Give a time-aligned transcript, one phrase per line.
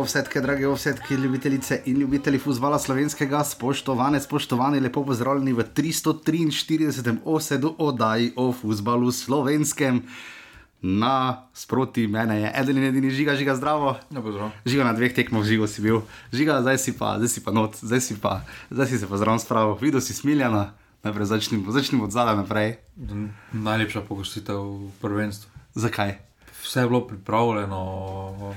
[0.00, 7.18] Ovsetke, drage ovsetke, ljubitelice in ljubitelji futbola slovenskega, spoštovane, spoštovani, lepo pozdravljeni v 343.
[7.24, 10.02] osedu oddaji o futbalu slovenskem.
[10.82, 13.98] Na sproti mene je eden in edini žiga, žiga zdravo.
[14.10, 16.00] Ja, žiga na dveh tekmah, žigo si bil,
[16.32, 19.20] žiga, zdaj si pa, zdaj si pa not, zdaj si pa, zdaj si se pa
[19.20, 20.72] zraven spravil, videl si smiljena,
[21.04, 22.78] najprej začnimo, začnimo od zadaj naprej.
[23.52, 25.50] Najlepša pogostitev v prvenstvu.
[25.76, 26.16] Zakaj?
[26.64, 28.56] Vse je bilo pripravljeno,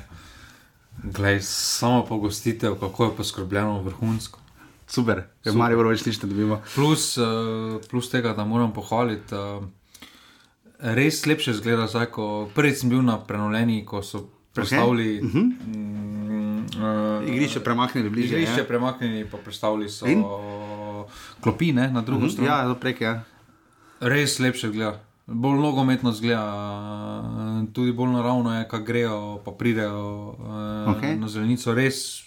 [1.03, 4.39] Glej, samo pogostitev, kako je poskrbljeno vrhunsko.
[4.88, 6.59] Super, ker Marijo več nič ne dobimo.
[6.76, 9.35] Plus, uh, plus tega, da moram pohvaliti.
[9.35, 9.66] Uh,
[10.79, 15.20] res lepše zgleda, zdaj, ko prvič sem bil na prenovljeni, ko so predstavili.
[15.20, 15.27] Okay.
[15.27, 15.45] Uh -huh.
[15.67, 18.37] mm, uh, igrišče premaknili bližje.
[18.41, 18.68] Igrišče je.
[18.68, 20.24] premaknili, pa predstavili so In?
[21.41, 22.34] klopine na drugo uh -huh.
[22.34, 22.70] stran.
[22.70, 23.07] Ja, prek je.
[23.07, 23.24] Ja.
[23.99, 24.99] Res lepše zgleda.
[25.26, 30.35] Bolj nogometno zgleda, tudi bolj naravno je, ko grejo, pa pridejo
[30.91, 31.15] okay.
[31.20, 31.74] na zelenico.
[31.74, 32.24] Res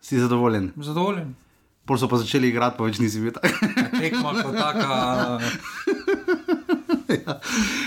[0.00, 0.70] si zadovoljen.
[0.76, 1.34] Zadovoljen.
[1.86, 3.50] Pol so pa začeli igrati, pa več nisi bil tak.
[3.98, 5.98] Tekma kot taka.
[7.12, 7.40] Ja.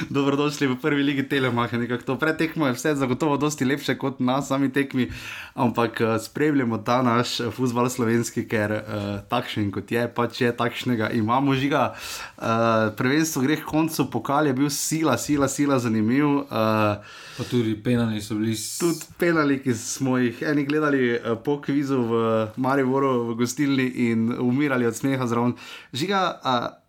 [0.09, 1.77] Dobrodošli v prvi ligi Telemaha.
[2.05, 5.09] To pretekmo je vse zagotovo dosti lepše kot na sami tekmi,
[5.53, 8.81] ampak uh, spremljamo ta naš uh, futbol slovenski, ker uh,
[9.29, 11.95] takšen kot je, pač je takšnega imamo žiga.
[12.37, 16.45] Uh, prvenstvo gre k koncu, pokal je bil sila, sila, sila zanimiv.
[16.45, 17.01] Uh,
[17.35, 18.55] Pa tudi penali so bili.
[18.79, 22.23] Tudi penali, ki smo jih eni gledali uh, po kvizu v
[22.55, 25.55] Mariboru, v gostilni in umirali od smeha zraven.
[25.93, 26.84] Žiga, uh,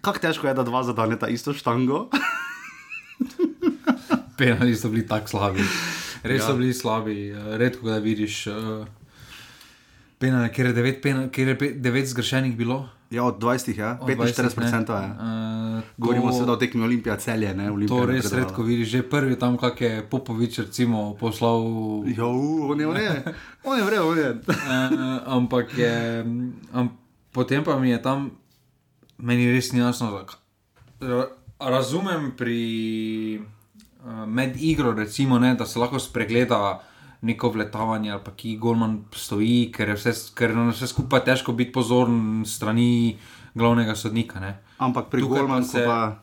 [0.00, 2.06] kako težko je, da dva zadaneta isto štango.
[4.38, 5.64] Penali so bili tako slabi.
[6.22, 6.46] Res ja.
[6.46, 8.46] so bili slabi, eh, redko da vidiš.
[8.46, 8.86] Uh,
[10.18, 12.88] penali, ker je devet, penali, ker je devet zgrešenih bilo.
[13.10, 13.98] Ja, od 20, ja.
[14.02, 15.08] 45% je.
[15.78, 17.54] Uh, Govorimo se o tekmi Olimpija celje.
[17.54, 18.88] Ne, Olimpija to res redko vidiš.
[18.88, 21.62] Že prvi tam, kak je Popovič recimo, poslal.
[22.16, 23.22] Ja, on je vre,
[23.64, 24.30] on je vre, on je.
[24.30, 26.24] uh, ampak je,
[26.74, 26.90] um,
[27.32, 28.30] potem pa mi je tam
[29.18, 30.10] meni res ni jasno.
[31.58, 36.82] Razumem pri uh, med igro, recimo, ne, da se lahko spregleda
[37.26, 41.52] neko vletavanje ali pa ki Gorman stoji, ker je vse, ker je vse skupaj težko
[41.56, 43.16] biti pozoren strani
[43.54, 44.40] glavnega sodnika.
[44.40, 44.58] Ne.
[44.78, 45.84] Ampak pri Gormanu se.
[45.84, 46.22] Pa...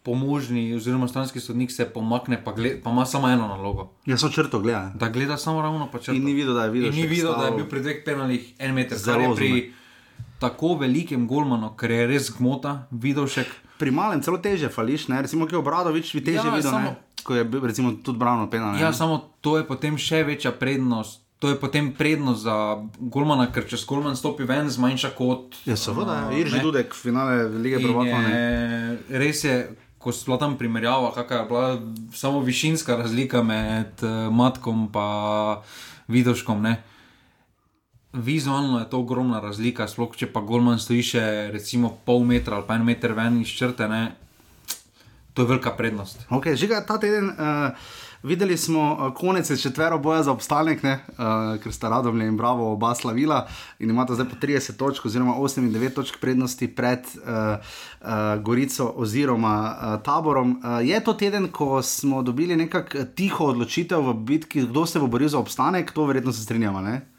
[0.00, 3.90] Pomožni, oziroma stranski sodnik se pomakne, pa, gled, pa ima samo eno nalogo.
[4.08, 4.92] Ja, so črto gleda.
[4.96, 6.14] Da gleda samo ravno, pa če.
[6.16, 6.94] In ni videl, da je videl.
[6.96, 8.98] Ni videl, da je bil pri dveh penalih en meter.
[8.98, 9.50] Zelo pri.
[9.50, 9.80] Zume
[10.40, 13.44] tako velikem golmanu, ker je res gmota, videl še.
[13.80, 15.20] Pri malem celo teže fališ, ne?
[15.24, 18.72] recimo, ki je obradovič, bi teže ja, videl, samo, ko je recimo, tudi brano pena.
[18.80, 21.20] Ja, samo to je potem še večja prednost.
[21.40, 22.54] To je potem prednost za
[23.00, 25.56] Golmana, ker če Golman stopi ven, zmanjša kot.
[25.64, 28.20] Ja, seveda, uh, je že dudek, finale lige prvaka.
[29.08, 29.54] Res je,
[30.00, 31.64] ko smo tam primerjava, kakšna je bila
[32.12, 35.64] samo višinska razlika med uh, matkom in
[36.12, 36.60] vidoškom.
[36.60, 36.76] Ne?
[38.12, 41.22] Vizualno je to ogromna razlika, sploh če pa Golman stoji še
[41.54, 44.08] recimo pol metra ali pa en meter ven iz črte, ne?
[45.34, 46.26] to je velika prednost.
[46.28, 47.70] Okay, žiga, ta teden uh,
[48.22, 50.98] videli smo uh, konec četvero boja za obstanek, uh,
[51.62, 53.46] ker sta Radomlje in Bravo oba slavila
[53.78, 57.62] in imata zdaj po 30 točk oziroma 8 in 9 točk prednosti pred uh,
[58.02, 60.58] uh, Gorico oziroma uh, taborom.
[60.58, 65.06] Uh, je to teden, ko smo dobili nekako tiho odločitev v bitki, kdo se bo
[65.06, 67.09] boril za obstanek, to verjetno se strinjamo, ne?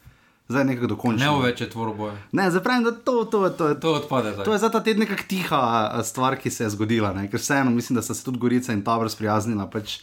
[0.51, 1.37] Zdaj nekako dokončano.
[1.39, 2.15] Ne več je tvoroboje.
[2.31, 4.33] Ne, zdaj pravim, da to, to, to, to, to odpade.
[4.35, 4.45] Zdaj.
[4.45, 5.61] To je za ta teden neka tiha
[6.03, 7.13] stvar, ki se je zgodila.
[7.17, 7.29] Ne?
[7.31, 9.69] Ker vseeno mislim, da so se tudi Gorica in Tabor sprijaznila.
[9.71, 10.01] Pač,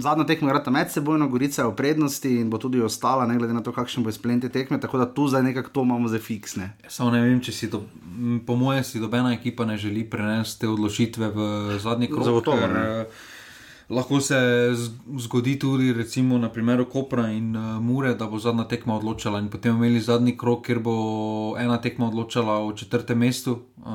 [0.00, 3.52] Zadnja tekma je med sebojno, Gorica je v prednosti in bo tudi ostala, ne glede
[3.52, 4.80] na to, kakšen bo izplen te tekme.
[4.80, 6.72] Tako da tu zdaj nekako to imamo za fiksne.
[6.88, 7.82] Samo ne vem, če si to,
[8.46, 12.24] po mojem, si dobena ekipa ne želi prenesti te odločitve v zadnji krog.
[12.24, 12.56] Zagotovo.
[12.56, 13.06] Ker,
[13.92, 14.36] Lahko se
[15.18, 19.50] zgodi tudi, recimo, na primeru Kopra in uh, Mure, da bo zadnja tekma odločila, in
[19.52, 20.94] potem imeli zadnji krok, kjer bo
[21.60, 23.92] ena tekma odločila o četrtem mestu, uh,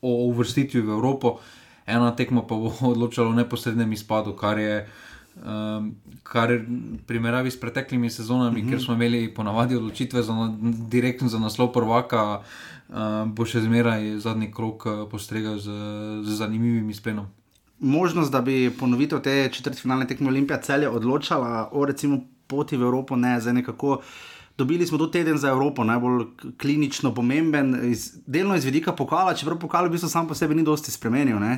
[0.00, 1.34] o uvrstitvi v Evropo,
[1.86, 4.86] ena tekma pa bo odločila o neposrednem izpadu, kar je.
[5.32, 5.94] Um,
[6.28, 6.58] kar je
[7.06, 8.68] primerjavi s preteklimi sezonami, mm -hmm.
[8.68, 10.32] kjer smo imeli ponavadi odločitve za,
[10.88, 12.42] direktno za naslov prvaka,
[12.88, 12.96] uh,
[13.26, 15.70] bo še zmeraj zadnji krok postregal z,
[16.22, 17.26] z zanimivim izplenom
[17.82, 23.16] možnost, da bi ponovitev te četrtfinalne tekme Olimpija celje odločala o recimo poti v Evropo,
[23.16, 24.00] ne zdaj nekako.
[24.58, 26.26] Dobili smo tudi teden za Evropo, najbolj
[26.60, 30.62] klinično pomemben, iz, delno iz vidika pokala, čeprav pokal v bistvu sam po sebi ni
[30.62, 31.36] dosti spremenil.
[31.36, 31.48] Uh,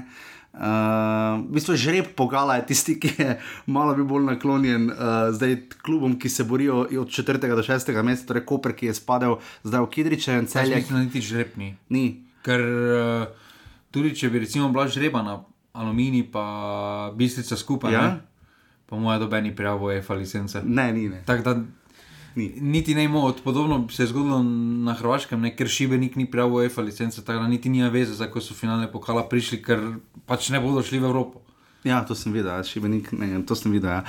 [1.42, 6.28] v bistvu žreb pokala je tisti, ki je malo bolj naklonjen uh, zdaj klubom, ki
[6.28, 7.42] se borijo od 4.
[7.50, 8.02] do 6.
[8.02, 10.84] mesta, torej Koper, ki je spadal zdaj v Kidriče in celje.
[10.90, 11.74] Ne, niti žreb ni.
[11.90, 12.04] ni.
[12.46, 13.26] Ker uh,
[13.90, 15.40] tudi če bi recimo bila žrebana,
[15.74, 16.46] aluminij, pa
[17.18, 17.92] bistrica skupaj.
[17.92, 18.06] Ja?
[18.86, 20.62] po mojem, dobeni prijavo EFA licence.
[20.64, 21.08] Ne, ni.
[21.08, 21.22] Ne.
[21.26, 21.56] Tak, da,
[22.60, 24.42] niti ne imamo, podobno se je zgodilo
[24.84, 28.42] na Hrvaškem, ne, ker Šibenik ni prijavil EFA licence, tako da niti nima veze, zakaj
[28.42, 29.80] so finale pokala prišli, ker
[30.26, 31.43] pač ne bodo šli v Evropo.
[31.84, 33.90] Ja, to sem videl, šibenik, ne, to sem videl.
[33.92, 34.02] Ja.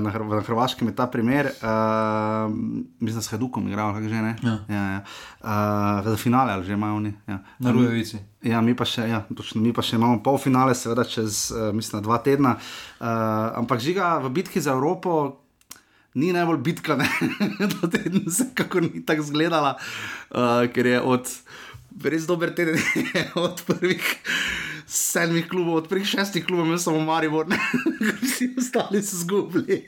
[0.00, 2.48] Na, Hr na Hrvaškem je ta primer, uh,
[3.00, 4.32] mislim, da s Hadukom igral, kako že ne.
[4.42, 4.54] Ja.
[4.68, 5.00] Ja, ja.
[5.44, 7.12] Uh, za finale ali že imajo oni.
[7.28, 7.38] Ja.
[7.58, 8.18] Na Rujevici.
[8.42, 11.68] Ja, mi pa, še, ja, točno, mi pa še imamo pol finale, seveda čez, uh,
[11.76, 12.56] mislim, dva tedna.
[12.96, 13.06] Uh,
[13.60, 15.44] ampak žiga v bitki za Evropo.
[16.18, 19.76] Ni najbolj bitka, da se kako ni tako zgledala,
[20.32, 21.28] uh, ker je od
[22.04, 22.78] res dober teden,
[23.46, 24.04] od prvih
[24.86, 27.46] sedmih klubov, od prvih šestih klubov, imel samo Maribor,
[28.22, 29.82] vsi ostali so zgubili.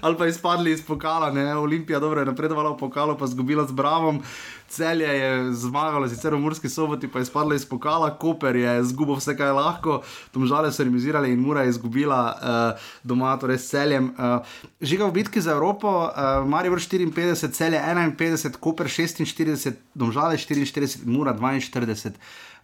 [0.00, 1.56] Ali pa izpadli iz pokala, ne?
[1.56, 4.22] Olimpija dobro je napredovala v pokalu, pa zgubila z Bravom,
[4.68, 9.14] celje je zmagalo, sicer v Murski soboti, pa je izpadla iz pokala, Koper je zgubil
[9.14, 10.00] vse, kar je lahko,
[10.34, 14.10] tam žale so remizirali in Mura je izgubila uh, doma, torej s celjem.
[14.18, 14.42] Uh,
[14.80, 21.34] žiga v bitki za Evropo, uh, Maribor 54, celje 51, Koper 46, domžale 44, Mura
[21.34, 22.14] 42.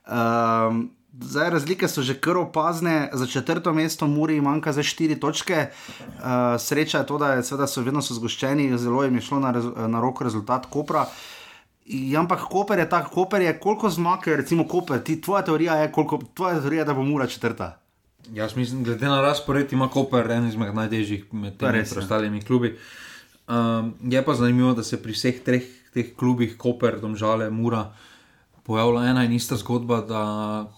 [0.07, 0.87] Uh,
[1.21, 5.67] Zdaj, razlike so že kar opazne, za četrto mesto Muri manjka za štiri točke.
[5.69, 6.25] Uh,
[6.59, 9.53] sreča je to, da je, seveda, so vedno so zgoščeni, zelo jim je šlo na,
[9.89, 11.07] na roko rezultat Kopra.
[11.87, 15.93] Ja, ampak Koper je tako, Koper je koliko zmag, recimo Koper, ti, tvoja teorija je,
[15.93, 17.79] koliko, tvoja teorija, da bo Mura četrta.
[18.33, 22.77] Jaz mislim, glede na razpored, ima Koper en izmed najtežjih med temi ostalimi klubi.
[23.49, 25.65] Um, je pa zanimivo, da se pri vseh treh
[25.95, 28.16] teh klubih, Koper, Domžale, Mura, uh,
[28.67, 30.23] pojavila ena in ista zgodba, da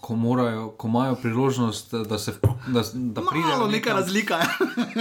[0.01, 2.31] ko, morajo, ko imajo priložnost, da se
[2.67, 3.57] da, da pridejo.
[3.57, 4.39] Malo neka razlika.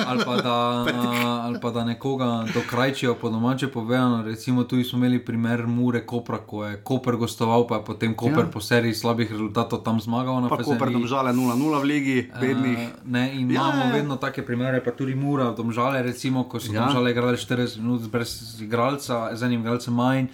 [0.07, 0.87] ali, pa da,
[1.47, 4.23] ali pa da nekoga dokrajčijo po domače povedano.
[4.23, 8.45] Recimo tu smo imeli primer Mure Kopra, ko je Koper gostoval, pa je potem Koper
[8.45, 8.51] ja.
[8.53, 10.49] po seriji slabih rezultatov tam zmagal.
[10.49, 12.79] Pa Koper domžale 0-0 v ligi, bednih.
[12.79, 13.93] Uh, ne, in ja, imamo ja.
[13.93, 16.87] vedno take primere, pa tudi Mura, domžale, recimo, ko so ja.
[16.87, 20.29] domžale igrali 40 minut brez igralca, z enim igralcem manj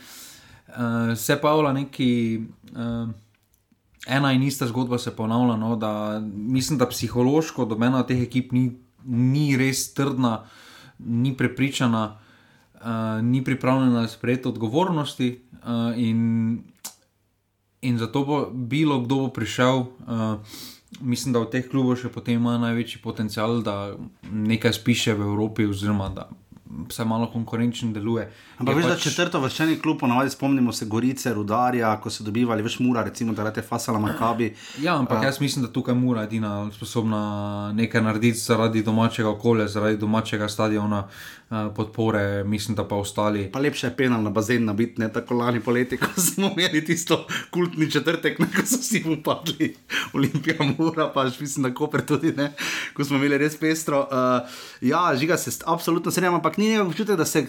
[0.76, 2.42] uh, se pa neki.
[2.72, 3.10] Uh,
[4.06, 5.56] ena in ista zgodba se ponavlja.
[5.56, 8.70] No, da mislim, da psihološko dobena teh ekip ni,
[9.04, 10.44] ni res trdna,
[10.98, 12.18] ni prepričana,
[12.74, 15.40] uh, ni pripravljena sprejeti odgovornosti.
[15.52, 16.62] Uh, in,
[17.80, 19.78] in zato bo bilo, kdo bo prišel.
[19.78, 20.40] Uh,
[21.00, 23.96] Mislim, da v teh klubih še potem ima največji potencial, da
[24.30, 26.28] nekaj spiše v Evropi, oziroma da
[26.88, 28.26] vse malo konkurenčen deluje.
[28.58, 28.92] Ampak veš, pač...
[28.92, 33.34] da četrto vrščeni klub, ponovadi spomnimo se Gorice, Rudarja, ko so dobivali več mura, recimo
[33.34, 34.50] da rade Fasala Makabi.
[34.82, 39.68] Ja, ampak uh, jaz mislim, da tukaj mura edina sposobna nekaj narediti zaradi domačega okolja,
[39.68, 43.48] zaradi domačega stadiona uh, podpore, mislim, da pa ostali.
[43.52, 47.24] Pa lepše je penal na bazen nabiti, ne tako lani poleti, ko smo imeli tisto
[47.50, 49.74] kultni četrtek, ne, ko so vsi upadli,
[50.14, 52.52] Olimpija mura, pa že mislim, da Koper tudi ne,
[52.94, 54.06] ko smo imeli res pestro.
[54.10, 57.46] Uh, ja, žiga se, absolutno se ne, ampak ni nekaj občutek, da se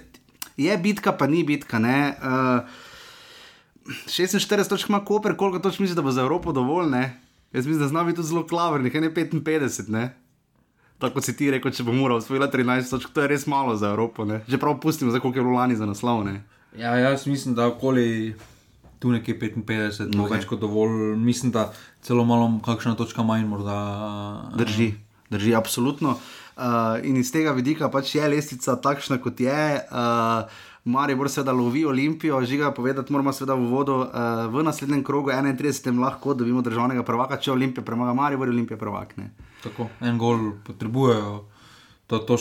[0.57, 1.77] je bitka, pa ni bitka.
[1.77, 2.69] Uh,
[3.85, 6.89] 46 točk ima Koper, koliko točk misliš, da bo za Evropo dovolj?
[6.89, 7.21] Ne?
[7.53, 9.89] Jaz mislim, da zna biti tudi zelo klaver, nekaj ne 55.
[9.89, 10.15] Ne?
[10.99, 13.91] Tako si ti rekel, če bo moral osvojiti 13 točk, to je res malo za
[13.91, 14.25] Evropo.
[14.25, 14.41] Ne?
[14.47, 16.23] Že prav pustimo, za koliko je Rulani za naslov.
[16.25, 16.41] Ne?
[16.77, 18.35] Ja, jaz mislim, da okoli
[18.99, 20.37] tu nekje 55, no okay.
[20.37, 21.15] več kot dovolj.
[21.19, 21.69] Mislim, da
[22.01, 23.77] celo malo kakšna točka manj morda.
[24.57, 24.93] Drži,
[25.29, 26.17] drži, absolutno.
[26.55, 29.83] Uh, in iz tega vidika pač je lestvica takšna, kot je.
[29.91, 30.47] Uh,
[30.85, 35.31] Mari bo seveda lovi Olimpijo, žiga povedati, moramo seveda v vodo uh, v naslednjem krogu
[35.33, 35.99] 31.
[35.99, 39.17] lahko dobimo državnega prvaka, če Olimpija premaga Mari, bo Olimpija prvak.
[39.17, 39.31] Ne.
[39.63, 41.43] Tako, en gol potrebujejo.
[42.07, 42.37] To, to,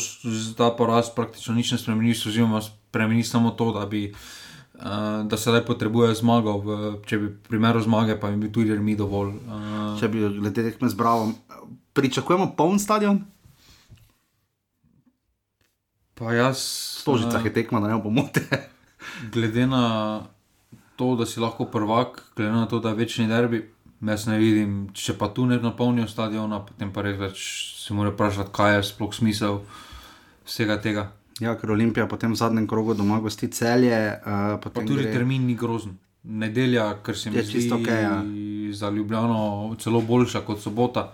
[0.61, 5.49] ta poraz praktično nič ne spremeni, oziroma spremeni samo to, da, bi, uh, da se
[5.49, 6.59] zdaj potrebuje zmago.
[6.61, 9.41] V, če bi primeru zmage, pa bi tudi mi dovolj.
[9.41, 11.33] Uh, če bi gledali tekme z Bravo,
[11.97, 13.25] pričakujemo poln stadion.
[16.15, 16.63] Pa jaz.
[17.03, 18.47] Stožica je tekma, da ne bomo te.
[19.33, 20.23] glede na
[20.97, 23.65] to, da si lahko prvak, glede na to, da je večni derbi,
[24.01, 27.43] jaz ne vidim, če pa tu ne napolnijo stadiona, potem pa res več
[27.85, 29.61] se mora vprašati, kaj je sploh smisel
[30.47, 31.11] vsega tega.
[31.43, 33.97] Ja, ker Olimpija potem v zadnjem krogu doma gosti celje.
[34.23, 35.13] Uh, pa tudi gre...
[35.13, 35.97] termin ni grozen.
[36.25, 38.13] Nedelja, ker se mi zdi, da okay, ja.
[38.23, 41.11] je za Ljubljano celo boljša kot sobota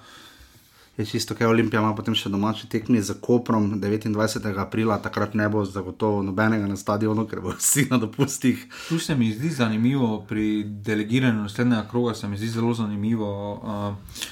[1.00, 4.48] je čisto, kaj Olimpija ima potem še domači tekmi za Koprom 29.
[4.60, 8.66] aprila, takrat ne bo zagotovo nobenega na stadionu, ker bo vsi na dopustih.
[8.88, 14.26] Tu se mi zdi zanimivo, pri delegiranju naslednjega kroga se mi zdi zelo zanimivo, uh,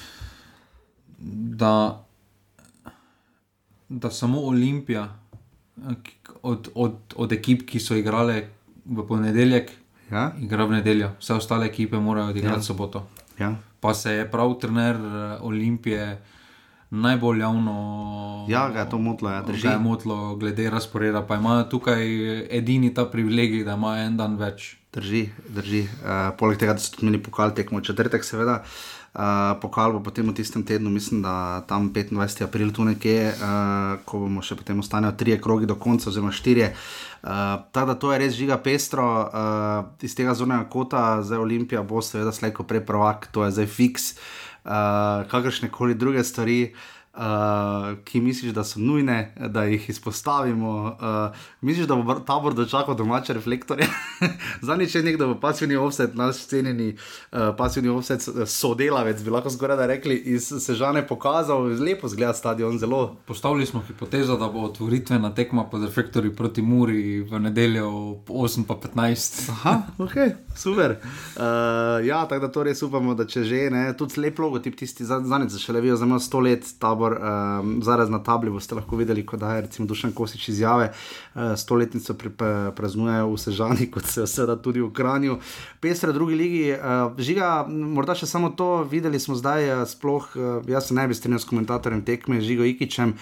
[1.63, 1.73] da,
[3.89, 5.07] da samo Olimpija
[6.41, 8.43] od, od, od ekip, ki so igrale
[8.85, 9.71] v ponedeljek,
[10.11, 10.31] ja?
[10.41, 12.67] igra v nedeljo, vse ostale ekipe morajo odigrati ja.
[12.71, 13.07] soboto.
[13.39, 13.55] Ja.
[13.79, 14.97] Pa se je prav trener
[15.41, 16.19] Olimpije
[16.89, 18.45] najbolj javno.
[18.47, 19.67] Ja, ga je to motlo, ja, drži.
[19.67, 22.05] Ga je motlo, glede razporeda, pa imajo tukaj
[22.57, 24.75] edini ta privilegij, da imajo en dan več.
[24.93, 25.83] Drži, drži.
[26.01, 28.63] Uh, poleg tega, da so tudi imeli pokal tekmo četrtek, seveda.
[29.09, 32.43] Uh, pokal bo potem v tistem tednu, mislim, da tam 25.
[32.45, 36.71] april tu nekje, uh, ko bomo še potem ostali tri krogi do konca, oziroma štiri.
[37.21, 41.85] Uh, Tako da to je res žiga pestro, uh, iz tega zornega kota, zdaj Olimpija
[41.85, 44.48] bo seveda slejko prej prvak, to je zdaj fiks, uh,
[45.31, 46.75] kakršne koli druge stvari.
[47.19, 50.69] Uh, ki misliš, da so nujne, da jih izpostavimo.
[51.01, 53.87] Uh, misliš, da bo tabor dočakal domače reflektorje?
[54.67, 59.77] Zadnjič je nekdo v pasivni offset, naš cenjeni uh, pasivni offset sodelavec, bi lahko skoraj
[59.77, 62.79] da rekli, iz Sežane pokazal, lepo zgleda stadion.
[62.79, 63.17] Zelo.
[63.25, 67.89] Postavili smo hipotezo, da bo otvoritvena tekma pod reflektorji proti Muri v nedeljo
[68.27, 69.49] 8.15.
[69.51, 70.15] Aha, ok,
[70.55, 70.91] super.
[71.35, 75.05] Uh, ja, tako da to res upamo, da če že ne, tudi lep logotip, tisti
[75.05, 78.97] zadnji, za še levijo za malo sto let tabor, um, zaraz na tabli boste lahko
[78.99, 82.15] videli, da je recimo Dušan Kosič izjave, uh, stoletnico
[82.75, 85.39] praznujejo v Sežani, kot se seveda tudi v Kranju.
[85.79, 90.59] Pestre drugi ligi, uh, žiga, morda še samo to, videli smo zdaj, uh, sploh, uh,
[90.67, 93.15] jaz se ne bi strinjal s komentatorjem tekme, Žigo Ikičem.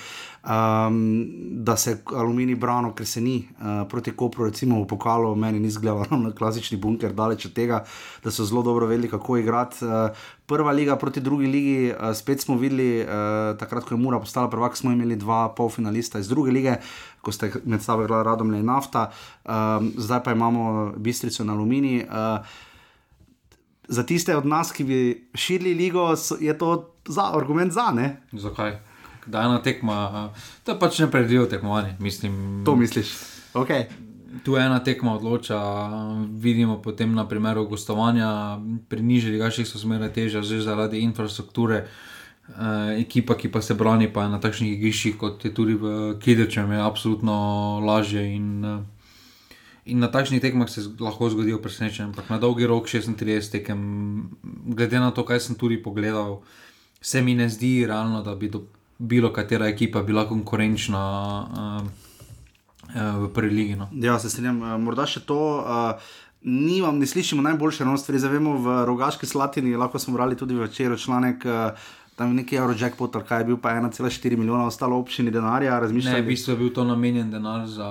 [0.48, 1.28] Um,
[1.64, 5.68] da se aluminij brano, ker se ni uh, proti Kopru, recimo v pokalu, meni ni
[5.70, 7.82] zgledalo na klasični bunker, daleč od tega,
[8.24, 9.84] da so zelo dobro vedeli, kako igrati.
[9.84, 10.16] Uh,
[10.48, 14.48] prva liga proti drugi ligi, uh, spet smo videli, uh, takrat, ko je Mura postala
[14.50, 16.80] prvak, smo imeli dva polfinalista iz druge lige,
[17.22, 19.10] ko ste med sabo igrali radom le nafta,
[19.44, 22.06] um, zdaj pa imamo bistrico na aluminij.
[22.08, 22.40] Uh,
[23.88, 28.22] za tiste od nas, ki bi širili ligo, je to za, argument za ne.
[28.32, 28.87] Zakaj?
[29.28, 30.30] Da ena tekma,
[30.64, 31.96] to je pač ne predvidev tekmovanje.
[32.00, 33.14] Mislim, to misliš.
[33.54, 33.88] Okay.
[34.44, 35.58] Tu ena tekma odloča,
[36.32, 41.88] vidimo potem na primeru gostovanja, pri nižjih gaših so zmeraj teže, že zaradi infrastrukture.
[42.48, 46.16] Uh, ekipa, ki pa se brani, pa je na takšnih igriščih, kot je tudi v
[46.24, 47.34] Kidrču, je absolutno
[47.84, 48.24] lažje.
[48.36, 52.08] In, uh, in na takšnih tekmah se lahko zgodijo presenečenja.
[52.08, 53.82] Ampak na dolgi rok 36 tekem,
[54.64, 56.40] glede na to, kaj sem tudi pogledal,
[57.02, 58.64] se mi ne zdi realno, da bi do
[58.98, 61.02] bilo katera ekipa bila konkurenčna
[61.42, 61.88] uh,
[62.96, 63.76] uh, v prvi ligi.
[63.76, 63.90] No.
[63.94, 64.62] Ja, se strinjam.
[64.62, 65.42] Uh, morda še to.
[65.66, 66.16] Uh,
[66.48, 68.20] Ni vam, ne slišimo najboljše enostavne stvari.
[68.22, 71.44] Zavemo v Rogaški Slatini, lahko smo brali tudi večer članek.
[71.44, 71.88] Uh,
[72.18, 75.76] tam neki Eurojackpot, kaj je bil pa 1,4 milijona, ostalo občini denarja.
[75.86, 77.90] Ne, v bistvu je bil to namenjen denar za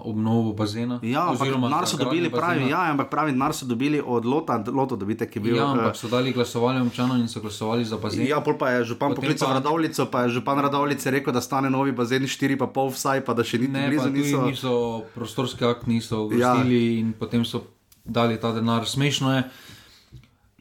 [0.00, 0.96] obnovo bazena.
[1.04, 4.96] Ja, ampak denar so dobili, pravi, ja, ampak pravi, denar so dobili od Lota, Loto
[4.96, 5.58] dobite, ki je bil.
[5.60, 8.24] Ja, ampak so dali glasovali občanom in so glasovali za bazen.
[8.24, 9.60] Ja, pol pa je župan poklical pa...
[9.60, 13.60] Radovlico, pa je župan Radovlice rekel, da stane novi bazen 4,5 vsaj, pa da še
[13.60, 14.42] niti ne blizu niso.
[14.48, 14.74] niso
[15.14, 16.98] prostorski akt niso uvrstili ja.
[17.04, 17.66] in potem so
[18.08, 18.88] dali ta denar.
[18.88, 19.44] Smešno je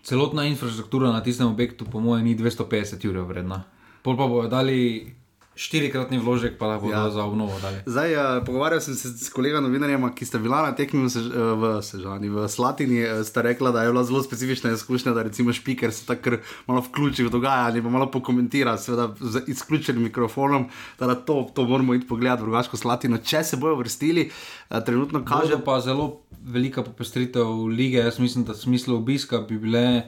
[0.06, 3.66] celotna infrastruktura na tistem objektu, po mojem, ni 250 ur vredna.
[4.06, 5.10] Pol pa bodo dali
[5.56, 7.10] štirikratni vložek, pa lahko ja.
[7.10, 7.80] za obnovo dali.
[7.86, 11.30] Zdaj, uh, pogovarjal sem se s kolegom novinarjem, ki sta bila na tekmi v, Sež
[11.32, 15.24] uh, v Sežani, v Slatini, uh, sta rekla, da je bila zelo specifična izkušnja, da
[15.24, 20.68] recimo špiker se tako malo vključi v dogajanje, pa malo pokomentira, seveda z izključenim mikrofonom,
[21.00, 25.24] da to, to moramo iti pogledati v Rogaško Slatino, če se bojo vrstili, uh, trenutno
[25.24, 25.56] kaže.
[25.56, 28.04] Bodo pa zelo velika popestritev lige.
[28.04, 30.04] Jaz mislim, da smisel obiska bi bile.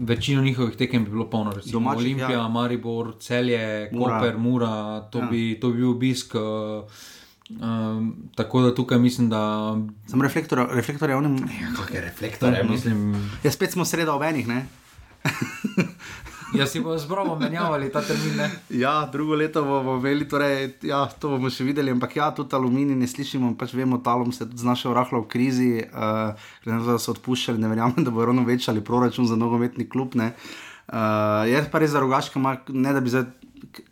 [0.00, 2.48] Večino njihovih tekem bi bilo polno, recimo Domačih, Olimpija, ja.
[2.48, 5.26] Maribor, Celje, Koper, Mura, to, ja.
[5.26, 6.34] bi, to bi bil obisk.
[7.50, 9.76] Um, tako da tukaj mislim, da.
[10.08, 11.36] Sem reflektor, reflektor je onem.
[11.36, 12.52] Ja, kaj je reflektor?
[12.52, 13.30] Ja, mislim...
[13.44, 14.66] ja, spet smo sredo ob enih, ne?
[16.54, 18.40] Jaz si bomo zbrovo menjavali ta termin.
[18.70, 22.98] Ja, drugo leto bomo imeli, torej, ja, to bomo še videli, ampak ja, tudi aluminij
[22.98, 27.60] ne slišimo, pač vemo, talom se tudi znašel rahlo v krizi, uh, da so odpuščali,
[27.62, 30.16] ne verjamem, da bo ravno večali proračun za nogometni klub.
[30.18, 32.42] Uh, je pa res za rogaške,
[32.74, 33.30] ne da bi zdaj.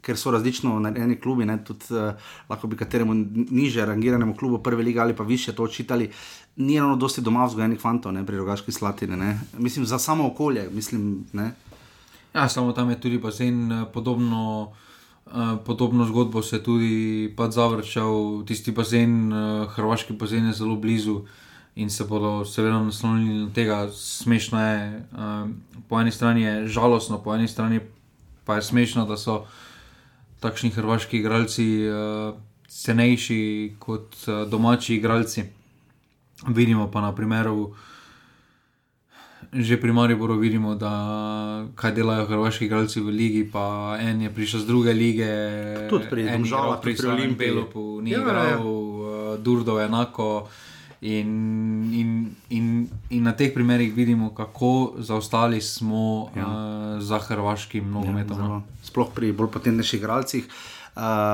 [0.02, 2.16] Ker so različno narejeni klubi, ne, tudi uh,
[2.50, 3.14] lahko bi kateremu
[3.52, 6.08] niže rangiranemu klubu, prve lige ali pa više to očitali,
[6.56, 9.16] ni ravno dosti doma vzgojenih fantov, ne, pri rogaški slatini.
[9.20, 9.36] Ne.
[9.58, 11.26] Mislim, za samo okolje, mislim.
[11.32, 11.52] Ne.
[12.34, 14.72] Ja, samo tam je tudi bazen, eh, podobno,
[15.26, 15.32] uh,
[15.66, 21.20] podobno zgodbo se je tudi zavrčal, tisti bazen, uh, hrvaški bazen je zelo blizu
[21.76, 23.88] in se bodo seveda naslonili na tega.
[23.92, 25.50] Smešno je, uh,
[25.88, 27.80] po eni strani je žalostno, po eni strani
[28.44, 29.44] pa je smešno, da so
[30.40, 32.34] takšni hrvaški igralci uh,
[32.68, 35.44] cenejši kot uh, domači igralci.
[36.48, 37.74] Vidimo pa na primeru
[39.52, 44.60] že pri Mariboru vidimo, da kaj delajo hrvaški igralci v Ligi, pa en je prišel
[44.60, 45.28] z druge lige.
[45.88, 47.64] Tudi pri Olimpiji, pri Olimpijo,
[48.02, 50.48] ni ja, igral, uh, Durdo je enako.
[50.98, 51.30] In,
[51.94, 52.08] in,
[52.50, 56.42] in, in na teh primerih vidimo, kako zaostali smo ja.
[56.42, 58.36] uh, za hrvaškim nogometom.
[58.36, 60.44] Ja, sploh pri bolj potenčnih igralcih.
[60.44, 60.78] Uh,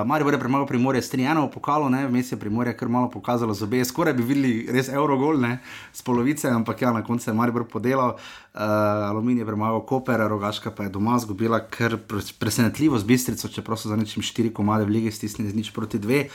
[0.04, 3.85] Marijo je premagal primorje s 3-1 v pokalu, vmes je primorje kar malo pokazalo zobe.
[3.85, 5.59] Skoraj bi videli res Eurogol, ne
[5.92, 8.16] s polovice, ampak ja, na koncu je Marijo podelal.
[8.54, 8.61] Uh,
[9.09, 11.97] Aluminij je premagal Koper, Rogaška pa je doma zgubila kar
[12.38, 15.99] presenetljivo z bistrico, čeprav so za nečim štiri komade v lige stisnili z nič proti
[15.99, 16.28] dve.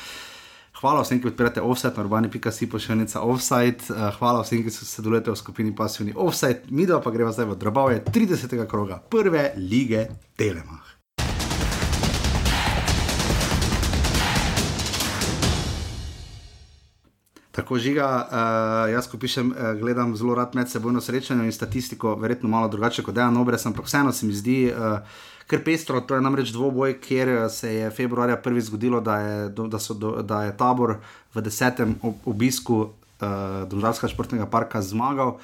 [0.81, 3.89] Hvala vsem, ki odpirate offset, urbani.si pošiljnica offset.
[3.89, 6.65] Uh, hvala vsem, ki sodelujete v skupini pasivni offset.
[6.71, 8.65] Mi pa greva zdaj v drobove 30.
[8.65, 10.88] kroga prve lige Telemach.
[17.59, 22.49] Tako žiga, uh, jaz ko pišem, uh, gledam zelo rad medsebojno srečanje in statistiko, verjetno
[22.49, 25.01] malo drugače kot Dejan Obres, ampak vseeno se mi zdi uh,
[25.47, 25.99] kar pestro.
[26.01, 30.43] To je namreč dvoboj, kjer se je februarja prvi zgodilo, da je, da do, da
[30.43, 30.95] je tabor
[31.35, 32.87] v desetem obisku uh,
[33.67, 35.35] Dvožavskega športnega parka zmagal.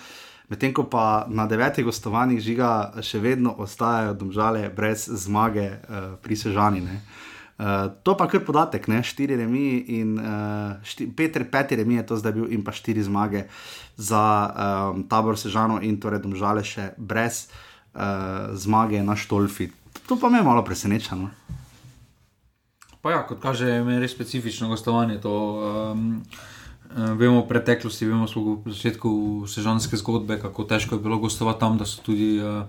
[0.48, 6.40] Medtem ko pa na devetih gostovanjih žiga še vedno ostajajo domžale brez zmage uh, pri
[6.40, 6.88] Sežani.
[6.88, 7.24] Uh,
[7.56, 9.00] Uh, to pa kar podatek, ne?
[9.00, 13.00] štiri remi in uh, šti, Peter, peti remi je to zdaj bil in pa štiri
[13.00, 13.48] zmage
[13.96, 14.20] za
[14.52, 17.48] um, tabor Sežano in torej domžale še brez
[17.96, 19.72] uh, zmage na Štolfi.
[20.04, 21.16] To pa me malo preseneča.
[21.16, 21.32] No?
[23.00, 25.24] Pa ja, kot kaže, je res specifično gostovanje.
[25.24, 25.32] To,
[25.96, 26.20] um,
[26.92, 31.88] vemo v preteklosti, vemo v začetku sežanske zgodbe, kako težko je bilo gostovati tam, da
[31.88, 32.36] so tudi.
[32.44, 32.68] Uh,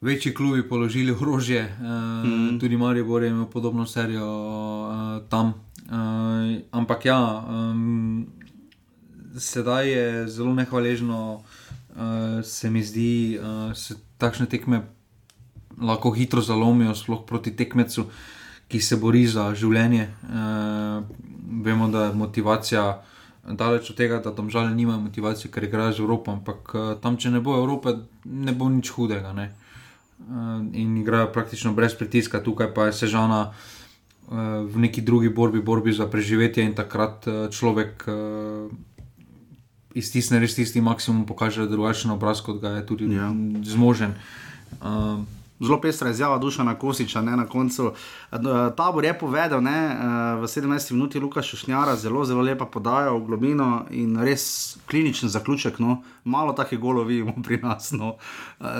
[0.00, 2.58] večji klubi položili orožje, uh, mm.
[2.60, 4.26] tudi Marijo Bor je imel podobno serijo
[4.88, 5.46] uh, tam.
[5.46, 8.26] Uh, ampak ja, um,
[9.38, 11.96] sedaj je zelo nehvaležno, uh,
[12.42, 14.82] se mi zdi, uh, se takšne tekme
[15.82, 18.06] lahko hitro zalomijo, sploh proti tekmecu,
[18.68, 20.08] ki se bori za življenje.
[20.22, 21.04] Uh,
[21.64, 23.02] vemo, da je motivacija.
[23.48, 27.30] Daleč od tega, da tam žal nima motivacije, ker igrajo z Evropo, ampak tam, če
[27.32, 27.94] ne bo Evrope,
[28.24, 29.32] ne bo nič hudega.
[29.32, 29.67] Uh,
[30.72, 35.92] in igrajo praktično brez pritiska, tukaj pa je sežana eh, v neki drugi borbi, borbi
[35.92, 38.04] za preživetje in takrat eh, človek
[39.94, 43.32] iztisne res tisti maksimum, pokaže drugačen obraz, kot ga je tudi ja.
[43.64, 44.14] zmožen.
[45.60, 47.92] Zelo pestra izjava duša na Kosiča, ne na koncu.
[48.76, 49.96] Tabor je povedal, ne,
[50.40, 55.78] v 17 minuti Luka Šušnjara, zelo, zelo lepa podaja v globino in res kliničen zaključek.
[55.78, 56.02] No.
[56.24, 57.90] Malo takih golov vidimo pri nas.
[57.92, 58.16] No.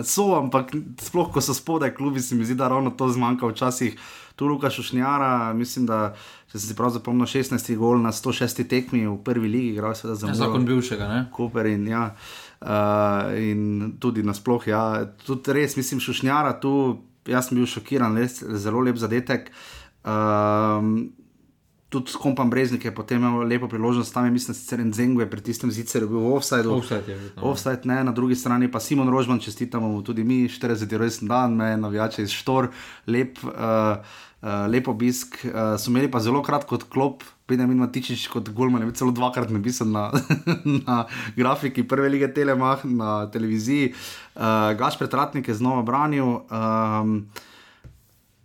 [0.05, 0.71] So, ampak
[1.03, 3.99] sploh, ko so spodaj klubi, se mi zdi, da ravno to zmanjka včasih.
[4.38, 6.14] Tu Luka Šušnjara, mislim, da
[6.53, 10.14] če se prav zapomnim, 16 gol na 106 tekmi v prvi ligi, igral se za
[10.14, 10.35] zelo.
[10.35, 11.25] Zakon bivšega, ne?
[11.35, 12.05] Cooper in ja.
[12.14, 12.48] Uh,
[13.38, 14.83] in tudi nasplošno, ja,
[15.27, 16.73] tudi res, mislim, šušnjara tu,
[17.29, 19.53] jaz sem bil šokiran, res zelo lep zadetek.
[20.03, 20.83] Uh,
[21.88, 25.23] tudi s kompom Breznik je potem imel lepo priložnost, tam je, mislim, sicer en zengo
[25.23, 26.75] je pri tistem ziceru bil v offsajdu.
[26.77, 27.18] Offside bil.
[27.40, 31.57] Offside, ne, na drugi strani pa Simon Rožman, čestitamo mu tudi mi, 40 rojsten dan,
[31.57, 32.73] me navijače iz Štor,
[33.07, 33.38] lep.
[33.44, 38.85] Uh, Uh, lep obisk, uh, so imeli pa zelo kratko klop, Benjamin Matičič kot Gulman,
[38.85, 40.11] je celo dvakrat napisan na,
[40.87, 41.05] na
[41.37, 43.95] grafiki prve lige Telemach na televiziji.
[44.37, 46.45] Uh, Gaš pretratnik je znova branil.
[46.53, 47.29] Um,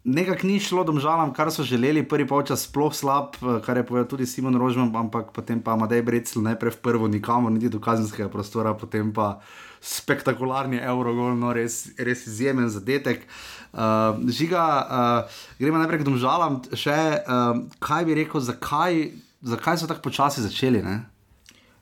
[0.04, 4.26] Nekako ni šlo domžalam, kar so želeli, prvi polčas sploh slab, kar je povedal tudi
[4.28, 8.74] Simon Rožman, ampak potem pa Madej Brecl najprej v prvo, nikamor, niti do kazenskega prostora,
[8.76, 9.40] potem pa
[9.84, 13.28] spektakularni Eurogol, no res, res izjemen zadetek.
[13.74, 19.02] Uh, žiga, uh, gremo najprej k domžalam, še uh, kaj bi rekel, zakaj,
[19.44, 20.80] zakaj so tako počasi začeli?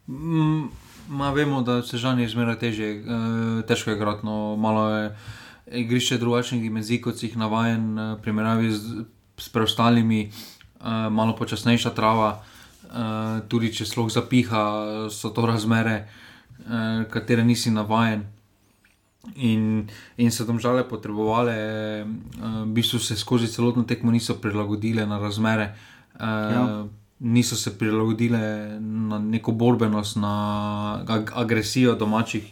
[0.08, 0.72] Mm,
[1.14, 5.04] ma vemo, da se žanje izmerno teže, uh, težko je gradno, malo je
[5.84, 9.06] igrišče drugačnih dimenzij, kot si jih navajen, uh, primerjavi z,
[9.38, 14.66] s preostalimi, uh, malo počasnejša trava, uh, tudi če sloh zapiha,
[15.14, 16.08] so to razmere
[16.66, 18.26] uh, katere nisi navaden.
[19.36, 19.86] In,
[20.18, 25.20] in so tam žale potrebovali, uh, v bistvu se skozi celotno tekmo niso prilagodile na
[25.22, 25.76] razmere,
[26.18, 26.64] uh, ja.
[27.20, 32.50] niso se prilagodile na neko borbenost, na ag agresijo domačih,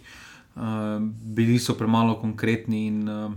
[0.55, 2.85] uh, bili so premalo konkretni.
[2.87, 3.33] In, uh,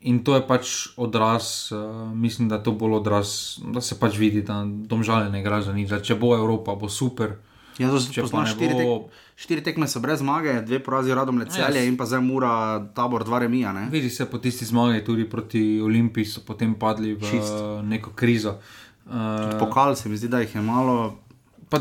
[0.00, 4.20] in to je pač odraz, uh, mislim, da je to bolj odraz, da se pač
[4.20, 5.96] vidi, da tam žale ne gre za nič.
[6.04, 7.38] Če bo Evropa, bo super.
[7.80, 9.08] Ja, če pa štiri, bo...
[9.36, 11.88] štiri tekme so brez zmage, dve porazi radom le celje yes.
[11.88, 12.52] in pa zdaj mora
[12.96, 13.72] tabor dva remija.
[13.72, 13.88] Ne?
[13.92, 17.60] Vidi se po tisti zmagi, tudi proti Olimpiji so potem padli v Čist.
[17.84, 18.56] neko krizo.
[19.06, 21.18] Uh, pokal se mi zdi, da jih je malo.
[21.68, 21.78] Pa,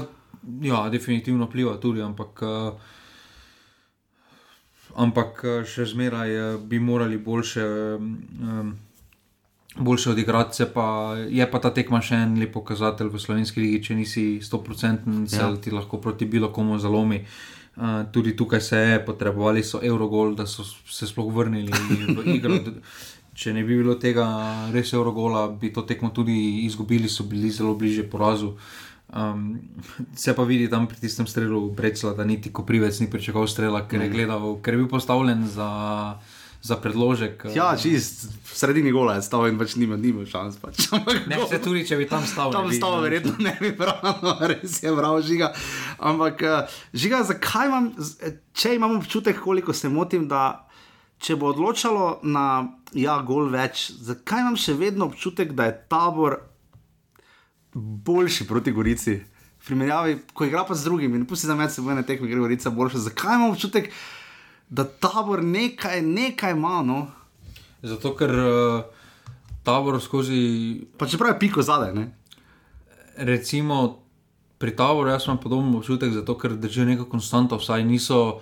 [0.61, 2.41] ja, definitivno pliva tudi, ampak.
[2.41, 2.93] Uh,
[4.95, 6.29] Ampak še zmeraj
[6.71, 7.63] bi morali boljše
[7.99, 8.69] um,
[9.77, 13.83] boljše odigrati, se pa, je pa ta tekma še en lep pokazatelj v slovenski ligi,
[13.83, 15.55] če nisi 100% se Ja.
[15.55, 17.25] ti lahko proti bilo komu zalomi.
[17.75, 21.71] Uh, tudi tukaj se je, potrebovali so Eurogol, da so se sploh vrnili
[22.07, 22.55] v igro.
[23.35, 24.23] Če ne bi bilo tega
[24.71, 28.53] res Eurogola, bi to tekmo tudi izgubili, so bili zelo bliže porazu.
[29.11, 29.59] Um,
[30.15, 34.01] se pa vidi tam pri tistem strelu Brecla, da niti Koprivec ni pričakoval strela, ker
[34.01, 35.67] je, gledal, ker je bil postavljen za,
[36.65, 37.45] za predložek.
[37.53, 40.57] Ja, čist, v sredini gola je stal in pač nima, nima šans.
[40.57, 40.89] Pač.
[41.29, 42.49] Ne, vse tudi, če bi tam stal.
[42.55, 45.51] Tam stalo, verjetno ne bi pravno, res je prav žiga.
[46.01, 50.65] Ampak, eh, žiga, zakaj imam, eh, če imam občutek, koliko se motim, da
[51.21, 52.65] če bo odločalo na
[52.97, 56.39] ja, gol več, zakaj imam še vedno občutek, da je tabor
[57.75, 59.19] boljši proti Gorici?
[59.65, 62.73] Primerjavi, ko igra pa z drugimi, ne pusti za med seboj na tekmi, gre Gorica
[62.73, 63.05] boljša.
[63.07, 63.93] Zakaj imam občutek,
[64.69, 67.07] da tabor nekaj, nekaj ima, no?
[67.83, 68.83] Zato, ker uh,
[69.63, 72.11] tabor skozi, Pa čeprav je piko zadaj, ne?
[73.17, 73.99] recimo,
[74.57, 78.39] pri taboru, jaz imam podoben občutek, zato ker držijo neko konstanto, vsaj niso.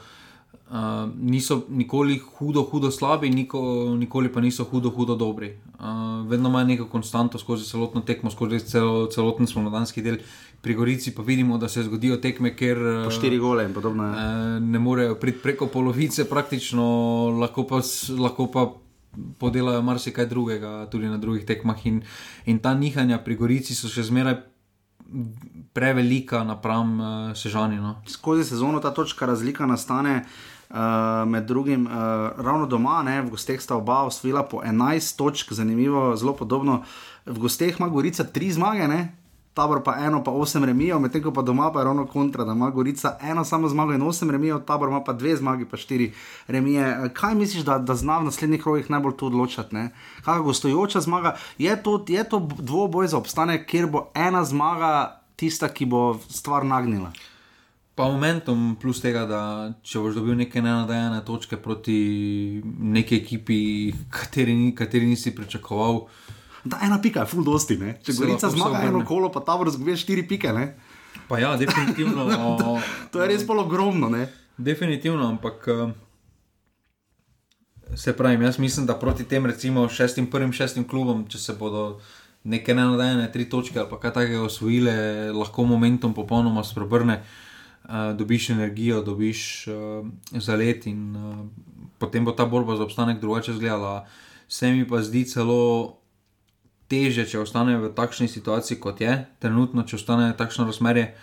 [0.73, 3.59] Uh, niso nikoli hudo, hudo slabi, niko,
[3.97, 5.51] nikoli pa niso hudo, hudo dobri.
[5.77, 10.17] Uh, vedno imajo neko konstanto skozi celotno tekmo, skozi celo, celoten spomladanski del.
[10.63, 14.03] Pri Gorici pa vidimo, da se zgodijo tekme, ker Po štiri gole in podobno.
[14.03, 14.13] ja.
[14.13, 16.85] Eh, ne morejo priti preko polovice, praktično
[17.39, 17.81] lahko pa,
[18.19, 18.63] lahko pa
[19.39, 21.85] podelajo marsikaj drugega, tudi na drugih tekmah.
[21.85, 22.01] In,
[22.45, 24.39] in ta nihanja pri Gorici so še zmeraj
[25.73, 27.75] prevelika napram uh, Sežani.
[27.77, 27.97] No.
[28.07, 30.23] skozi sezono ta točka razlika nastane.
[30.69, 30.79] Uh,
[31.29, 31.91] med drugim, uh,
[32.37, 36.81] ravno doma, ne, v gosteh sta oba osvojila po 11 točk, zanimivo, zelo podobno.
[37.25, 39.22] V gosteh ima Gorica tri zmage, ne?
[39.53, 42.51] Tabor pa eno, pa osem remijev, medtem ko pa doma pa je ravno kontra, da
[42.51, 46.13] ima Gorica eno samo zmago in osem remijev, tabor ima pa dve zmagi, pa štiri
[46.47, 46.87] remije.
[46.87, 49.75] Eh, Kaj misliš, da, da zna v naslednjih krogih najbolj to odločati?
[49.75, 49.89] ne?
[50.23, 55.69] Kakšna gostujoča zmaga, je to, je to dvoboj za obstanek, kjer bo ena zmaga tista,
[55.69, 57.11] ki bo stvar nagnila.
[57.95, 59.39] Pa momentum, plus tega, da
[59.85, 63.57] če boš dobil neke nenadejene točke proti neki ekipi,
[64.09, 66.07] kateri, kateri nisi pričakoval.
[66.63, 67.77] Da, ena pika je full dosti.
[67.77, 67.97] Ne?
[68.03, 70.53] Če Gorica zmaga eno kolo, pa ta vrh zgubi štiri pike.
[70.55, 70.73] Ne?
[71.27, 72.27] Pa ja, definitivno.
[73.11, 74.09] To je res polo ogromno.
[74.09, 74.27] Ne?
[74.57, 75.93] Definitivno, ampak eh,
[77.95, 81.99] se pravi, jaz mislim, da proti tem, recimo, šestim, prvim šestim klubom, če se bodo
[82.43, 88.49] neke nenadejene tri točke ali pa kaj takega osvojile, lahko momentum popolnoma spreobrne, uh, dobiš
[88.49, 90.07] energijo, dobiš uh,
[90.43, 91.45] zalet in uh,
[91.97, 94.05] potem bo ta borba za obstanek drugače izgledala.
[94.47, 96.02] Se mi pa zdi celo
[96.93, 101.13] teže, če ostane v takšni situaciji, kot je trenutno, če ostane takšno razmerje.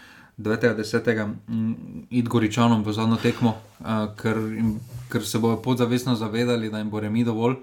[0.40, 1.26] 9.10.
[1.48, 1.72] mm,
[2.16, 3.50] id Goričanom v zadnjo tekmo,
[4.16, 4.78] ker, jim-
[5.12, 7.58] ker se bodo podzavestno zavedali, da jim bo remi dovolj.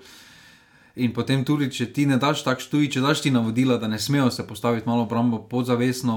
[0.97, 3.99] In potem tudi, če ti ne daš takšno, tudi če daš ti navodila, da ne
[4.01, 6.15] smejo se postaviti malo obrambo podzavestno,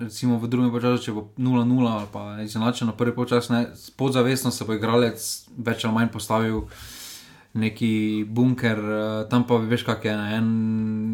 [0.00, 4.64] recimo v drugem času, če bo 0-0 ali pa izenačeno prvi počas, ne, podzavestno se
[4.64, 5.20] bo igralec
[5.56, 6.64] več ali manj postavil.
[7.54, 10.48] Neki bunker, eh, tam pa veš, kak je en,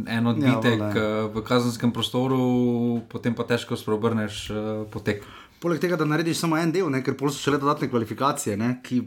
[0.08, 5.26] en odbitek ja, v kazenskem prostoru, potem pa težko spreobrneš uh, potek.
[5.60, 7.02] Poleg tega, da narediš samo en del, ne?
[7.04, 8.78] ker so še le dodatne kvalifikacije, ne?
[8.80, 9.02] ki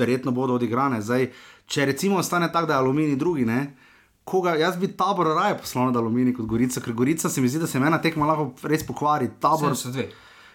[0.00, 1.02] verjetno bodo odigrane.
[1.04, 1.28] Zdaj,
[1.68, 3.74] če recimo ostane tako, da je aluminij drugi, ne?
[4.24, 7.60] Koga, jaz bi tabor raje poslal na aluminij kot Gorica, ker Gorica se mi zdi,
[7.60, 9.28] da se ena tekma lahko res pokvari.
[9.40, 10.08] Tabor, 72.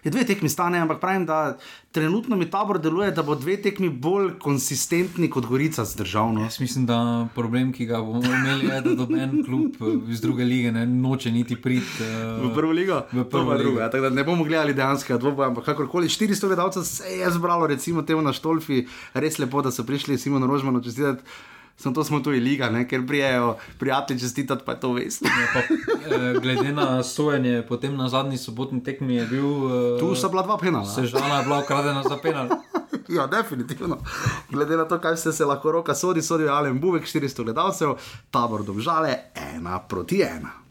[0.04, 1.56] je dve tekmi stane, ampak pravim, da
[1.92, 6.32] trenutno mi tabor deluje, da bo dve tekmi bolj konsistentni kot Gorica zdržal.
[6.34, 6.42] No?
[6.44, 6.98] Jaz mislim, da
[7.34, 11.32] problem, ki ga bomo imeli, je, da doben klub eh, iz druge lige ne noče
[11.32, 12.04] niti priti.
[12.40, 13.62] V Uh, prvo ligo, V prvo ligo.
[13.64, 13.90] druga.
[13.90, 18.02] Tako da ne bomo gledali dejanskega dvoboja, ampak kakorkoli 400 gledalcev se je zbralo, recimo
[18.02, 21.22] temu na Štolfi, res lepo, da so prišli Simon Rožman čestitati.
[21.76, 22.88] Sem to smo tu i liga, ne?
[22.88, 25.22] ker prijejo prijatelji čestitati, pa je to vest.
[25.54, 29.46] pa, eh, glede na sojenje, potem na zadnji sobotni tekmi je bil.
[29.46, 30.86] Uh, Tu sta bila dva penala.
[30.86, 32.48] Sežana je bila ukradena za penal.
[33.08, 33.98] Ja, definitivno.
[34.50, 37.94] Glede na to, kaj vse se lahko roka sodi, sodi Alen Buvek, 400 gledalcev,
[38.30, 40.63] tabor domžale, ena proti ena.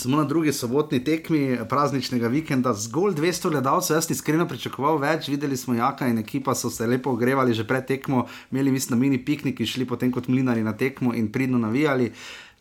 [0.00, 5.58] Smo na drugi sobotni tekmi prazničnega vikenda, zgolj 200 gledalcev, jaz iskreno pričakoval več, videli
[5.60, 9.18] smo Jaka in ekipa so se lepo ogrevali že pred tekmo, imeli mislim na mini
[9.24, 12.14] piknik in šli potem kot mlinari na tekmo in pridno navijali.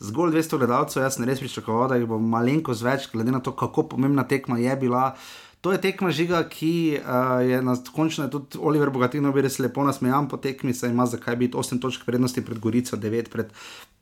[0.04, 3.56] Zgolj 200 gledalcev, jaz sem res pričakoval, da jih bo malenkost več, glede na to,
[3.56, 5.16] kako pomembna tekma je bila.
[5.62, 9.88] To je tekma žiga, ki uh, je na je tudi Oliver Bogatino bi res lepo
[9.88, 13.48] nasmejan po tekmi, saj ima zakaj biti 8 točk prednosti pred Gorico, 9 pred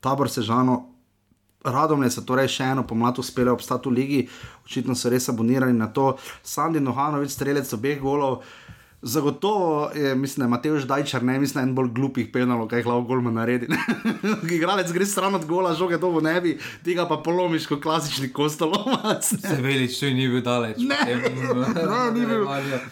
[0.00, 0.97] Tabor Sežano.
[1.64, 4.20] Radomlje so torej še eno pomlad uspele obstati v ligi,
[4.62, 6.12] očitno so res abonirani na to.
[6.46, 8.44] Sandi Nohanovič, strelec obeh golov.
[9.02, 13.30] Zagotovo je, mislim, da Matej Ždajčar, ne mislim, en bolj glupih penalov, kaj lahko golma
[13.30, 13.68] naredi.
[14.56, 19.22] Igralec gre stran od gola, žoge to v nebi, tega pa polomiš kot klasični kostolomac.
[19.22, 20.82] Se velič, če ni bil daleč.
[20.82, 20.98] Ne,
[21.90, 22.42] no, ni, bil,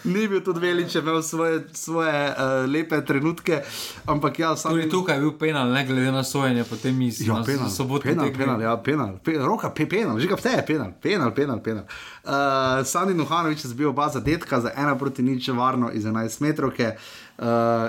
[0.07, 3.59] ni bil tudi velič, je imel svoje, svoje uh, lepe trenutke,
[4.07, 7.27] ampak ja, sam Tudi tukaj je bil penal, ne glede na sojenje, potem misli.
[7.27, 7.67] Ja, penal,
[7.99, 11.59] penal, penal, ja, penal, penal, roka, pe, penal, že ga vse je penal, penal, penal.
[11.59, 11.83] penal.
[12.23, 16.93] Uh, Sani Nuhanovič je zbil oba zadetka za ena proti nič varno iz 11 metrovke
[16.93, 17.45] uh,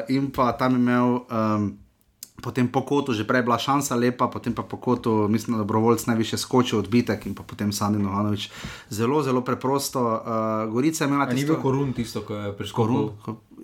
[0.09, 1.23] in pa tam imel.
[1.29, 1.77] Um,
[2.38, 5.66] Potem po kotu, že prej bila šansa lepa, potem pa po kotu, mislim, da je
[5.66, 8.55] dobrovoljc najviše skočil odbitek in potem Sandi Novanovič.
[8.94, 9.99] Zelo, zelo preprosto.
[9.99, 13.11] Uh, Gorica je imela Ni tisto bil korun tisto, ko je prišel.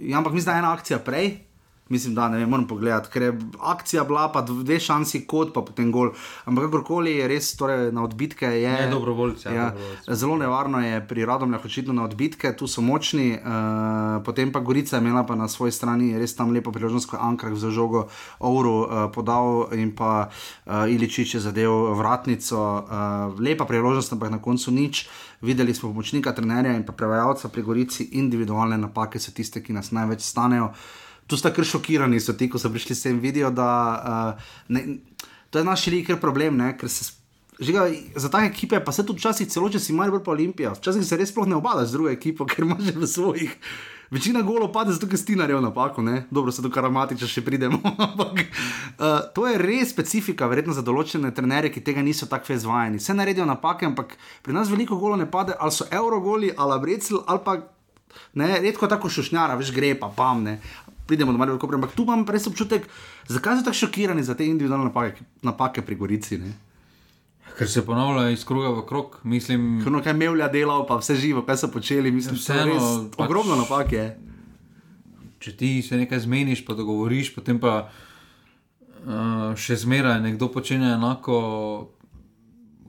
[0.03, 1.54] Ja, ampak mislim, da je ena akcija prej.
[1.89, 5.61] Mislim, da ne vem, moram pogledati, ker je akcija bila, pa dve šansi kot pa
[5.61, 6.15] potem gol.
[6.49, 8.73] Ampak kakorkoli je res, torej na odbitke je.
[8.73, 10.15] Ne, dobrovoljci, ja, Ja, dobrovoljci.
[10.15, 14.97] zelo nevarno je pri Radomljah očitno na odbitke, tu so močni, uh, potem pa Gorica
[14.97, 18.09] je imela pa na svoji strani res tam lepo priložnost, ko je Ankrah za žogo
[18.39, 20.29] Ovru uh, podal in pa
[20.67, 22.57] uh, Iličič je zadev vratnico.
[22.57, 25.09] Uh, lepa priložnost, ampak na koncu nič.
[25.41, 29.93] Videli smo pomočnika trenerja in pa prevajalca pri Gorici, individualne napake so tiste, ki nas
[29.93, 30.73] največ stanejo.
[31.27, 33.69] Tu sta kar šokirani, so ti, ko so prišli sem, vidijo, da
[34.37, 34.99] uh, ne,
[35.51, 37.13] to je naš velik problem, ne, ker se.
[37.55, 37.87] Žiga,
[38.19, 41.05] za take ekipe pa se tudi včasih, celo če si malo bolj pa Olimpija, včasih
[41.07, 43.53] se res sploh ne obadaš z drugo ekipo, ker imaš v svojih.
[44.11, 46.25] Večina golov pade zato, ker ti naredil napako, ne?
[46.31, 47.81] dobro se do karamatiča še pridemo.
[48.95, 53.01] Uh, to je res specifika, verjetno za določene trenere, ki tega niso tako izvajani.
[53.03, 54.15] Vse naredijo napake, ampak
[54.47, 57.57] pri nas veliko golov ne pade, ali so eurogoli, ali brecl, ali pa
[58.39, 60.47] ne, redko tako šušnjara, veš, gre pa pam.
[61.07, 62.87] Pridemo do Marija Kopra, ampak tu imam res občutek,
[63.29, 66.39] zakaj so tako šokirani za te individualne napake, napake pri Gorici.
[66.39, 66.55] Ne?
[67.59, 69.83] Ker se ponavlja iz kroga v krog, mislim.
[69.85, 73.11] Ker no, kaj Mevlja delal, pa vse živo, kaj so počeli, mislim, Vseeno, da je
[73.13, 73.93] pač- ogromno napak.
[73.93, 74.07] Je.
[75.39, 77.91] če ti se nekaj zmeniš, pa dogovoriš, potem pa
[79.05, 81.37] uh, še zmeraj nekdo počne enako,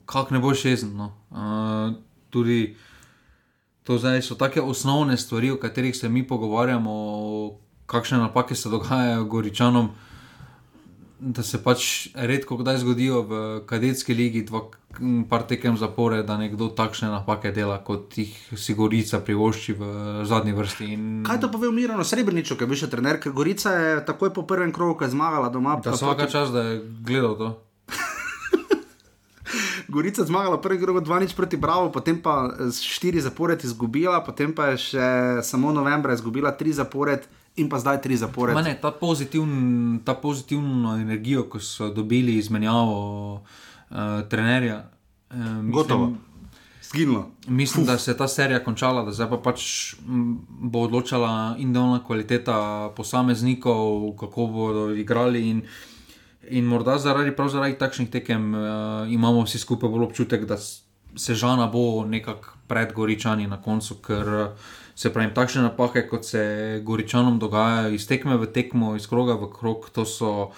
[0.08, 0.96] kak ne boš jezen.
[0.96, 1.12] No.
[1.28, 1.92] Uh,
[2.32, 2.76] tudi
[3.84, 6.96] to zdaj so take osnovne stvari, o katerih se mi pogovarjamo,
[7.86, 9.90] kakšne napake se dogajajo Goričanom.
[11.18, 14.66] Da se pač redko kdaj zgodijo v kadetski ligi, dva,
[15.30, 19.82] par tekem zapore, da nekdo takšne napake dela, kot jih si Gorica privošči v
[20.28, 20.84] zadnji vrsti.
[20.92, 24.34] In Kaj to pove Mirano Srebrniču, ki je bil še trener, ker Gorica je takoj
[24.36, 25.78] po prvem krogu, ko je zmagala doma.
[25.80, 27.48] Da pa vsaka proti- čas, da je gledal to.
[29.88, 34.74] Gorica zmagala prvi krog 2-0 proti Bravo, potem pa eh, štiri zapored izgubila, potem pa
[34.74, 35.08] je še
[35.42, 37.24] samo novembra izgubila tri zapored
[37.56, 38.54] in pa zdaj tri zapored.
[38.54, 39.52] Ma Ne, ta, pozitivn,
[40.00, 44.90] ta pozitivno energijo, ko so dobili izmenjavo uh, trenerja.
[45.30, 46.12] Uh, mislim, Gotovo.
[46.84, 47.30] Zginilo.
[47.48, 49.94] Mislim, da se je ta serija končala, da zdaj pa pač
[50.62, 52.56] bo odločala individualna kvaliteta
[52.90, 53.76] posameznikov,
[54.14, 55.48] kako bodo igrali.
[55.48, 55.62] In,
[56.50, 58.60] in morda zaradi, prav zaradi takšnih tekem uh,
[59.08, 60.82] imamo vsi skupaj bolj občutek, da s-
[61.16, 64.48] Sežana bo nekako pred Goričani na koncu, ker uh,
[64.96, 69.52] se pravi, takšne napake, kot se Goričanom dogajajo, iz tekme v tekmo, iz kroga v
[69.52, 70.50] krog, to so.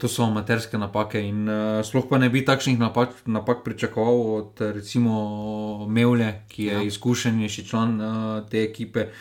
[0.00, 4.62] To so amaterske napake, in uh, sploh pa ne bi takšnih napak, napak pričakoval od
[4.74, 6.80] recimo Mevlje, ki je ja.
[6.88, 9.12] izkušenejši član uh, te ekipe.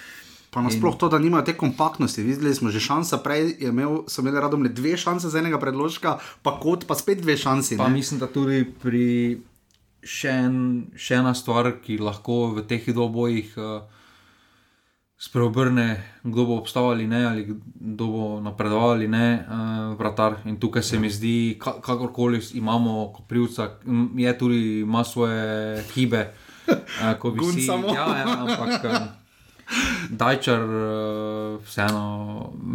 [0.49, 2.23] Pa nasploh to, da nimajo te kompaktnosti.
[2.23, 5.59] Videli smo že šansa, prej je imel, so imeli radom le dve šanse za enega
[5.59, 7.77] predložka, pa kot pa spet dve šansi.
[7.77, 7.99] Pa ne.
[7.99, 9.37] mislim, da tudi pri
[10.01, 10.57] še, en,
[10.97, 14.00] še ena stvar, ki lahko v teh dvobojih uh,
[15.21, 15.87] spreobrne,
[16.23, 19.53] kdo bo obstal ali ne, ali kdo bo napredoval ali ne, uh,
[19.93, 20.41] vratar.
[20.45, 25.43] In tukaj se mi zdi, ka, kakorkoli imamo Koprivca, m, je tudi ima svoje
[25.87, 26.33] hibe,
[26.65, 26.73] uh,
[27.15, 27.61] ko bi si.
[27.61, 27.87] samo.
[27.89, 28.81] Ja, ja, ampak.
[28.83, 28.97] Uh,
[30.11, 30.73] Dajčar, uh,
[31.61, 32.01] vseeno,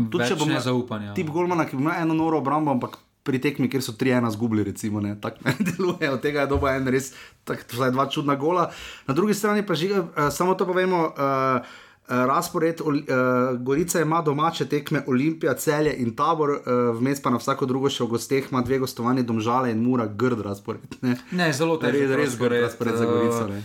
[0.07, 1.13] Tudi če več bom- nezaupanja.
[1.13, 4.63] Tip Golmana, ki ima eno noro obrambo, ampak pri tekmi, kjer so tri ena zgubili,
[4.65, 6.09] recimo, ne, tako ne deluje.
[6.09, 7.11] Od tega je doba en res,
[7.43, 8.71] tako vsaj dva čudna gola.
[9.05, 11.11] Na drugi strani pa žiga, uh, samo to povemo.
[11.11, 12.95] Uh, Razpored, uh,
[13.61, 16.61] Gorica ima domače tekme, Olimpija, Celje in Tabor, uh,
[16.99, 20.45] vmes pa na vsako drugo še v gosteh ima dve gostovanje, Domžale in Mura, grd
[20.47, 21.01] razpored.
[21.03, 21.17] Ne?
[21.35, 21.99] Ne, zelo težko.
[21.99, 23.49] Res, res grd razpored za Gorico.
[23.51, 23.63] Ne?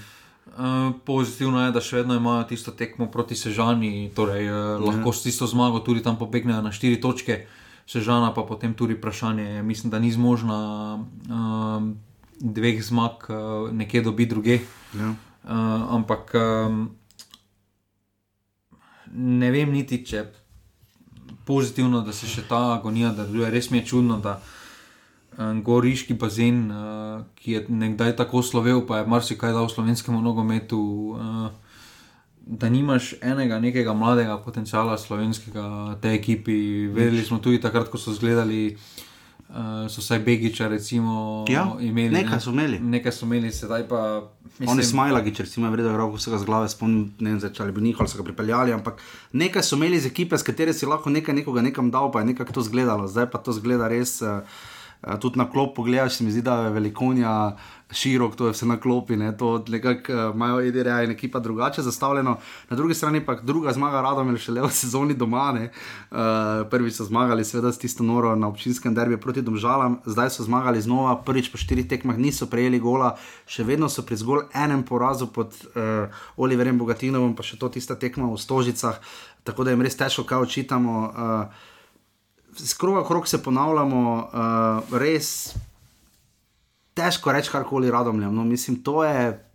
[0.51, 5.21] Uh, pozitivno je, da še vedno imajo tisto tekmo proti Sežani, torej uh, lahko s
[5.23, 7.45] tisto zmago tudi tam pobegnejo na štiri točke,
[7.85, 10.57] Sežana pa potem tudi vprašanje, mislim, da ni zmožna
[10.97, 11.85] uh,
[12.41, 14.57] dveh zmag uh, nekje dobiti druge.
[14.97, 15.13] Ja.
[15.41, 16.89] Uh, ampak um,
[19.13, 20.25] ne vem niti, če
[21.45, 23.49] pozitivno, da se še ta agonija nadaljuje.
[23.51, 24.37] Res mi je čudno, da
[25.37, 30.81] um, goriški bazen, uh, ki je nekdaj tako slovel, pa je marsikaj dal slovenskemu nogometu,
[31.17, 31.77] uh,
[32.41, 36.87] da nimaš enega nekega mladega potencijala slovenskega te ekipi.
[36.91, 38.75] Vedeli smo tudi takrat, ko so zgledali.
[38.75, 39.10] Uh,
[39.89, 42.09] so vsaj Begiča, recimo, Ja, imeli.
[42.13, 42.79] nekaj so imeli.
[42.79, 44.21] Nekaj so imeli, sedaj pa.
[44.51, 47.71] Mislim, Oni smajlagi, če recimo vredo roko vsega z glave, spomnim, ne vem, če ali
[47.71, 48.99] bi njih ali so ga pripeljali, ampak
[49.33, 52.25] nekaj so imeli iz ekipe, s katere si lahko nekaj nekoga nekam dal, pa je
[52.25, 53.07] nekako to zgledalo.
[53.07, 54.21] Zdaj pa to zgleda res.
[54.21, 54.43] Uh,
[55.01, 57.55] Tudi na klop pogledaš, mi zdi, da je velikonja
[57.91, 59.37] širok, to je vse na klopi, ne?
[59.37, 62.37] to nekako uh, imajo IDR in ekipa drugače zastavljeno.
[62.69, 65.41] Na drugi strani pa druga zmaga, radom je šele v sezoni doma.
[65.51, 66.17] Uh,
[66.69, 70.81] prvič so zmagali, seveda, s tisto noro na občinskem derbiju proti Domžalam, zdaj so zmagali
[70.81, 75.27] znova, prvič po štirih tekmah niso prejeli gola, še vedno so pri zgolj enem porazu
[75.27, 79.01] pod uh, Oliverjem Bogatinovom, pa še to tista tekma v Stožicah,
[79.43, 80.95] tako da jim res težko kaj očitamo.
[81.09, 81.67] Uh,
[82.57, 85.53] Skroga krok se ponavljamo, uh, res
[86.93, 88.35] težko reči karkoli radomljam.
[88.35, 89.51] No, mislim, to je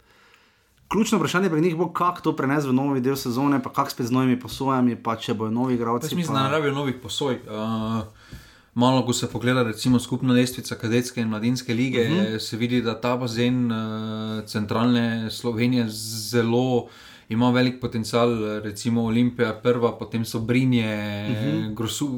[0.89, 4.07] ključno vprašanje pri njih, bo kako to prenesti v novi del sezone, pa kako spet
[4.07, 6.07] z novimi posojami, pa če bojo novi igralci.
[6.07, 7.41] Jaz mislim, da ne rabijo novih posoj.
[7.47, 8.05] Uh,
[8.75, 12.39] malo, ko se pogleda, recimo, skupna lestvica kadetske in mladinske lige, uh -huh.
[12.39, 15.87] se vidi, da ta bazen uh, centralne Slovenije
[16.31, 16.89] zelo.
[17.29, 21.75] Ima velik potencial, recimo Olimpija, prva, potem so Brinje, uh -huh.
[21.75, 22.09] grosu,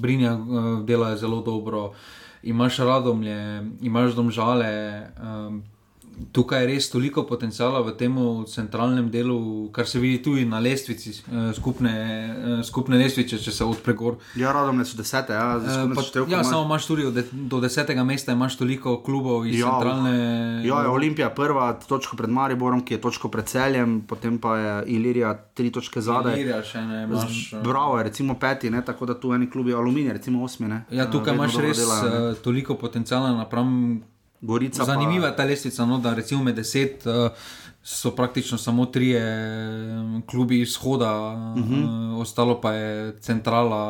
[0.00, 1.92] Brinja uh, delajo zelo dobro,
[2.42, 5.02] imaš radomlje, imaš domžale.
[5.22, 5.62] Um,
[6.32, 8.14] tukaj je res toliko potencijala v tem
[8.48, 13.64] centralnem delu, kar se vidi tudi na lestvici, eh, skupne, eh, skupne lestvice, če se
[13.64, 14.16] odpre gor.
[14.36, 18.32] Ja, radom so desete, ja, Eh, pa, ja samo imaš tudi de, do desetega mesta,
[18.32, 20.14] imaš toliko klubov iz Ja, centralne.
[20.66, 24.74] Ja, je Olimpija prva, točko pred Mariborom, ki je točko pred celjem, potem pa je
[24.86, 26.34] Ilirija tri točke zadaj.
[26.34, 27.54] Ilirija še ne, imaš.
[27.64, 28.84] Bravo je recimo peti, ne?
[28.84, 30.68] tako da tu eni klubi Aluminij, recimo osmi.
[30.68, 30.84] Ne?
[30.90, 32.34] Ja, tukaj imaš res delajo, ne.
[32.34, 34.02] toliko potencijala napram.
[34.46, 34.78] Gorica.
[34.78, 37.12] pa- Zanimiva je ta lestvica, no, da recimo med deset uh,
[37.84, 41.12] so praktično samo trije eh, klubi izhoda,
[41.56, 41.84] uh -huh.
[42.12, 43.82] uh, ostalo pa je centrala,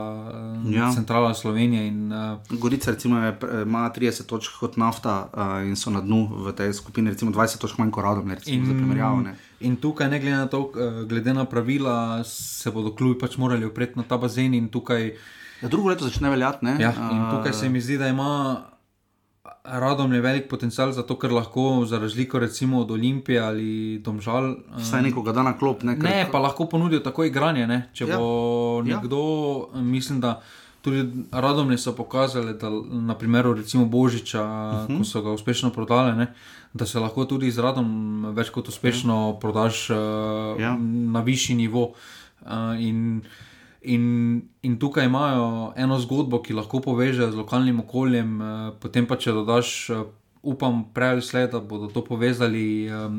[0.58, 0.72] uh.
[0.72, 0.92] Ja.
[0.92, 1.86] centrala Slovenije.
[1.86, 2.18] In, uh,
[2.50, 6.72] Gorica recimo, je, ima 30 točk kot nafta uh, in so na dnu v tej
[6.72, 9.20] skupini, recimo 20 točk manj kot Radom, recimo, in, za primerjavo.
[9.20, 9.36] Ne.
[9.60, 10.72] In tukaj, ne glede na to,
[11.08, 14.54] glede na pravila, se bodo klubi pač morali opreti na ta bazen.
[14.54, 15.12] In tukaj,
[15.62, 16.64] Ja, drugo leto začne veljati.
[16.64, 16.76] Ne?
[16.80, 18.60] ja, in tukaj se mi zdi, da ima
[19.68, 24.50] Radom je velik potencial, zato ker lahko, za razliko recimo od Olimpije ali Domžal.
[24.50, 25.82] eh, Vsaj nekoga da na klop.
[25.82, 27.66] Ne, Ne, pa lahko ponudijo tako igranje.
[27.66, 27.88] Ne?
[27.92, 28.16] Če Ja.
[28.16, 28.26] bo
[28.78, 28.94] Ja.
[28.94, 29.20] nekdo,
[29.70, 29.80] ja.
[29.82, 30.40] mislim, da
[30.82, 31.02] tudi
[31.32, 34.48] radomne so pokazali, da na primeru recimo Božiča, uh
[34.80, 34.92] Mhm.
[34.92, 34.98] -huh.
[34.98, 36.26] ko so ga uspešno prodali, ne?
[36.72, 37.86] da se lahko tudi z radom
[38.26, 39.40] več kot uspešno ja.
[39.40, 40.66] prodaš uh, Ja.
[40.66, 40.76] ja.
[41.08, 41.92] na višji nivo.
[42.42, 42.48] Uh,
[42.78, 43.22] in,
[43.86, 44.04] in,
[44.62, 49.36] in tukaj imajo eno zgodbo, ki lahko poveže z lokalnim okoljem, uh, potem pa če
[49.40, 49.74] dodaš.
[49.90, 50.06] Uh,
[50.46, 53.16] Upam, prej ali slej, da bodo to povezali um,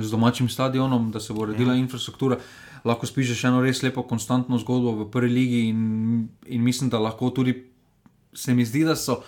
[0.00, 1.80] z domačim stadionom, da se bo uredila ja.
[1.82, 2.38] infrastruktura.
[2.88, 5.82] Lahko spišeš eno res lepo, konstantno zgodbo v prvi ligi, in,
[6.48, 7.52] in mislim, da lahko tudi,
[8.32, 9.18] se mi zdi, da so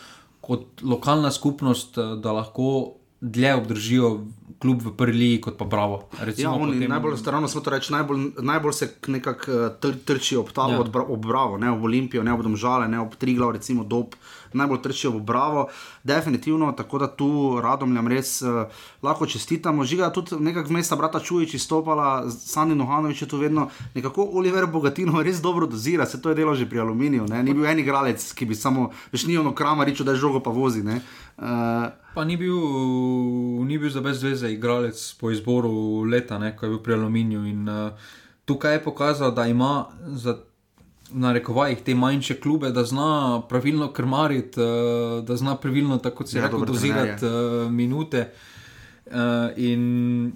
[0.40, 4.08] kot lokalna skupnost, eh, da lahko dlje obdržijo
[4.58, 6.06] klub v prvi ligi, kot pa Bravo.
[6.12, 9.94] Ja, Recimo, oni, potem- najbolj strano smo to reči, najbolj, najbolj se nekako eh, tr,
[10.04, 10.74] trčijo ob ta Ja.
[10.74, 10.80] ja.
[10.80, 14.14] ob Bravo, ne ob Olimpijo, ne ob Domžale, ne ob Triglav, recimo Dob,
[14.52, 15.66] najbolj trčijo ob Bravo,
[16.04, 18.66] definitivno, tako da tu radomljam res uh,
[19.02, 19.84] lahko čestitamo.
[19.84, 25.22] Žiga tudi nekako mesta brata Čujič izstopala, Sani Nohanovič je tu vedno nekako Oliver Bogatino
[25.22, 27.42] res dobro dozira, se to je delo že pri Aluminiju, ne?
[27.42, 30.50] ni bil en igralec, ki bi samo, veš, ni ono kramaričo, da je žogo pa
[30.50, 30.82] vozi.
[30.82, 31.00] Ne?
[31.38, 32.56] Uh, Pa ni bil,
[33.64, 37.44] ni bil za brez zveze igralec po izboru leta, ne, ko je bil pri Aluminiju.
[37.48, 37.92] In, uh,
[38.44, 40.36] tukaj je pokazal, da ima za
[41.12, 46.38] na rekovajih te manjše klube, da zna pravilno krmariti, uh, da zna pravilno, tako se
[46.38, 48.30] Ja, reče, dozirati uh, minute.
[49.06, 49.12] Uh,
[49.56, 50.32] in,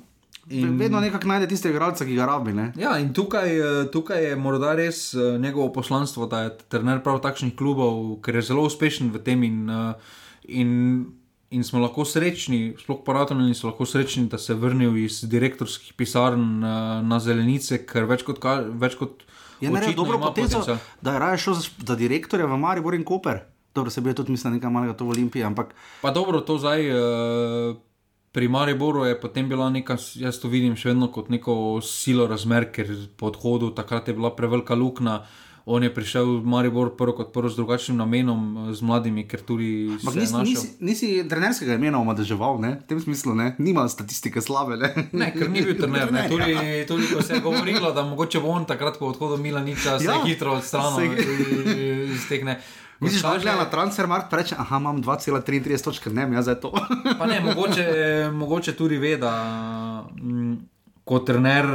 [0.48, 0.78] in...
[0.78, 2.52] Vedno nekako najde tiste igralce, ki ga rabi.
[2.52, 2.72] Ne?
[2.76, 3.50] Ja, in tukaj,
[3.92, 8.64] tukaj je morda res njegovo poslanstvo, da je trener prav takšnih klubov, ker je zelo
[8.64, 10.16] uspešen v tem in, eh,
[10.48, 11.06] in,
[11.50, 15.92] in smo lahko srečni, sploh paratomljeni so lahko srečni, da se je vrnil iz direktorskih
[15.94, 16.68] pisarn eh,
[17.02, 19.22] na zelenice, ker več kot, ka- več kot
[19.60, 22.94] Je naredil očitno dobro ima potezo, da je raje šel za, za direktorja v Maribor
[22.94, 23.40] in Koper.
[23.74, 26.90] Dobro, se bi tudi mislil nekaj malega to v Olimpiji, ampak Pa dobro, to zdaj.
[26.90, 27.76] Uh,
[28.32, 32.66] Pri Mariboru je potem bila neka, jaz to vidim še vedno kot neko silo razmer,
[32.68, 32.84] ker
[33.16, 35.22] po odhodu takrat je bila prevelika luknja.
[35.66, 38.40] On je prišel v Maribor prvo kot prvo z drugačnim namenom,
[38.70, 42.70] z mladimi, ker tudi se je nisi, nisi, nisi trenerskega imena omadeževal, ne?
[42.76, 43.56] v tem smislu, ne?
[43.58, 44.76] nima statistike slabe.
[44.76, 46.06] Ne, Ne, ker ni bil trener.
[46.08, 46.22] Ne.
[46.22, 46.86] Ne, Tudi, ja.
[46.86, 50.12] tudi ko se je govorilo, da mogoče bo on takrat po odhodu Milaniča se Ja,
[50.12, 51.74] ja, hitro odstranil se-
[52.08, 52.60] iz teh ne.
[52.98, 55.42] Misliš, da gleda na kaže- transfermarkt, reče, aha, imam 2,33
[55.80, 56.70] točke, ne, jaz za to.
[57.12, 57.84] Pa ne, mogoče,
[58.32, 59.34] mogoče tudi ve, da
[60.14, 60.54] mm,
[61.04, 61.66] kot trener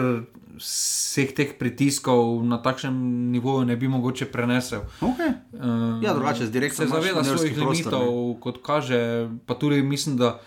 [0.57, 2.95] vseh teh pritiskov na takšnem
[3.31, 4.81] nivoju ne bi mogoče prenesel.
[5.01, 5.33] Okay.
[5.53, 9.29] Uh, Ja, drugače, z direktno se zaveda svojih prostor, limitov, kot kaže.
[9.45, 10.39] Pa tudi mislim, da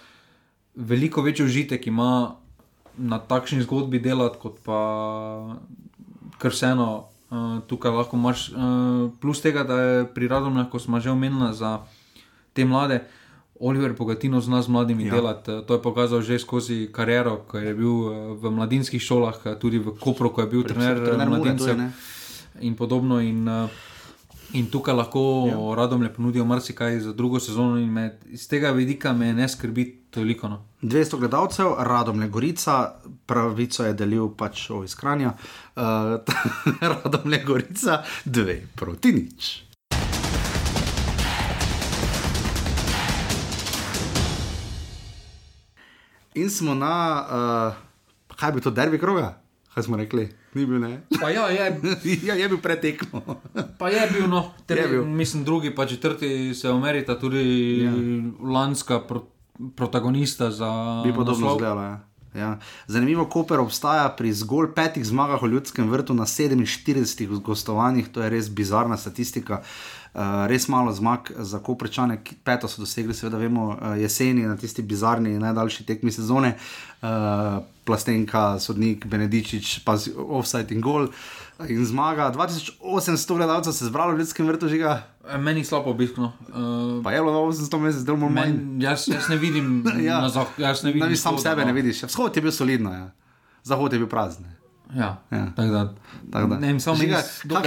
[0.74, 2.36] veliko večji užitek ima
[2.96, 4.80] na takšni zgodbi delati, kot pa
[6.38, 7.08] kar vseeno.
[7.34, 11.54] Uh, tukaj lahko imaš uh, plus tega, da je pri Radomljah, ko smo že omenili
[11.54, 11.80] za
[12.52, 13.00] te mlade.
[13.56, 15.10] Oliver Bogatino zna z mladimi Ja.
[15.12, 15.50] delati.
[15.52, 19.54] eh, To je pokazal že skozi kariero, ko je bil eh, v mladinskih šolah, eh,
[19.54, 21.92] tudi v Kopru, ko je bil trener, trener trener je, mladincev ne.
[22.60, 23.20] in podobno.
[23.20, 23.68] In, eh,
[24.52, 25.74] in tukaj lahko Ja.
[25.76, 29.84] radom le ponudijo marsikaj za drugo sezono, in me, iz tega vidika me ne skrbi
[30.10, 30.48] toliko.
[30.48, 30.62] No.
[30.80, 32.94] 200 gledalcev, Radom le Gorica,
[33.26, 35.34] pravico je delil pač o izkranja,
[35.76, 35.82] uh,
[36.82, 39.63] Radom le Gorica, dve proti nič.
[46.34, 46.94] In smo na,
[48.28, 49.38] uh, kaj bi to, derbi kroga?
[49.70, 50.28] Kaj smo rekli?
[50.54, 51.00] Ni bil ne.
[51.20, 51.80] Pa ja, je,
[52.28, 53.22] ja, je bil pretekmo.
[53.78, 55.04] pa je bil, no, tre, Je bil.
[55.04, 57.42] mislim, drugi, pa četrti se omerita, tudi
[57.80, 57.92] Ja.
[58.42, 59.24] lanska pro,
[59.76, 60.70] protagonista za
[61.04, 61.50] Bi podobno naslov.
[61.52, 61.82] izgledalo.
[61.82, 62.00] Ja.
[62.34, 62.58] Ja.
[62.86, 68.30] Zanimivo, Koper obstaja pri zgolj petih zmagah v ljudskem vrtu na 47 gostovanjih, to je
[68.30, 69.54] res bizarna statistika.
[69.54, 69.66] Uh,
[70.46, 74.82] res malo zmag za Koprečane, ki- peto so dosegli, seveda vemo, uh, jeseni na tisti
[74.82, 76.54] bizarni najdaljši tekmi sezone.
[77.00, 77.08] Uh,
[77.84, 81.08] Plastenka, sodnik Benedičič, pa z- offside in gol.
[81.60, 82.80] In zmaga 2800
[83.30, 85.02] gledalcev se je zbralo v ljudskem vrtu, žiga.
[85.38, 86.32] Meni slabo obiskno.
[86.48, 88.54] Uh, Pa je bilo 800 mesecev, zdaj malo manj.
[88.78, 90.00] Jaz, jaz ne vidim, Ja.
[90.00, 90.20] ja.
[90.20, 91.66] na zah, jaz ne vidim Ne, sam sebe no.
[91.66, 92.02] ne vidiš.
[92.04, 93.10] Vzhod je bil solidno, ja.
[93.62, 94.44] zahod je bil prazen.
[94.90, 95.36] Ja, Ja.
[95.36, 95.46] ja.
[95.48, 95.94] tako da.
[96.30, 96.58] Tako da.
[96.58, 97.22] Ne samo meni je-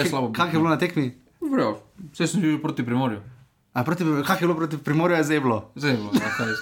[0.05, 0.31] slabo.
[0.33, 1.13] Kak je bilo na tekmi?
[1.43, 1.77] Vrjo,
[2.13, 3.21] vse sem že proti Primorju.
[3.73, 5.71] A proti, kak je bilo proti Primorju, je zeblo.
[5.75, 6.53] Zdaj je bilo, ja, kaj,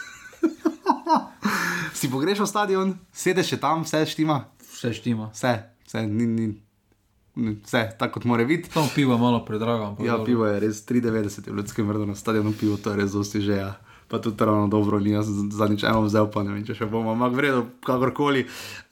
[2.00, 5.30] Si pogrešal stadion, sedeš še tam, vse štima, vse štima.
[5.32, 5.54] vse,
[5.88, 8.70] vse, ni, ni, vse tako kot mora biti.
[8.72, 9.96] Samo pivo je malo predrago.
[10.04, 10.26] Ja, dobro.
[10.26, 13.56] pivo je res 93 v ljudskem vrtu na stadionu, pivo to je res dosti že.
[13.64, 13.74] Ja.
[14.08, 17.16] Pa tudi ravno dobro, ni jaz zadnjič eno vzel, pa ne vem, če še bomo,
[17.16, 18.44] ampak vredno, kakorkoli.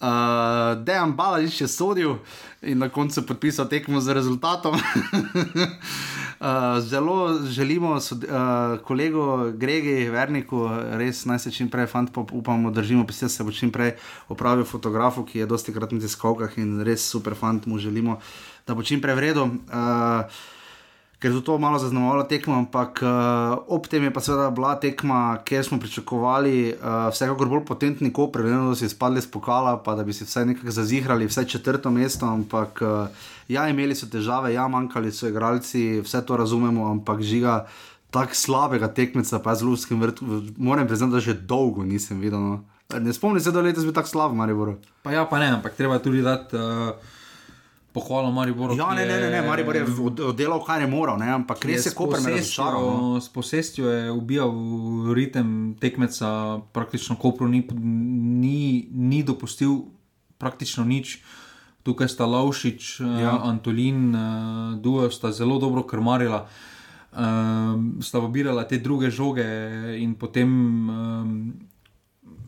[0.02, 2.16] Uh, Dejan Balažič je sodil
[2.66, 4.74] in na koncu podpisal tekmo z rezultatom.
[6.44, 10.68] uh, zelo želimo sod, uh, kolegu Gregi Verniku,
[11.00, 13.96] res naj se čim prej, fant, pa upamo, držimo, pa se bo čim prej
[14.28, 18.20] opravil fotografu, ki je dosti krat na tiskovkah in res super fant, mu želimo,
[18.68, 19.46] da bo čim prej vredno.
[19.72, 20.28] Uh,
[21.24, 25.40] ker tudi to malo zaznamovalo tekmo, ampak uh, ob tem je pa seveda bila tekma,
[25.48, 29.96] kjer smo pričakovali uh, vsekakor bolj potentni koper, ne da si izpadli z pokala, pa
[29.96, 33.08] da bi si vsaj nekako zazigrali, vsaj četrto mesto, ampak uh,
[33.48, 37.64] ja, imeli so težave, ja, manjkali so igralci, vse to razumemo, ampak žiga.
[38.14, 42.40] Tako slabega tekmeca, pa z Ljudskim vrtom, moram priznati, da že dolgo nisem videl.
[42.40, 42.60] No.
[43.00, 44.76] Ne spomnim se, da je bil tako slab, Maribor.
[45.02, 46.94] Pa ja, pa ne, ampak treba tudi dati uh,
[47.94, 48.74] pohvalo Mariboru.
[48.74, 51.86] Ja, ne, ne, ne, ne, Maribor je od- oddelal, kar je moral, ne, ampak res
[51.86, 52.82] je s Koper me razočaral.
[52.82, 53.22] No.
[53.22, 54.50] S posestjo je ubijal
[55.14, 56.34] ritem tekmeca,
[56.72, 57.62] praktično Kopru ni,
[58.36, 58.60] ni,
[58.92, 59.86] ni dopustil
[60.36, 61.22] praktično nič.
[61.84, 63.20] Tukaj sta Laušič, Ja.
[63.20, 63.34] ja.
[63.44, 64.22] Antolin, uh,
[64.76, 66.48] Duo sta zelo dobro krmarila.
[67.12, 69.46] Um, sta pobirala te druge žoge,
[69.96, 70.50] in potem
[70.90, 71.54] um,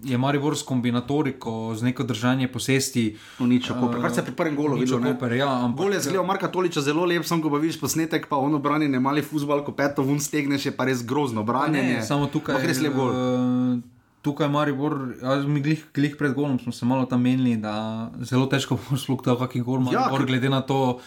[0.01, 3.15] je Maribor s kombinatoriko, z neko držanje posesti.
[3.39, 4.99] Uničil Koper, kar se je pri prvem golu videl.
[4.99, 8.27] Koper, ja, ampak- Gol je zgledal Marka Toliča zelo lep, sem ko pa vidiš posnetek,
[8.27, 11.93] pa ono branjenje, mali futbol, ko peto vun stegneš, je pa res grozno branjenje.
[11.93, 13.09] Ne, samo tukaj Ampak res lep gol.
[13.09, 13.81] eh,
[14.21, 17.73] Tukaj, Maribor, jaz mi glih, glih pred golom smo se malo tam menili, da
[18.19, 19.77] zelo težko bo sploh ta kakšen gol.
[19.85, 20.97] Ja, Maribor, ker- glede na to,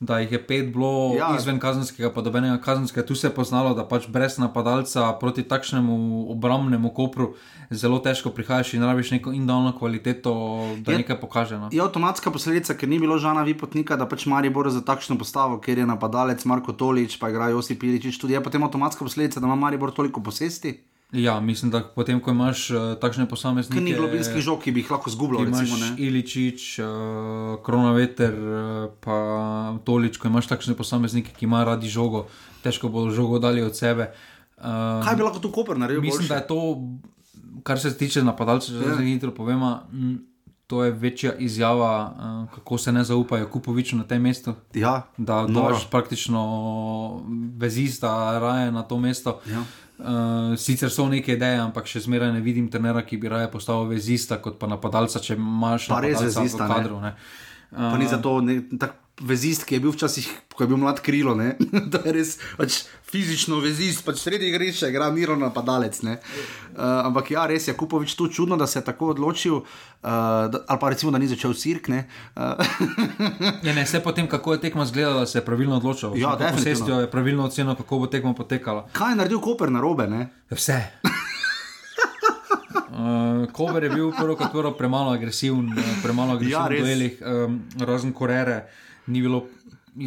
[0.00, 1.26] da jih je pet bilo Ja.
[1.26, 1.36] ja.
[1.36, 5.96] izven kazenskega, pa dobenega kazenskega, tu se je poznalo, da pač brez napadalca proti takšnemu
[6.30, 7.34] obrambnemu kopru
[7.72, 10.32] zelo težko prihajaš in rabiš neko individualno kvaliteto,
[10.78, 11.58] da Je- je, nekaj pokaže.
[11.58, 11.68] No.
[11.72, 15.78] Je avtomatska posledica, ker ni bilo žana Vipotnika, da pač Maribor za takšno postavo, ker
[15.78, 19.56] je napadalec Marko Tolič, pa igra Josip Piličič, tudi je potem avtomatska posledica, da ima
[19.56, 20.78] Maribor toliko posesti,
[21.12, 23.74] Ja, mislim, da potem, ko imaš uh, takšne posameznike.
[23.74, 25.44] ker ni globinskih žog, ki bi jih lahko zgubljal.
[25.44, 25.94] Recimo, ne.
[25.98, 26.86] Iličič, uh,
[27.62, 28.50] Kronaveter, uh,
[29.00, 29.16] pa
[29.84, 32.26] Tolič, ko imaš takšne posameznike, ki imajo radi žogo,
[32.60, 34.10] težko bodo žogo dali od sebe.
[34.58, 36.02] Uh, Kaj bi lahko tu Koper naredil?
[36.02, 36.28] mislim, boljše?
[36.28, 36.60] da je to,
[37.62, 38.96] kar se tiče napadalcev, če Ja.
[38.96, 39.78] se hitro povemo.
[40.66, 41.92] To je večja izjava,
[42.44, 44.52] uh, kako se ne zaupajo Kupoviču na tem mestu.
[44.74, 46.42] Ja, Da daš praktično
[47.56, 49.40] vezista raje na to mesto.
[49.46, 49.64] Ja.
[49.98, 53.82] Uh, sicer so neke ideje, ampak še zmeraj ne vidim trenera, ki bi raje postal
[53.90, 56.74] vezista kot pa napadalca, če imaš Pa res napadalca vezista, v ne.
[56.74, 57.00] kadru.
[57.02, 57.12] Ne.
[57.74, 61.34] Pa ni zato, ne, tak, vezist, ki je bil včasih, ko je bil mlad krilo,
[61.34, 61.56] ne?
[61.92, 66.00] da je res pač, fizično vezist, pač sredi igrišča, igra miro napadalec.
[66.04, 66.18] Uh,
[67.08, 69.66] ampak ja, res je Kupovič tu čudno, da se je tako odločil, uh,
[70.52, 71.88] da, ali pa recimo, da ni začel sirk.
[71.88, 71.96] Uh.
[73.62, 76.16] ja, ne, vse potem, kako je tekmo zgledala, se je pravilno odločil.
[76.16, 77.00] Ja, definitivno.
[77.00, 78.88] je pravilno ocenil, kako bo tekmo potekala.
[78.92, 80.06] Kaj je naredil Koper na robe?
[80.06, 80.28] Ne?
[80.50, 80.82] Vse.
[82.98, 85.70] Uh, Kober je bil prvo, kot prvo, premalo agresiven,
[86.02, 88.56] premalo agresiven ja, v duelih, um, razen Korere,
[89.08, 89.46] ni bilo.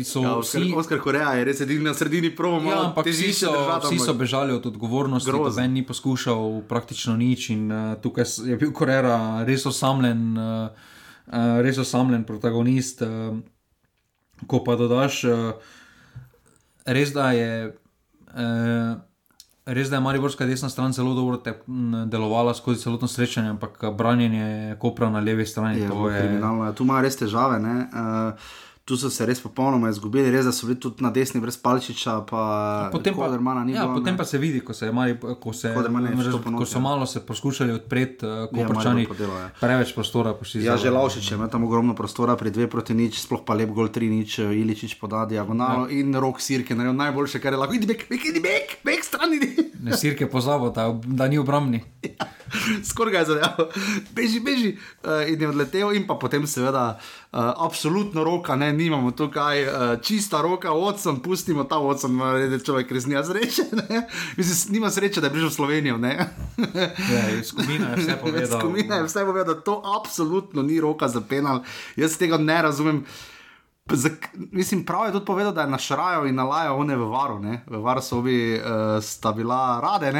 [0.06, 2.70] So ja, Oskar, vsi, Oskar Koreja je res edini na sredini promo.
[2.72, 3.52] Ja, ampak vsi so,
[3.84, 8.72] vsi so bežali od odgovornosti, noben ni poskušal praktično nič in uh, tukaj je bil
[8.72, 10.72] Korera res osamljen, uh,
[11.28, 13.04] uh, res osamljen protagonist.
[13.04, 13.41] Uh,
[14.47, 15.54] ko pa dodaš, uh,
[16.86, 17.54] res da je.
[18.32, 18.99] Uh,
[19.66, 23.52] Res je, da je Mariborska desna stran zelo dobro te, m, delovala skozi celotno srečanje,
[23.54, 26.72] ampak branjenje kopra na levi strani je bilo kriminalno.
[26.74, 27.60] Tu ima res težave.
[27.62, 28.49] Uh,
[28.92, 32.18] tu so se res popolnoma izgubili, res da so bili tudi na desni brez palčiča.
[32.92, 36.68] Potem, pa, ja, bilo, potem pa se vidi, ko, se mali, ko, se, mrež, ko
[36.68, 40.36] so malo se poskušali odpreti, uh, ko prečani ja, preveč prostora.
[40.60, 43.88] Ja, že Laušič ima tam ogromno prostora, pri dve proti nič, sploh pa lep gol
[43.88, 45.96] tri nič, eh, Iličič poda diagonalo ja.
[46.04, 47.80] in rok sirke, najboljše, kar je lahko.
[47.80, 49.71] Idi bek, bek, idi bek, bek stran idi.
[49.82, 51.84] Ne sirke pozabo, da, da ni obrambni.
[52.04, 52.26] Ja.
[52.90, 53.68] Skoraj je zadeva,
[54.12, 57.00] beži, beži uh, in je odletel, in pa potem, seveda,
[57.32, 62.18] uh, absolutno roka, ne, nimamo tukaj uh, čista roka, odson, pustimo ta odson,
[62.52, 63.64] da človek res nima sreče.
[64.38, 66.00] Mislim, nima sreče, da je prišel v Slovenijo.
[66.06, 68.60] ja, skupina je vse povedala.
[68.60, 71.64] Skupina je vse povedala, da to absolutno ni roka za penal.
[71.96, 73.06] Jaz tega ne razumem.
[73.06, 73.31] Zak,
[74.52, 77.64] mislim, prav je tudi povedal, da je našrajal in nalajal one v varu, ne?
[77.68, 80.12] v varu so bi uh, sta bila rade.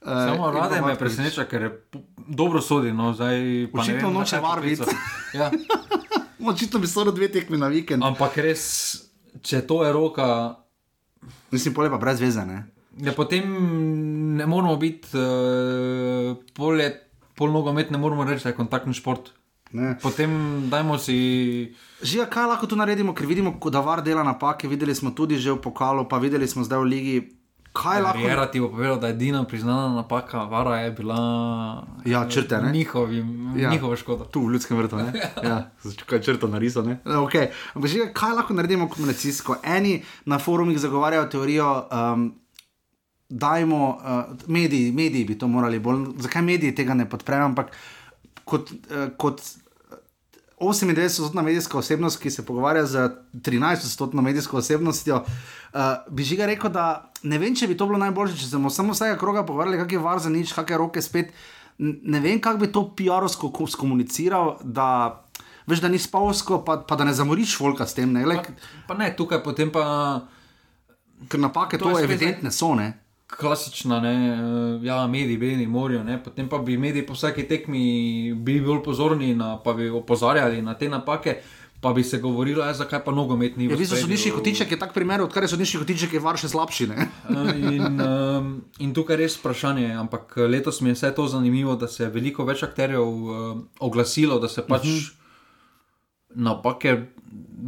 [0.00, 1.70] Uh, Samo rade me preseneča, ker je
[2.16, 2.92] dobro sodi.
[2.92, 3.14] No,
[3.72, 4.82] Očitno noče variti.
[5.34, 5.50] Ja.
[6.50, 8.04] Očitno bi so dve tekmi na vikend.
[8.04, 8.64] Ampak res,
[9.42, 10.54] če to je roka.
[11.50, 12.44] Mislim, pole pa brez veze.
[12.46, 12.66] Ne?
[13.02, 13.48] Ja, potem
[14.36, 16.82] ne moramo biti uh, pol,
[17.34, 19.32] pol nogomet, ne moramo reči, da je kontaktni šport.
[19.74, 19.98] Ne.
[19.98, 20.30] Potem
[20.70, 21.74] dajmo si.
[21.98, 24.70] Že kaj lahko tu naredimo, ker vidimo, da var dela napake.
[24.70, 27.16] Videli smo tudi že v pokalu, pa videli smo zdaj v ligi
[27.74, 28.22] kaj lahko.
[28.22, 31.18] Rejera ti bo povedal, da je edina priznana napaka, vara je bila.
[32.06, 32.70] Ja, črte, ne.
[32.72, 33.18] Njihovi,
[33.58, 33.70] ja.
[33.70, 34.24] Njihova škoda.
[34.24, 35.10] Tu v ljudskem vrtu, ne.
[35.48, 35.70] ja,
[36.06, 37.00] kaj črto narisal, ne.
[37.04, 37.50] Okay.
[37.74, 39.58] Ampak že kaj lahko naredimo komunikacijsko?
[39.64, 41.74] Eni na forumih zagovarjajo teorijo.
[41.90, 42.32] Um,
[43.28, 46.12] Dajmo, uh, mediji, mediji bi to morali bolj.
[46.22, 47.48] Zakaj mediji tega ne podprejo?
[47.48, 47.72] Ampak
[48.44, 49.40] kot, uh, kot
[50.68, 56.70] 98-odstotna medijska osebnost, ki se pogovarja z 13-odstotno medijsko osebnostjo, uh, bi že ga rekel,
[56.70, 59.92] da ne vem, če bi to bilo najboljše, če smo samo vsega kroga pogovarjali, kak
[59.92, 61.32] je var za nič, kakšne roke spet.
[61.78, 64.88] Ne vem, kako bi to PR-ovsko skomuniciral, da,
[65.66, 68.12] veš, da ni spavsko, pa, pa da ne zamoriš volka s tem.
[68.12, 69.84] Ne, Le, pa, pa ne, tukaj potem pa.
[71.30, 72.74] Ker napake to, to evidentne so.
[72.78, 73.03] Ne?
[73.26, 78.60] Klasična, ne, eh, ja, mediji, mediji morajo, potem pa bi mediji po vsaki tekmi bili
[78.60, 81.40] bolj pozorni in pa bi opozarjali na te napake.
[81.80, 83.82] Pa bi se govorilo, ja, zakaj pa nogomet ni več.
[83.82, 86.86] Ja, sodniški kotiček je tak primer, odkar je sodniški kotiček, je var še slabši.
[86.94, 88.46] Eh, in, um,
[88.86, 92.08] in tukaj je res vprašanje, ampak letos mi je vse to zanimivo, da se je
[92.14, 94.96] veliko več akterjev uh, oglasilo, da se pač uh mhm.
[94.96, 95.12] -huh.
[96.48, 96.96] napake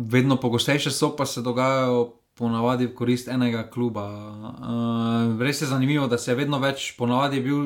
[0.08, 4.04] vedno pogostejše so, pa se dogajajo ponavadi v korist enega kluba.
[4.04, 7.62] Uh, res je zanimivo, da se je vedno več, ponavadi je bil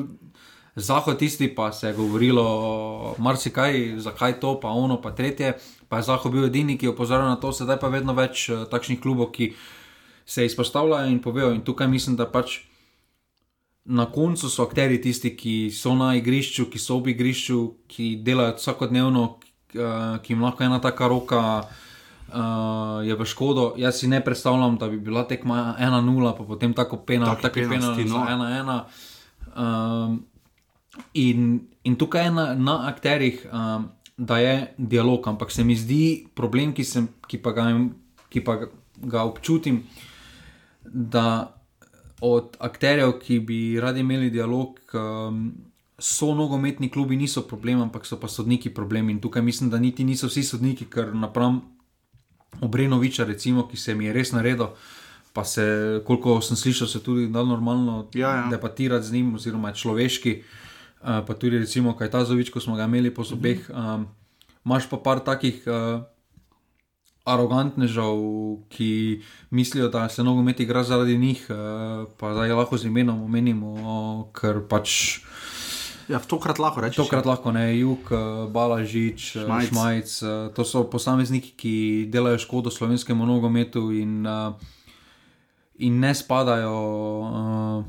[0.75, 5.57] zahod tisti, pa se je govorilo marsikaj, zakaj to, pa ono, pa tretje.
[5.91, 8.47] Pa je zahod bil edini, ki je opozoril na to, sedaj pa je vedno več
[8.49, 9.51] uh, takšnih klubov, ki
[10.25, 11.51] se izpostavljajo in povejo.
[11.51, 12.61] In tukaj mislim, da pač.
[13.91, 18.53] Na koncu so akteri tisti, ki so na igrišču, ki so v igrišču, ki delajo
[18.59, 19.23] vsakodnevno,
[19.73, 21.79] ki jim lahko ena taka roka uh,
[22.33, 23.73] uh, je v škodo.
[23.77, 27.95] Jaz si ne predstavljam, da bi bila tekma 1-0, pa potem tako pena, tako pena,
[28.07, 28.25] no.
[28.25, 28.81] 1-1.
[29.55, 30.25] Um,
[31.13, 36.27] in, in tukaj je na, na akterjih, um, da je dialog, ampak se mi zdi
[36.35, 37.65] problem, ki, sem, ki, pa, ga,
[38.29, 38.59] ki pa
[39.01, 39.83] ga občutim,
[40.85, 41.57] da
[42.21, 44.79] od akterjev, ki bi radi imeli dialog.
[44.93, 45.51] Um,
[46.01, 49.09] So nogometni klubi, niso problem, ampak so pa sodniki problem.
[49.09, 51.59] In tukaj mislim, da niti niso vsi sodniki, ker napram
[52.59, 54.73] Obrenoviča, recimo, ki se mi je res naredil.
[55.33, 55.63] Pa se,
[56.07, 58.47] koliko sem slišal, se tudi da normalno ja, ja.
[58.51, 60.43] debatirati z njim, oziroma človeški.
[61.01, 63.69] Uh, pa tudi, recimo, kaj ta zovič, ko smo ga imeli po sobeh.
[63.71, 64.09] Um,
[64.61, 66.05] Máš pa par takih uh,
[67.25, 68.13] arogantnežav,
[68.69, 73.23] ki mislijo, da se nogomet igra zaradi njih, uh, pa da je lahko z imenom
[73.23, 75.17] omenimo, ker pač
[76.11, 76.97] Ja, tokrat lahko rečeš.
[76.97, 78.17] Tokrat lahko ne, jug, eh,
[78.49, 79.69] Balažič, eh, Šmajc.
[79.69, 80.09] Šmajc.
[80.19, 81.73] eh, To so posamezniki, ki
[82.07, 84.27] delajo škodo slovenskemu nogometu in,
[85.77, 86.75] in ne spadajo.
[87.81, 87.83] eh,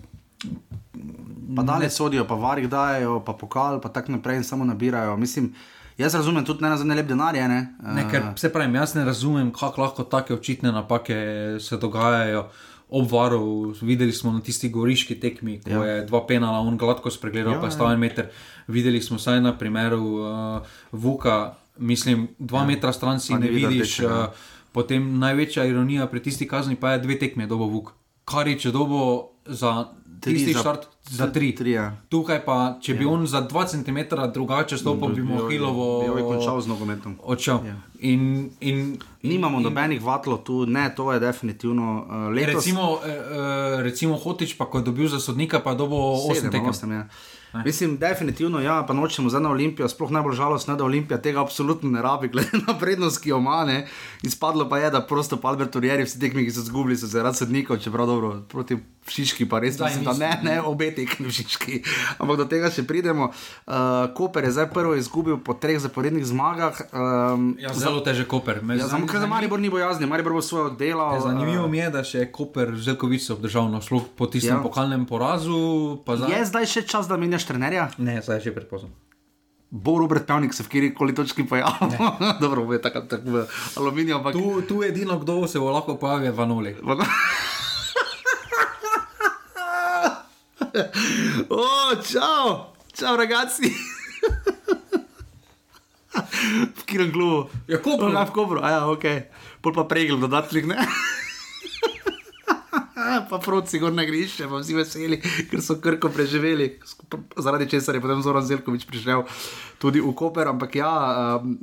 [1.53, 5.16] Pa dalje sodijo, pa varik dajo, pa pokal, pa tako naprej in samo nabirajo.
[5.16, 5.53] Mislim,
[5.99, 7.75] jaz razumem tudi ne na zadnje lep denar, ne?
[7.85, 11.16] Ne, ker se pravi, jaz ne razumem, kako lahko take očitne napake
[11.61, 12.47] se dogajajo.
[12.93, 13.45] Obvarov,
[13.80, 15.78] videli smo na tisti goriški tekmi, ko Ja.
[15.78, 15.93] ja.
[15.95, 17.74] je dva penala, on gladko spregledal, Ja, ja, pa je ja.
[17.74, 18.28] stal en meter.
[18.68, 20.61] Videli smo vsaj na primeru uh,
[20.93, 21.38] Vuka,
[21.78, 22.66] mislim, dva ja.
[22.66, 23.68] metra stran si Pa ne vidiš.
[23.99, 24.20] rdečega.
[24.22, 24.34] Uh,
[24.72, 27.93] potem največja ironija pri tisti kazni pa je dve tekme dobo Vuk.
[28.24, 29.01] Kar je če dobo
[29.47, 29.86] za
[30.20, 31.54] tisti za- štart za tri.
[31.54, 31.92] tri, ja.
[32.08, 36.24] Tukaj pa, če bi on za dva centimetra drugače stopil, bi mu Hilovo Jo je
[36.24, 37.16] končal z nogometom.
[37.22, 37.60] odšel.
[37.66, 37.76] Ja.
[38.00, 42.54] In, in, Nimamo in, nobenih vatlov tu, ne, to je definitivno uh, letos.
[42.54, 46.34] Recimo, eh, eh, recimo Hotič, pa ko je dobil za sodnika, pa je dobil 8
[46.34, 46.92] Sedem, tekem.
[46.92, 47.06] ja.
[47.64, 51.90] Mislim, definitivno, ja, pa nočemo za na Olimpijo, sploh najbolj žalostno da Olimpija tega absolutno
[51.90, 53.64] ne rabi, glede na prednost, ki jo ima.
[53.64, 53.86] ne.
[54.22, 57.36] Izpadlo pa je, da prosto pa Albert Urieri, vsi tekmi, ki so zgubili, so zaradi
[57.36, 61.32] sodnikov, čeprav dobro, proti Šiški pa res Zdaj mislim, da ne, ne, obe tekmi v
[61.32, 61.74] Šiški.
[62.16, 63.30] Ampak do tega še pridemo.
[63.64, 63.74] Uh,
[64.12, 66.78] Koper je zdaj prvo izgubil po treh zaporednih zmagah.
[66.90, 68.61] Um, Ja, zelo težek koper.
[68.61, 71.18] Me ja, zan- samo ker za Maribor ni bojazni, Maribor bo svoje oddelal.
[71.18, 74.57] Zanimivo eh, mi je, da še je Koper Željkovič se obdržal na slog po tistem
[74.57, 74.62] Ja.
[74.62, 75.98] pokalnem porazu.
[76.03, 76.30] Zdaj...
[76.30, 77.90] Je zdaj še čas, da menjaš trenerja?
[77.98, 78.90] Ne, zdaj je že prepozno.
[79.68, 81.96] Bo Robert Pavnik se v kjer koli točki pojavil.
[82.44, 84.32] Dobro, bo je tako tak v aluminiju, ampak.
[84.32, 86.72] Tu, tu edino, kdo se bo lahko pojavil, je Vanoli.
[91.53, 91.64] o,
[92.01, 93.68] čau, čau, ragazzi.
[96.77, 97.49] v klubu?
[97.68, 98.12] Ja, Kopru.
[98.12, 99.05] Ja, v Kopru, a ja, ok.
[99.61, 100.77] Pol pa pregel dodatnih, ne?
[103.22, 106.66] pa proci gor na grišče, pa vsi veseli, ker so krko preživeli,
[107.36, 109.24] zaradi česar je potem Zoran Zelkovič prišel
[109.76, 110.48] tudi v Koper.
[110.48, 110.90] Ampak ja,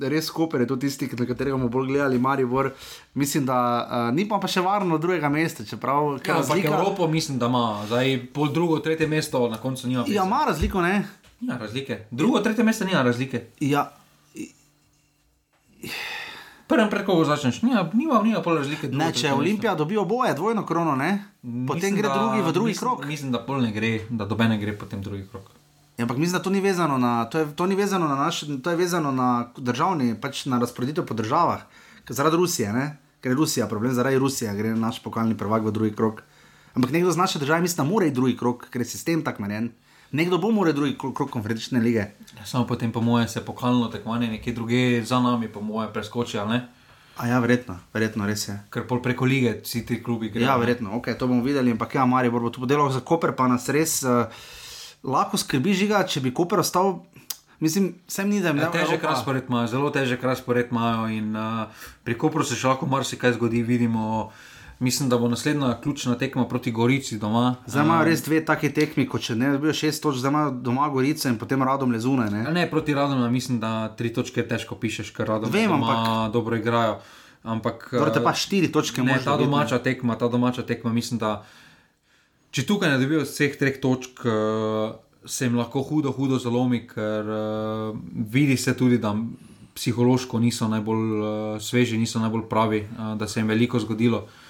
[0.02, 2.72] res Koper je to tisti, na katerega bomo bolj gledali, Maribor.
[3.14, 7.38] Mislim, da uh, ni pa, še varno drugega mesta, čeprav ker Ja, razlika- Evropo mislim,
[7.38, 10.04] da ima, zdaj pol drugo, tretje mesto, na koncu nima.
[10.08, 11.04] Ja, ima razliko, ne?
[11.40, 12.06] Nima razlike.
[12.12, 13.46] Drugo, tretje mesto nima razlike.
[13.60, 13.88] Ja,
[16.70, 18.88] Prvem pred kogo začneš, nima, nima, nima pol razlike.
[18.88, 19.38] drugo, ne, če mesto.
[19.42, 21.24] Olimpija dobi oboje, dvojno krono, ne?
[21.42, 23.06] Potem Mislim, gre da- drugi v drugi mislim, krok.
[23.06, 25.50] Mislim, da pol ne gre, da doben ne gre potem drugi krok.
[25.98, 28.44] Ja, ampak mislim, da to ni vezano na, to je, to ni vezano na, naš,
[28.64, 31.66] to je vezano na državni, pač na razporeditev po državah,
[32.10, 32.98] zaradi Rusije, ne?
[33.22, 36.24] ker je Rusija problem, zaradi Rusije gre naš pokalni prvak v drugi krok.
[36.74, 39.40] Ampak nekdo z naše države misli, da mora iti drugi krok, ker je sistem tak
[39.40, 39.72] narejen.
[40.12, 42.08] Nekdo bo moral drugi krok, konferenčne lige.
[42.38, 46.38] Ja, samo potem, po moje, se pokalno tekmovanje nekje druge za nami, po moje, preskoči?
[47.20, 48.56] A ja, verjetno, verjetno res je.
[48.72, 50.48] Ker pol preko lige vsi ti klubi grejo.
[50.48, 53.50] Ja, verjetno, okay, to bomo videli, ampak ja, Maribor bo tu delal za Koper, pa
[53.52, 54.32] nas res uh,
[55.04, 57.04] lahko skrbi žiga, če bi Koper ostal.
[57.60, 61.36] Mislim, sem ni da jim Ja, ne težek razpored imajo, zelo težek razpored imajo in
[61.36, 61.68] uh,
[62.08, 63.66] pri Kopru se še lahko marsikaj zgodi.
[63.68, 64.30] Vidimo,
[64.80, 67.56] mislim, da bo naslednja ključna tekma proti Gorici doma.
[67.66, 70.52] Zdaj imajo res dve taki tekmi, kot če ne bi bilo šest točk, zdaj imajo
[70.52, 72.30] doma Gorico in potem radom lezune.
[72.32, 72.46] Ne?
[72.48, 76.34] A Ne, proti Radomu mislim, da tri točke težko pišeš, ker Radom Vem, doma ampak-
[76.34, 77.00] dobro igrajo.
[77.44, 79.44] Ampak Torej, te eh, pa štiri točke Ne, ta ne.
[79.46, 81.44] domača tekma, ta domača tekma, mislim, da
[82.52, 87.24] če tukaj ne dobijo vseh treh točk, uh, se jim lahko hudo, hudo zalomi, ker
[87.24, 89.16] uh, vidi se tudi, da
[89.76, 91.28] psihološko niso najbolj uh,
[91.62, 94.18] sveži, niso najbolj pravi, uh, da se jim veliko zgodilo.
[94.18, 94.49] Uh,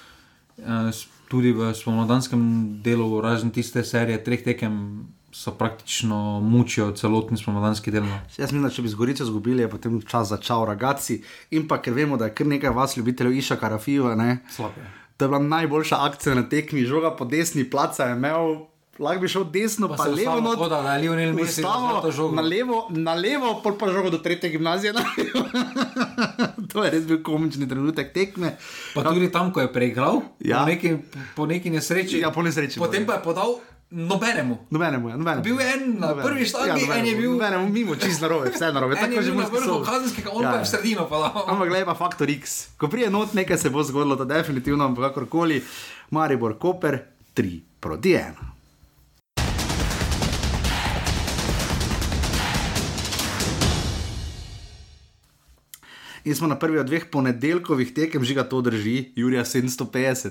[1.29, 2.41] tudi v spomladanskem
[2.83, 8.03] delu, razen tiste serije treh tekem, so praktično mučijo celotni spomladanski del.
[8.03, 8.19] no.
[8.37, 11.21] Jaz mislim, da če bi z Gorico izgubili, je potem čas začel ragati.
[11.51, 14.39] In pa ker vemo, da je kar nekaj vas, ljubiteljev Iša Karafijeva, ne.
[14.49, 14.89] Slabo je.
[15.17, 18.55] To je bila najboljša akcija na tekmi, žoga po desni, placa je imel,
[18.99, 20.57] lahko bi šel desno, pa, Pa levo not.
[20.57, 22.35] kot da je Lionel Messi Ustavil to žogo.
[22.35, 24.91] na levo, na levo, pol pa žogo do tretje gimnazije.
[24.91, 25.45] na levo.
[26.69, 28.55] to je res bil komični trenutek tekme.
[28.93, 30.59] Pa tudi tam, ko je preigral, Ja.
[30.59, 30.89] po, neki,
[31.35, 32.19] po neki nesreči.
[32.19, 33.49] Ja, po nesreči, Potem pa pa je podal
[33.89, 34.57] nobenemu.
[34.69, 35.43] Nobenemu je, nobenemu.
[35.43, 38.93] Bil je en na prvi štangi, en je bil- Nobenemu mimo, čist narobe, vse narobe.
[38.95, 40.63] Tako je že na vrhu kazenskega, on Ja, pa je ja.
[40.63, 41.33] v sredino podal.
[41.47, 42.69] Ampak gledaj pa faktor X.
[42.75, 45.63] Ko prije not nekaj se bo zgodilo, da definitivno, ampak kakorkoli,
[46.11, 47.01] Maribor Koper
[47.33, 47.47] 3
[47.79, 48.58] proti 1.
[56.23, 60.29] In smo na prvi od dveh ponedeljkovih tekem, žiga to drži, Jurija 750,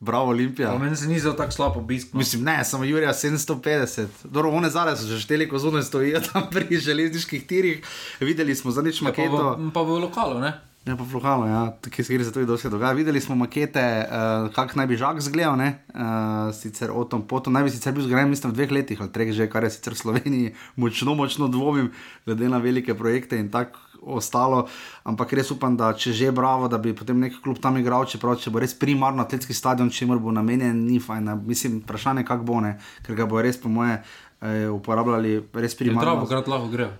[0.00, 0.72] bravo Olimpija.
[0.72, 2.12] Ja, meni se ni zelo tako slab obisk.
[2.12, 2.18] No.
[2.18, 4.06] Mislim, ne, samo Jurija 750.
[4.24, 7.84] Dobro, one zale so že šteli, ko zunaj stojijo tam pri železniških tirih.
[8.20, 9.56] Videli smo za nič Ja, pa, maketo.
[9.58, 10.52] v, pa v lokalu, ne?
[10.88, 12.96] Ja, pa flukalo, ja, ki se gre za to, da se dogaja.
[12.96, 15.84] Videli smo makete, uh, kako naj bi žak zgledal, ne?
[15.92, 19.12] Uh, sicer o tom potom, naj bi sicer bil zgrajen, mislim, v dveh letih ali
[19.12, 21.92] treh že, kar je sicer v Sloveniji močno, močno dvomim,
[22.24, 24.66] glede na velike projekte in tako ostalo.
[25.04, 28.38] Ampak res upam, da če že bravo, da bi potem nek klub tam igral, čeprav
[28.40, 31.34] če bo res primarno atletski stadion, če mora bo namenjen, ni fajn.
[31.46, 32.76] Mislim, vprašanje, kako bo ne,
[33.06, 34.00] ker ga bo res, po moje,
[34.40, 36.20] eh, uporabljali res primarno.
[36.20, 36.92] Prav, krat lahko grejo.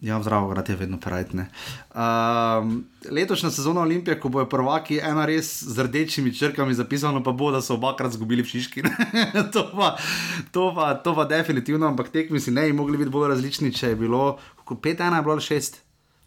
[0.00, 1.46] Ja, zdravo, grad je vedno prajtne.
[1.94, 7.48] Um, letošnja sezona Olimpije, ko bojo prvaki, ena res z rdečimi črkami zapisano, pa bo,
[7.50, 8.84] da so obakrat zgubili v Šiški.
[9.54, 9.96] to, pa,
[10.52, 13.94] to, pa, to pa definitivno, ampak tekmi si ne bi mogli biti bolj različni, če
[13.94, 14.36] je bilo
[14.68, 15.80] 5-1, je bilo 6.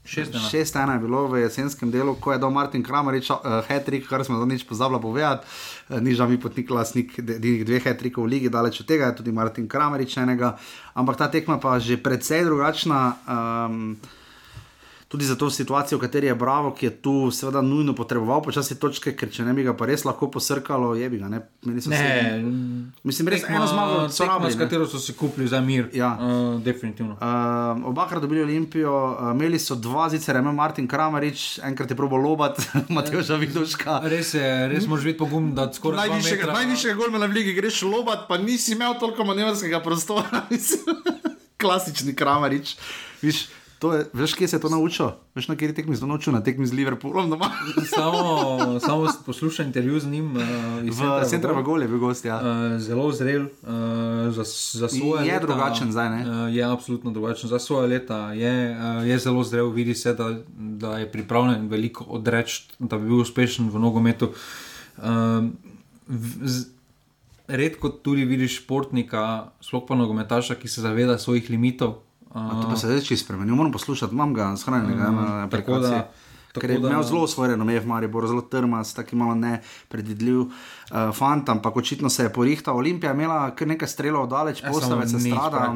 [0.05, 4.23] Šest ena je bilo v jesenskem delu, ko je dal Martin Kramerič, uh, hetrik, kar
[4.25, 5.45] smo zadnjič pozabili povedati.
[5.89, 9.31] Uh, ni žal mi potnik lasnik dveh hetrikov v ligi, daleč od tega je tudi
[9.31, 10.55] Martin Kramerič enega.
[10.93, 13.15] Ampak ta tekma pa je že precej drugačna.
[13.27, 13.99] Um,
[15.09, 18.75] tudi za to situacijo, v kateri je Bravo, ki je tu seveda nujno potreboval počasi
[18.79, 21.31] točke, ker če ne bi ga pa res lahko posrkalo, je bi ga.
[21.33, 21.89] Ne, ne se,
[23.03, 24.03] mislim, res eno zmago,
[24.53, 25.89] s katero so si kupili za mir.
[25.97, 27.17] Ja, uh, definitivno.
[27.17, 32.21] Uh, Obakrat dobili Olimpijo, uh, imeli so dva zice, remen Martin Kramarič, enkrat je probo
[32.21, 32.61] lobat,
[32.95, 34.03] Mateo Žavidoška.
[34.13, 38.27] Res je, res moraš biti pogum, da skoraj najvišjega, najvišjega golmena v ligi greš lobat,
[38.29, 40.45] pa nisi imel toliko manevrskega prostora.
[41.59, 42.77] Klasični Kramarič.
[43.21, 43.49] Viš,
[43.79, 45.11] Je, veš, kje se je to naučil?
[45.35, 47.31] Veš, na kateri tekmi se je to naučil, na tekmi z Liverpoolom.
[47.95, 50.35] samo, samo poslušaj intervju z njim.
[50.35, 50.43] Uh,
[50.83, 52.25] v centru Vagol je bil gost.
[52.25, 52.41] Ja.
[52.43, 53.69] Uh, zelo zrel uh,
[54.35, 54.43] za,
[54.79, 55.27] za svoje.
[55.27, 56.07] Je leta, drugačen zdaj.
[56.07, 58.33] Uh, je absolutno drugačen za svoje leta.
[58.33, 63.07] Je, uh, je zelo zrel, vidi se, da, da je pripravljen veliko odreči, da bi
[63.07, 64.33] bil uspešen v nogometu.
[64.97, 65.47] Uh,
[67.47, 71.95] Redko tudi vidiš športnika, sploh pa nogometaša, ki se zaveda svojih limitov,
[72.29, 76.07] Uh, to pa se zdaj čisto spremenil, moram poslušati, imam ga shranjenega uh, na aplikacije.
[76.49, 80.49] Ker je imel zelo svoje renome, v Mariju, zelo trmast, tako malo nepredvidljiv uh,
[81.13, 82.77] fant, ampak očitno se je porihtal.
[82.77, 85.75] Olimpija je imela kar nekaj strelov daleč, ja, postavec se strada.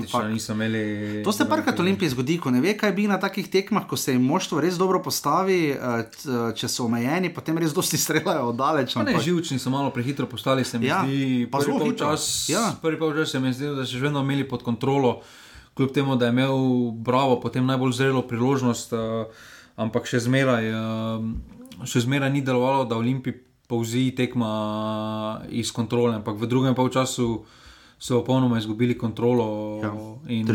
[0.50, 1.22] Imeli...
[1.24, 4.18] To se parkrat Olimpiji zgodi, ko ne ve, kaj bi na takih tekmah, ko se
[4.18, 8.98] jim moštvo res dobro postavi, uh, če so omejeni, potem res dosti strelajo daleč.
[8.98, 9.14] Ampak...
[9.14, 11.48] Ne, živčni so malo prehitro postali, se mi ja, zdi.
[11.54, 12.18] Pa zelo hitro.
[12.50, 12.74] Ja.
[12.82, 15.22] Prvi že se mi zdi, da so že vedno imeli pod kontrolo
[15.74, 19.26] kljub temu, da je imel Bravo potem najbolj zrelo priložnost, uh,
[19.76, 24.52] ampak še zmeraj, uh, še zmeraj ni delovalo, da Olimpij povzi tekma
[25.44, 26.20] eh, iz kontrole.
[26.20, 27.46] Ampak v drugem času
[27.98, 29.92] so popolnoma izgubili kontrolo ja,
[30.28, 30.48] in,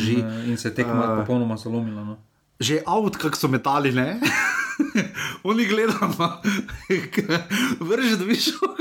[0.47, 2.05] in se tekma uh, popolnoma zalomila.
[2.05, 2.16] No.
[2.61, 4.21] Že avt, kako so metali, ne?
[5.49, 6.43] Oni gledamo,
[7.89, 8.77] vrži, da bi šel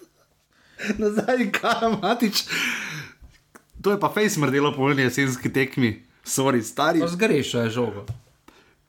[1.02, 2.44] nazaj, karamatič.
[3.82, 7.00] To je pa fejs mrdelo po eni jesenski tekmi, sorry, stari.
[7.06, 8.04] Zgrešil je žogo.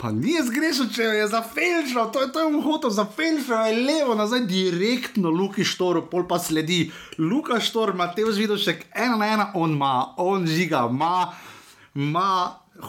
[0.02, 3.84] Pa ni zgrešil, če je za felšal, to je to je hotel za felšal, je
[3.86, 6.90] levo nazaj, direktno Luki Štor, pol pa sledi.
[7.22, 11.30] Luka Štor, Matej Zvidošek, ena na ena, on ima, on žiga, ima,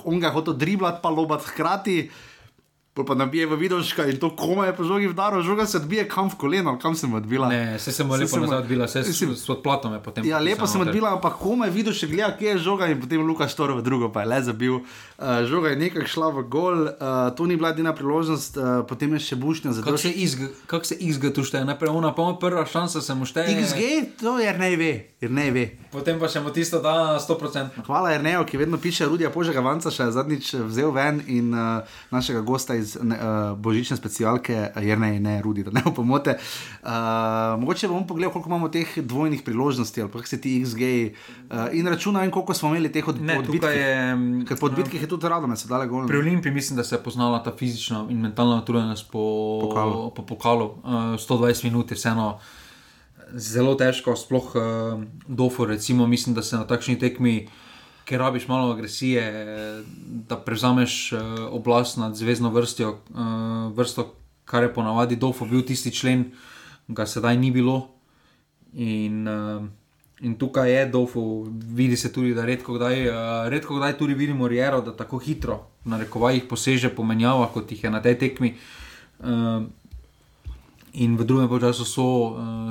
[0.03, 2.09] on ga je hotel driblat, pa lobat hkrati.
[2.93, 6.05] Pol pa nabije v videoška in to komaj je po žogi vdaro, žoga se odbije
[6.09, 7.49] kam v koleno, kam sem odbila.
[7.49, 10.27] Ne, se sem lepo nazaj odbila, se sem s podplatom je potem.
[10.29, 13.49] Ja, lepo sem odbila, ampak komaj videl še gleda, kje je žoga in potem Luka
[13.49, 14.75] Štor v drugo, pa je le zabil.
[14.77, 19.17] Uh, žoga je nekako šla v gol, uh, to ni bila edina priložnost, uh, potem
[19.17, 19.97] je še bušnja za to.
[20.69, 21.65] Kako se XG tu šteje?
[21.65, 23.57] Najprej ona, pa prva šansa se mu šteje.
[23.57, 23.81] XG,
[24.21, 24.93] to je ne ve,
[25.33, 25.65] ne ve.
[25.89, 27.89] Potem pa še mu tisto da 100%.
[27.89, 31.81] Hvala Erneo, ki vedno piše, Rudija Požega Vanca še zadnjič vzel ven in uh,
[32.13, 36.37] našega gosta iz ne, uh, božične specialke, jer ne, ne, rudi, da ne opomote.
[36.83, 36.89] Uh,
[37.61, 41.87] mogoče bomo pogledali, koliko imamo teh dvojnih priložnosti, ali pa se ti XG uh, in
[41.87, 43.71] računaj, koliko smo imeli teh odbitkov.
[44.49, 46.07] Ker po odbitkih je tudi rado, da se dale gole.
[46.07, 49.25] Pri Olimpiji mislim, da se je poznala ta fizična in mentalna utrujenost po
[49.63, 50.11] pokalu.
[50.15, 50.65] Po pokalu.
[50.65, 52.39] Uh, 120 minut je vseeno.
[53.33, 54.63] Zelo težko, sploh uh,
[55.27, 57.49] dofo, recimo, mislim, da se na takšni tekmi
[58.05, 59.25] ker rabiš malo agresije,
[60.29, 65.91] da prevzameš uh, oblast nad zvezdno vrstjo, uh, vrsto, kar je ponavadi Dofo bil tisti
[65.91, 66.31] člen,
[66.89, 67.89] ga sedaj ni bilo.
[68.73, 69.65] In, uh,
[70.21, 73.07] in tukaj je Dofo, vidi se tudi, da redko kdaj,
[73.49, 77.85] redko kdaj tudi vidimo Riero, da tako hitro na rekovajih poseže po menjavah, kot jih
[77.85, 78.55] je na tej tekmi.
[80.93, 82.07] In v drugem času so,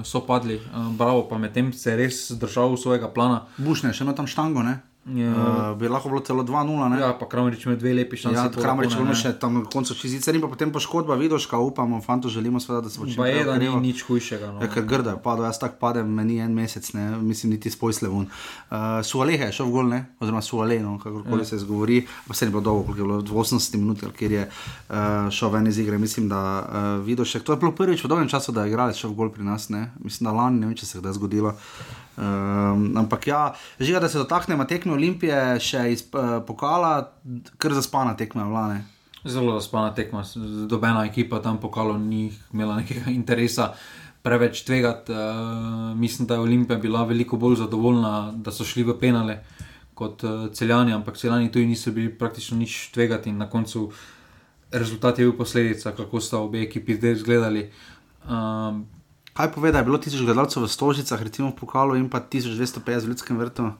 [0.06, 0.62] so padli,
[0.96, 3.48] bravo, pa medtem se je res držal svojega plana.
[3.58, 4.80] Bušne, še ima tam štango, ne?
[5.06, 6.90] Uh, bi lahko bilo celo 2-0.
[6.90, 7.00] ne?
[7.02, 8.38] Ja, pa Kramerič ima dve lepi šansi.
[8.38, 11.98] Ja, Kramerič bo ne, še tam na koncu čizice, ni pa potem poškodba, vidoška, upamo,
[12.06, 14.52] fanto želimo seveda, da se bo čim prej je, da ni nič hujšega.
[14.54, 14.62] No.
[14.62, 18.28] Ja, ker grda, padel, jaz tako padem, meni en mesec, ne, mislim, niti spojslevun.
[18.30, 21.50] Uh, Sualehe je šel v gol, ne, oziroma Suale, no, kakorkoli ja.
[21.50, 24.46] se izgovori, pa se ni bilo dolgo, koliko je bilo, v 80 minut, kjer je
[24.46, 28.30] uh, šel ven iz igre, mislim, da uh, Vidošek, to je bilo prvič v dolgem
[28.30, 30.78] času, da je igralec šel v gol pri nas, ne, mislim, da lani, ne vem,
[30.78, 31.58] če se je kdaj zgodilo.
[32.18, 37.12] Um, ampak ja, žiga, da se dotaknemo tekme Olimpije, še iz uh, pokala,
[37.58, 38.84] kar zaspana tekma vlane.
[39.24, 40.26] Zelo zaspana tekma,
[40.68, 43.72] dobena ekipa tam pokalo ni imela nekega interesa
[44.22, 45.14] preveč tvegati.
[45.14, 49.40] Uh, mislim, da je Olimpija bila veliko bolj zadovoljna, da so šli v penale
[49.96, 53.92] kot uh, celjani, ampak celjani tudi niso bili praktično nič tvegati in na koncu
[54.72, 57.70] rezultat je bil posledica, kako sta obe ekipi zdaj izgledali.
[58.28, 58.86] Um,
[59.34, 63.06] Kaj pove, da je bilo tisoč gledalcev v Stožicah, recimo v Pokalu, in pa 1250
[63.06, 63.72] v Ljudskem vrtu?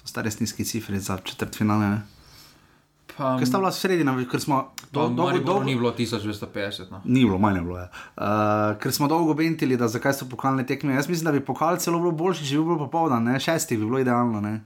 [0.00, 1.88] So stare sniski cifre za četrt finale.
[1.88, 2.00] Ne?
[3.20, 4.60] pa, Ker sta bila sredina, ker smo
[4.90, 6.90] do, do, dolgo, dolgo, ni bilo 1250.
[6.90, 7.02] No.
[7.04, 7.78] Ni bilo, manj je bilo.
[7.78, 7.88] Ja.
[8.16, 10.96] Uh, ker smo dolgo bentili, da zakaj so pokalne tekme.
[10.96, 13.40] Jaz mislim, da bi pokal celo bilo boljši, če bi bil popoldan, ne?
[13.40, 14.40] šestih bi bilo idealno.
[14.40, 14.60] Ne?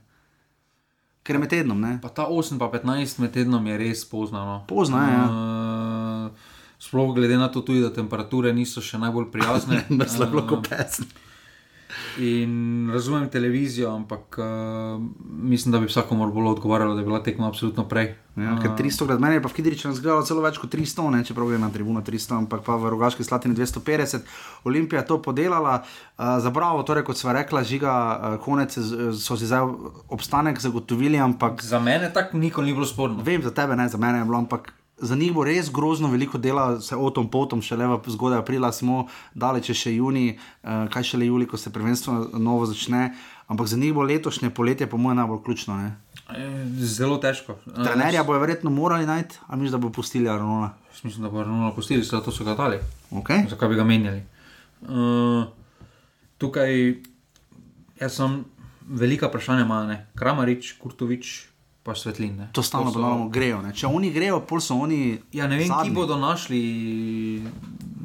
[1.25, 1.79] Ker je med tednom.
[1.81, 1.97] Ne?
[2.03, 4.45] Pa ta 8 pa 15 med tednom je res pozno.
[4.45, 4.57] No.
[4.69, 5.25] Pozno je, ja.
[6.79, 9.85] Sploh glede na to, tudi, da temperature niso še najbolj prijazne.
[9.99, 11.07] Brez lahko kot pesem.
[12.19, 15.01] In razumem televizijo, ampak uh,
[15.41, 18.15] mislim, da bi vsakomor bolj odgovarjalo, da je bila tekma absolutno prej.
[18.35, 21.23] Ja, ker 300 krat meni je pa v Kidriču zgledalo celo več kot 300, ne,
[21.27, 24.27] čeprav je na tribuno 300, ampak pa v Rogaški Slatini 250.
[24.67, 29.39] Olimpija je to podelala, uh, za bravo, torej kot sva rekla, žiga, uh, konec so
[29.39, 29.67] si zdaj
[30.11, 33.23] obstanek zagotovili, ampak Za mene tako nikoli ni bilo sporno.
[33.23, 34.73] vem za tebe, ne za mene je bilo, ampak.
[34.97, 38.71] Za njih bo res grozno veliko dela, se o tom potom, šele v zgodaj aprila
[38.71, 43.09] smo, daleč še juni, uh, kaj šele juli, ko se prvenstvo novo začne.
[43.51, 45.75] Ampak za njih bo letošnje poletje, po mojem, najbolj ključno.
[45.77, 45.91] Ne?
[46.29, 47.57] Eh, Zelo težko.
[47.67, 50.71] Eh, Trenerja bojo verjetno morali najti, a misliš, da bo pustili Arnola?
[50.89, 52.79] Jaz Mislim, da bo ravno pustili, zato so ga dali.
[53.11, 53.49] Okay.
[53.49, 54.23] Zakaj bi ga menjali?
[54.81, 55.45] Uh,
[56.37, 56.95] tukaj
[57.99, 58.43] jaz sem
[58.87, 60.05] velika vprašanja, ima ne.
[60.15, 61.47] Kramarič, Kurtovič,
[61.85, 62.33] pa Svetlin.
[62.35, 62.45] Ne.
[62.49, 63.61] To stalno so- ponavljamo, grejo.
[63.61, 63.69] Ne?
[63.71, 64.99] Če oni grejo, pol so oni.
[65.31, 65.85] Ja, ne vem, zadnji.
[65.85, 66.61] ki bodo našli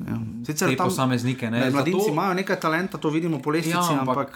[0.03, 0.16] Ja.
[0.43, 1.47] Sicer tam posameznike.
[1.47, 1.61] Ne.
[1.61, 4.31] ne, mladinci Zato- imajo nekaj talenta, to vidimo po lestvici, Ja, ampak, ampak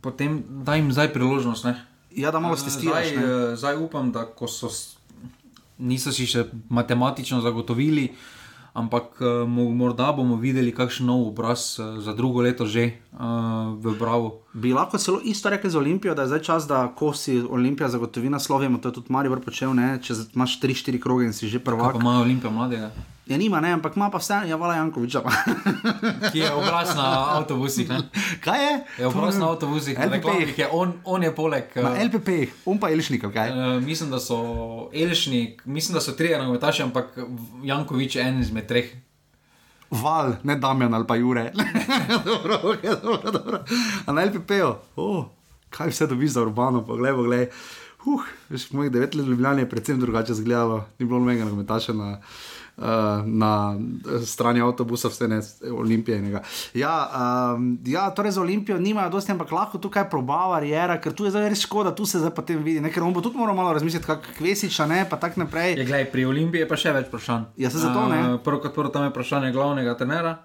[0.00, 1.64] potem daj jim zdaj priložnost.
[1.64, 1.74] Ne.
[2.12, 3.06] ja, da malo Zdaj, stestiraš.
[3.10, 3.22] ne.
[3.22, 4.68] eh, zdaj upam, da ko so,
[5.78, 8.10] niso si še matematično zagotovili,
[8.72, 13.20] ampak eh, mo- morda bomo videli kakšen nov obraz eh, za drugo leto že uh,
[13.74, 14.39] v Bravo.
[14.52, 17.88] Bi lahko celo isto rekli za Olimpijo, da je zdaj čas, da ko si Olimpija
[17.88, 19.98] zagotovi naslov, vemo, to je tudi Maribor počel, ne?
[20.02, 21.94] če imaš 3-4 kroge in si že Pa prvak.
[21.94, 22.90] ima Olimpija mladega,
[23.26, 25.20] Ja, nima, ne, ampak ima pa vse, ja, vala Jankoviča.
[26.32, 27.86] ki je obraz na avtobusih.
[27.88, 27.98] Ne?
[28.42, 28.72] kaj je?
[28.98, 30.14] Je obraz na avtobusih, na LPP.
[30.14, 31.70] reklamih je on, on je poleg.
[31.76, 32.28] Na eh, LPP,
[32.66, 33.50] on pa Elšnik, kaj?
[33.50, 34.40] Uh, mislim, da so
[34.90, 37.14] Elšnik, mislim, da so tri nogometaši, ampak
[37.62, 38.90] Jankovič je en izmed treh.
[39.90, 41.52] Val, ne Damjan ali pa Jure.
[42.26, 43.64] dobro, okay, dobro, dobro.
[44.06, 45.24] A na LPP-ju, oh,
[45.70, 47.48] kaj vse dobiš za urbano, poglej, poglej.
[48.06, 51.92] Uh, veš, mojih devet let v Ljubljani je predvsem drugače izgledalo, ni bilo nobenega nogometaša
[51.92, 52.24] na, uh,
[53.26, 53.76] na
[54.24, 56.40] strani avtobusa, vse ne, olimpijskega.
[56.74, 56.94] Ja,
[57.54, 61.34] um, ja, torej za Olimpijo nimajo dosti, ampak lahko tukaj probava, jera, ker tu je
[61.34, 63.74] zdaj res škoda, tu se zdaj potem vidi, ne, ker on bo tudi moral malo
[63.76, 65.76] razmisliti, kak kvesiča, ne, pa tako naprej.
[65.76, 67.50] Je, glej, pri Olimpiji je pa še več vprašanj.
[67.60, 68.20] Ja, saj zato, ne.
[68.22, 70.38] Uh, prvo kot prvo, tam je vprašanje glavnega trenera,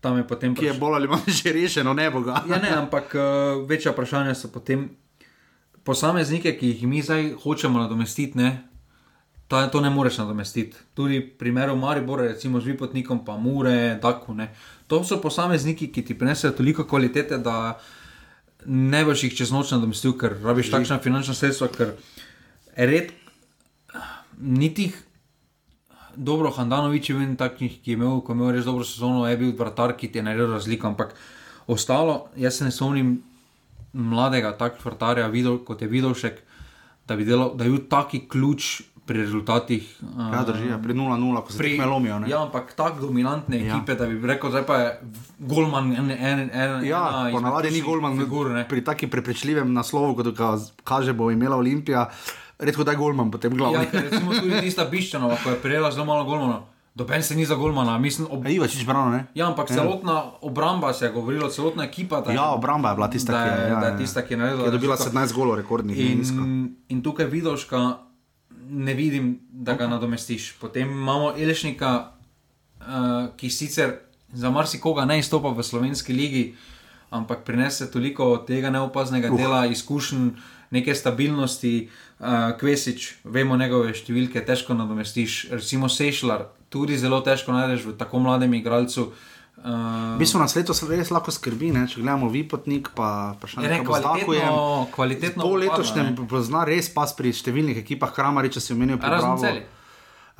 [0.00, 2.42] tam je potem Ki je bolj ali manj že rešeno, ne bo ga.
[2.50, 4.88] Ja, ne, ampak uh, večja vprašanja so potem
[5.84, 8.38] posameznike, ki jih mi zdaj hočemo nadomestiti.
[8.38, 8.69] Ne?
[9.50, 10.78] Ta, to ne moreš nadomestiti.
[10.94, 14.34] Tudi v primeru Maribora, recimo z Vipotnikom, pa Mure, Daku.
[14.34, 14.52] Ne?
[14.86, 17.80] To so posamezniki, ki ti prinesejo toliko kvalitete, da
[18.66, 21.96] ne boš jih čez noč nadomestil, ker rabiš takšna finančna sredstva, ker
[22.76, 23.10] red,
[24.38, 24.92] niti
[26.16, 29.36] dobro, Handanovič je bil takih, ki je imel, ko je imel res dobro sezono, je
[29.40, 31.14] bil vratar, ki ti je naredil razliko, ampak
[31.66, 33.16] ostalo, jaz se ne spomnim
[33.92, 36.42] mladega takega vrtarja, videl, kot je Vidovšek,
[37.08, 39.82] da bi, delal, da je bil taki ključ pri rezultatih.
[40.04, 41.74] uh, Ja, drži, ja, pri 0-0, ko se pri...
[41.80, 42.18] lomijo.
[42.18, 42.30] Ne?
[42.30, 43.74] Ja, ampak tako dominantne Ja.
[43.74, 45.00] ekipe, da bi rekel, da je
[45.40, 48.50] Golman en, en, en, Ja, ponavadi ni golman figur.
[48.50, 48.68] ne.
[48.68, 50.54] pri taki prepričljivem naslovu, kot ga
[50.84, 52.06] kaže, bo imela Olimpija,
[52.58, 53.86] redko da je golman potem Ja, glavni.
[53.90, 56.60] ker recimo tudi tista Biščanova, ko je prijela zelo malo golmana.
[56.94, 58.44] Doben se ni za golmana, mislim, ob...
[58.44, 59.26] Ja, Ivačič brano, ne?
[59.34, 62.20] Ja, ampak celotna obramba se je govorila, celotna ekipa.
[62.20, 63.92] Da, Ja, obramba je bila tista, da ki je, je, ja, da ja.
[63.92, 64.64] je tista, ki je naredila.
[64.64, 65.18] Je dobila razliko.
[65.18, 65.98] 17 golov rekordnih.
[66.00, 66.22] In,
[66.88, 67.64] in tukaj vidiš,
[68.70, 70.52] ne vidim, da ga nadomestiš.
[70.60, 72.12] Potem imamo Elšnika,
[72.80, 72.86] uh,
[73.36, 73.96] ki sicer
[74.32, 76.44] za marsikoga ne izstopa v slovenski ligi,
[77.10, 79.38] ampak prinese toliko tega neopaznega uh.
[79.38, 80.30] dela, izkušenj,
[80.70, 81.90] neke stabilnosti.
[82.20, 85.46] Uh, Kvesič, vemo njegove številke, težko nadomestiš.
[85.56, 89.06] Recimo Sešljar, tudi zelo težko najdeš v tako mladem igralcu.
[89.08, 89.29] Uh,
[90.18, 91.84] Mi smo na svetu res lahko skrbi, ne?
[91.88, 94.86] če gledamo Vipotnik, pa še nekaj kvalitetno.
[94.94, 98.96] kvalitetno to letošnje pozna res pas pri številnih ekipah, Kramari, če si omenil.
[98.96, 99.66] Razen celje.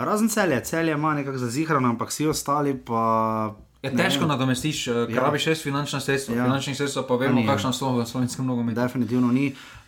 [0.01, 3.03] Razen celje, celje ima nekako zazihrano, ampak vsi ostali pa.
[3.85, 5.25] Je težko nadomestiš, ker ja.
[5.25, 6.37] rabiš res finančna sredstva.
[6.37, 6.49] Ja.
[6.49, 8.81] Finančnih sredstev pa vemo, kakšno so v slovenskem nogometu.
[8.81, 9.53] Definitivno ni.
[9.53, 9.80] Uh,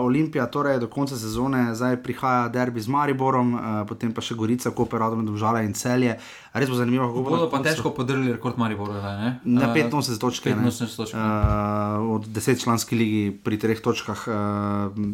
[0.00, 4.68] Olimpija, torej do konca sezone, zdaj prihaja derbi z Mariborom, uh, potem pa še Gorica,
[4.70, 6.18] Koper, Radom, Dvožale in Celje.
[6.52, 7.36] Res bo zanimivo, kako bodo.
[7.36, 9.00] Bodo pa težko podrli rekord Maribora.
[9.16, 9.30] Ne?
[9.48, 10.50] Na 85 točk.
[10.52, 11.16] 85 točk.
[11.16, 14.28] Uh, od 10 članski ligi pri treh točkah.
[14.28, 14.34] Uh,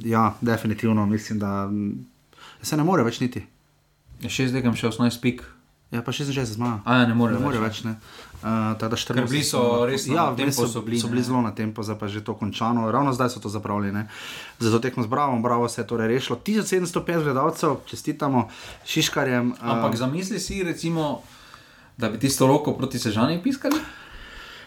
[0.03, 1.71] ja, definitivno mislim, da
[2.63, 3.47] se ne more več niti.
[4.27, 5.47] 6 dekam še 18 pik.
[5.93, 6.81] Ja, pa 66 zmaga.
[6.87, 7.83] Ja, ne more, ne more več.
[7.85, 7.99] Ne.
[8.43, 11.55] Uh, Ker bili so res ja, na tempo, so, so, bili, so bili zelo na
[11.55, 12.91] tempo, zdaj pa je že to končano.
[12.91, 13.93] Ravno zdaj so to zapravili.
[13.95, 14.09] Ne.
[14.59, 16.39] Zato tekmo z Bravo, Bravo se je torej rešilo.
[16.43, 18.49] 1705 gledalcev, čestitamo
[18.83, 19.55] Šiškarjem.
[19.55, 21.23] Uh, Ampak zamisli si, recimo,
[21.97, 23.79] da bi tisto roko proti Sežani piskali?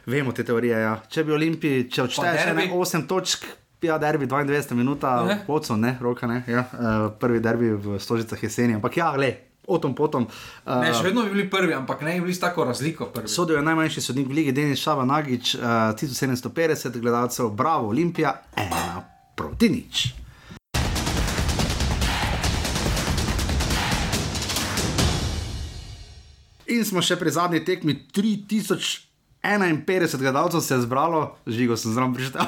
[0.05, 0.79] Vemo te teorije.
[0.79, 0.95] Ja.
[1.09, 3.43] Če bi Olimpiji, če odšteješ 8 točk.
[3.83, 5.03] Ja, derbi 22 minut,
[5.45, 6.39] pocon, ne, roka ne.
[6.47, 8.79] Ja, uh, prvi derbi v Stožicah jeseni.
[8.79, 10.27] Ampak ja, le, o tom potom.
[10.65, 13.09] Uh, ne, še vedno bi bili prvi, ampak ne bi bili tako razliko.
[13.25, 19.01] Sodijo najmanjši sodnik v Ligi, Denis Šava Nagič, uh, 1750 gledalcev, bravo, Olimpija, ena
[19.35, 20.05] proti nič.
[26.65, 29.14] In smo še pri zadnji tekmi 3000.
[29.45, 32.41] 51 gledalcev se je zbralo, žigo sem zraven prišel.
[32.41, 32.47] uh,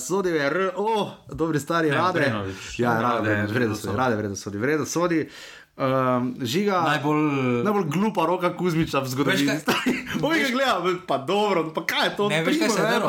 [0.06, 2.34] sodi je R, oh, dobri stari, rade.
[2.78, 5.28] Ja, rade, vredno sodi, rade, vredno sodi, vredno sodi.
[5.76, 7.22] Um, žiga, najbolj,
[7.64, 9.52] najbolj glupa roka Kuzmiča v zgodovini.
[10.22, 12.28] Oj, ga gledam, pa dobro, pa kaj je to?
[12.28, 13.00] Ne veš, kaj se je.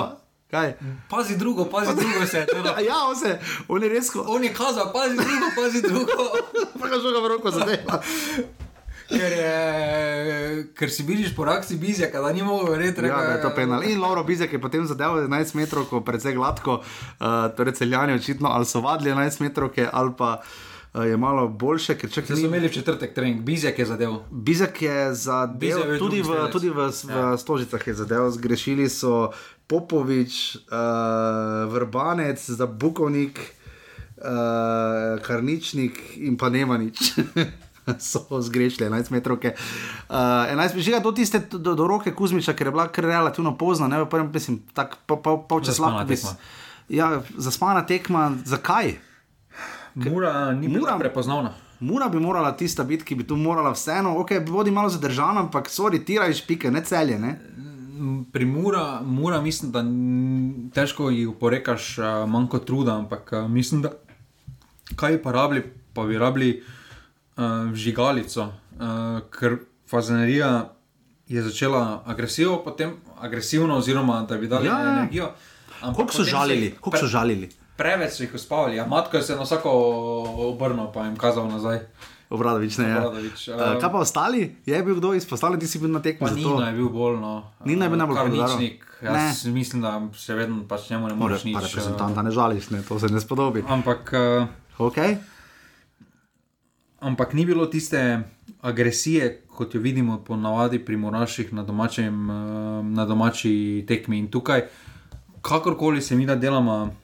[0.52, 0.74] Kaj?
[1.10, 2.76] Pazi drugo, pazi drugo se je zgodilo.
[2.90, 4.12] ja, on, se, on je res.
[4.16, 6.12] On je kazal, pazi drugo, pazi drugo.
[6.80, 8.02] pa ga žoga v roko zadeva
[9.10, 13.42] ker, je, ker si vidiš po reakciji Bizjaka, da ni mogel verjeti, ja, da je
[13.42, 13.84] to penal.
[13.84, 17.28] In Lauro Bizjak je potem zadeval 11 metrov, ko precej gladko, uh,
[17.58, 20.40] torej celjani očitno ali so vadili 11 metrov, ali pa.
[20.94, 24.24] Uh, je malo boljše, ker če smo imeli v četrtek trening, Bizek je zadeval.
[24.32, 27.38] Bizek je zadeval, tudi, v, tudi v, v ja.
[27.38, 29.30] Stožicah je zadeval, zgrešili so
[29.68, 33.40] Popovič, uh, Vrbanec, Zabukovnik,
[34.18, 36.98] uh, Karničnik in pa Nemanič.
[38.00, 39.38] so zgrešili 11 metrov.
[39.38, 39.52] Uh,
[40.10, 44.32] 11 metrov, do tiste do, do roke Kuzmiča, ker je bila relativno pozna, ne vem,
[44.34, 46.14] mislim, tako pol, pol, pol čas lahko.
[46.90, 48.96] Ja, zaspana tekma, zakaj?
[49.96, 51.54] Mura ni bila prepoznavna.
[51.80, 55.70] Mura bi morala tista biti, ki bi tu morala vseeno, ok, bodi malo zadržana, ampak
[55.70, 57.20] sorry, tiraj špike, ne celje.
[57.20, 57.36] Ne?
[58.32, 59.84] Pri Mura, Mura mislim, da
[60.74, 63.94] težko jih uporekaš, uh, manjko truda, ampak uh, mislim, da
[64.96, 65.64] kaj pa rabili,
[65.94, 66.64] pa bi rabili
[67.38, 69.58] uh, žigalico, uh, ker
[69.90, 70.74] fazenerija
[71.28, 74.94] je začela agresivo, potem agresivno, oziroma da bi dali ja, ja.
[74.94, 75.32] energijo.
[75.82, 76.72] Kako so žalili?
[76.84, 77.50] Kako so žalili?
[77.78, 79.72] Preveč so jih uspavali, a matka se je na vsako
[80.50, 81.80] obrnil, pa jim kazal nazaj.
[82.30, 82.98] Obradovič, ne.
[82.98, 83.56] Obradovič, ja.
[83.56, 84.56] uh, kaj pa ostali?
[84.66, 86.32] Je bil kdo izpostavljen, ti si bil na tekmi?
[86.36, 87.20] Nina je bil bolj.
[87.22, 87.52] No.
[87.66, 88.84] Nina je bil najbolj karničnik.
[89.02, 89.52] Jaz ne.
[89.52, 91.56] mislim, da še vedno pač njemu ne moreš nič.
[91.70, 93.64] Reprezentant, ne žališ, ne, to se ne spodobi.
[93.68, 94.12] Ampak.
[94.12, 95.20] Uh, okay
[97.00, 98.24] ampak ni bilo tiste
[98.62, 102.34] agresije, kot jo vidimo po navadi pri Moraših na, domačem, eh,
[102.84, 104.20] na domači tekmi.
[104.20, 104.68] In tukaj,
[105.42, 106.96] kakorkoli se mi da delamo.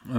[0.00, 0.16] Uh,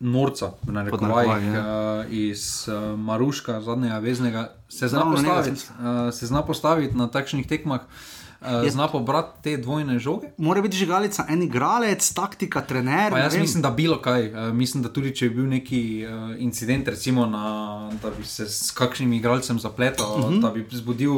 [0.00, 1.60] norca, na rekovajih, ja.
[1.60, 7.46] uh, iz uh, Maruška, zadnjega veznega, se zna, postaviti, uh, se zna postaviti na takšnih
[7.46, 7.80] tekmah.
[7.80, 10.30] Uh, uh, zna pobrati te dvojne žoge.
[10.38, 13.12] Mora biti žigalica, en igralec, taktika, trener.
[13.12, 14.32] Pa jaz mislim, da bilo kaj.
[14.32, 18.48] Uh, mislim, da tudi če je bil neki uh, incident, recimo, na, da bi se
[18.48, 20.34] s kakšnim igralcem zapletel, uh mhm.
[20.34, 20.42] -huh.
[20.42, 21.16] da bi zbudil.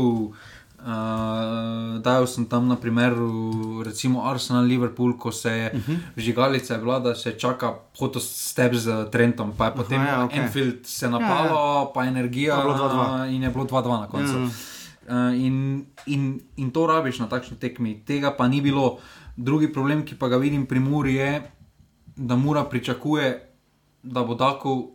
[0.78, 3.12] Uh, dajal sem tam na primer,
[3.84, 5.92] recimo Arsenal, Liverpool, ko se je uh mhm.
[5.92, 5.98] -huh.
[6.16, 10.42] žigalica bila, da se čaka hoto step z Trentom, pa je potem -huh, ja, okay.
[10.42, 11.86] Enfield se napalo, ja, ja.
[11.94, 14.32] pa energija je 2 in je bilo 2-2 na koncu.
[14.32, 14.77] -huh.
[15.08, 18.02] Uh, in, in, in to rabiš na takšni tekmi.
[18.04, 18.98] Tega pa ni bilo.
[19.38, 21.42] Drugi problem, ki pa ga vidim pri Muri, je,
[22.16, 23.28] da Mura pričakuje,
[24.02, 24.90] da bo tako.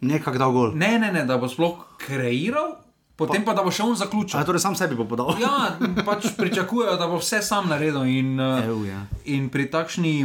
[0.00, 0.74] Nekaj dal gol.
[0.74, 2.74] Ne, ne, ne, da bo sploh kreiral,
[3.16, 4.42] potem pa, pa da bo še on zaključil.
[4.44, 5.38] Torej sam sebi bo podal.
[5.40, 8.02] ja, pač pričakujejo, da bo vse sam naredil.
[8.04, 9.06] In, uh, Ev, ja.
[9.30, 10.16] in pri takšni,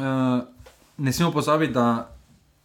[0.00, 0.40] uh,
[0.98, 2.08] ne smemo pozabiti, da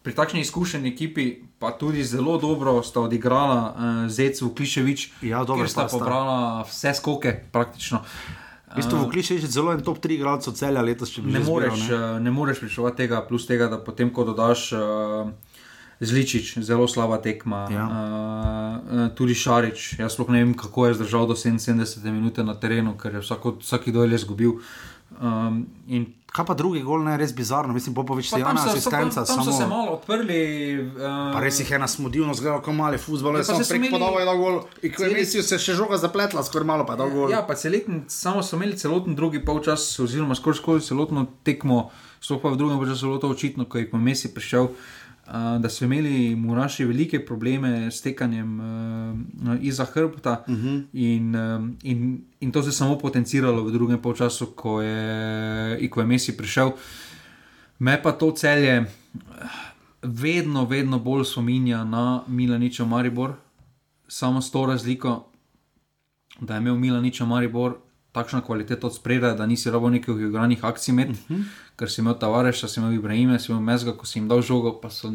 [0.02, 1.28] pri takšni izkušeni ekipi,
[1.58, 7.40] pa tudi zelo dobro sta odigrala uh, Zecu, Kliševič, ja, dobro, sta pobrala vse skoke
[7.52, 7.98] praktično.
[7.98, 11.40] Uh, V bistvu vkliš je zelo en top 3 igralcev celja letos, če bi Ne
[11.40, 12.16] moreš, zbiral, ne.
[12.16, 15.30] eh, ne moreš pričakovati tega, plus tega, da potem, ko dodaš uh,
[16.00, 17.86] Zličič, zelo slaba tekma, Ja.
[17.86, 19.96] uh, tudi Šarič.
[19.96, 23.56] Jaz sploh ne vem, kako je zdržal do 77 minut na terenu, ker je vsako,
[23.62, 24.60] vsaki je izgubil.
[25.12, 28.90] Um, in Kaj pa drugi gol, ne res bizarno, mislim, Popovič pa javna so, so,
[28.90, 29.24] tam, asistenca.
[29.24, 30.40] tam so samo- se malo odprli.
[30.92, 33.78] Uh, Pa res jih je nasmodilno zgledal, kot mali futbol, Ja, je pa samo prek
[33.78, 34.56] imeli- podal je dal gol.
[34.82, 37.30] In ko je Celi- Mesijo se še žoga zapletla, skoraj malo pa je dal gol.
[37.30, 41.88] Ja, pa celeten, samo so imeli celoten drugi polčas, oziroma skoraj skozi celotno tekmo,
[42.20, 44.64] sploh pa v drugem času zelo to očitno, ko je po Messi prišel.
[44.64, 44.76] Uh,
[45.32, 50.82] da so imeli Muraši velike probleme s tekanjem uh, izza hrbta, uh -huh.
[50.92, 56.00] in, um, in, in to se je samo potenciralo v drugem polčasu, ko je, ko
[56.00, 56.70] je Messi prišel.
[57.78, 58.86] Me pa to celje eh,
[60.02, 63.32] vedno, vedno bolj spominja na Milaniča Maribor,
[64.08, 65.28] samo s to razliko,
[66.40, 67.76] da je imel Milanič Maribor
[68.12, 71.44] takšno kvaliteto od spredaj, da nisi rabo nekih igranih akcij med, uh -huh.
[71.76, 74.72] Ker si imel Tavareša, si imel Ibrahime, si imel Mezga, ko si jim dal žogo,
[74.74, 75.12] pa so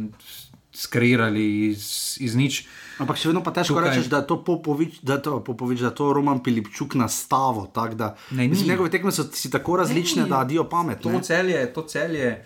[0.71, 1.83] skreirali iz,
[2.17, 2.63] iz nič.
[2.95, 5.79] Ampak še vedno pa težko Tukaj- reči, da je to Popovič, da je to, Popovič,
[5.79, 7.67] da je to Roman Pilipčuk nastavo.
[7.67, 10.29] Tak, da, Ne, mislim, njegove tekme so si tako različne, ni.
[10.29, 11.01] da dio pamet.
[11.01, 11.19] To ne.
[11.19, 12.45] celje, to celje.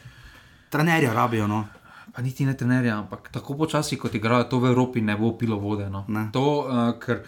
[0.69, 1.45] Trenerja rabijo.
[1.45, 1.67] No.
[2.11, 5.59] Pa niti ne trenerja, ampak tako počasi kot igrajo, to v Evropi ne bo pilo
[5.59, 5.85] vode.
[5.85, 6.05] No.
[6.07, 6.29] Ne.
[6.31, 7.21] To, uh, ker,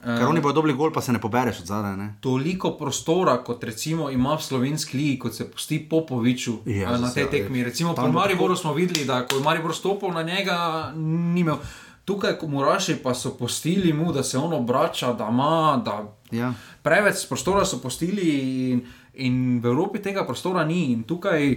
[0.00, 1.96] Ker oni bodo dobili gol, pa se ne pobereš od zadaj.
[1.96, 2.14] Ne.
[2.20, 7.10] toliko prostora, kot recimo ima v slovenski ligi, kot se pusti Popoviču Jezus, ja, na
[7.12, 7.64] tej tekmi.
[7.64, 11.56] Recimo pri bo Mariboru smo videli, da ko je Maribor stopil na njega, ni imel.
[12.04, 16.52] Tukaj, ko Muraši pa so postili mu, da se on obrača, da ima, da Ja.
[16.82, 18.80] preveč prostora so postili in,
[19.14, 20.92] in v Evropi tega prostora ni.
[20.92, 21.56] In tukaj,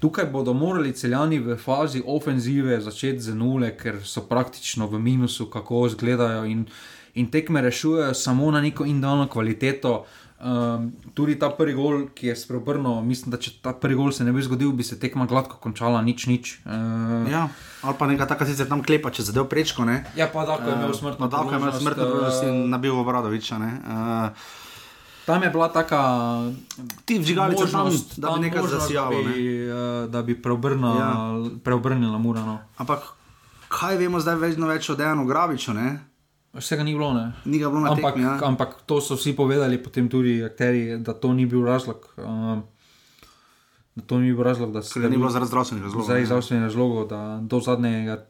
[0.00, 5.46] tukaj bodo morali celjani v fazi ofenzive začeti z nule, ker so praktično v minusu,
[5.46, 6.66] kako izgledajo in,
[7.14, 10.04] in tekme rešujejo samo na neko individualno kvaliteto.
[10.36, 14.24] Um, tudi ta prvi gol, ki je spreobrnil, mislim, da če ta prvi gol se
[14.24, 16.58] ne bi zgodil, bi se tekma gladko končala, nič, nič.
[16.66, 17.48] Uh, Ja.
[17.80, 19.84] Ali pa neka taka sicer tam klepa, če zadev prečko.
[19.84, 20.04] Ne.
[20.16, 22.68] ja, pa da, ko je imel smrtno No, da, ko je imel smrtno eh, in
[22.68, 23.58] nabil Obradoviča.
[23.58, 23.70] Ne.
[23.80, 24.28] Uh,
[25.24, 26.00] Tam je bila taka
[27.04, 29.10] ti vžigalice tam, možnost, da bi tam nekaj zasijalo.
[29.14, 29.32] Da Ne.
[29.32, 31.12] bi, uh, da bi preobrnila, Ja.
[31.64, 32.58] preobrnila Murano.
[32.76, 33.00] Ampak
[33.68, 35.72] kaj vemo zdaj vedno več o Dejanu Graviču?
[35.72, 36.04] Ne?
[36.54, 37.32] Vsega ni bilo, ne.
[37.44, 38.22] Ni bilo na Ampak, tekmi.
[38.22, 38.38] ja.
[38.42, 41.98] ampak to so vsi povedali, potem tudi akteri, da to ni bil razlog.
[42.16, 42.58] Uh,
[43.94, 46.06] da to ni bil razlog, da se Ker ni bilo zaradi zdravstvenih razlogov.
[46.06, 48.26] zaradi zdravstvenih razlogov, da do zadnjega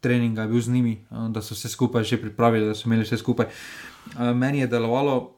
[0.00, 3.02] treninga je bil z njimi, uh, da so se skupaj že pripravili, da so imeli
[3.02, 3.46] vse skupaj.
[3.46, 5.34] Uh, meni je delovalo.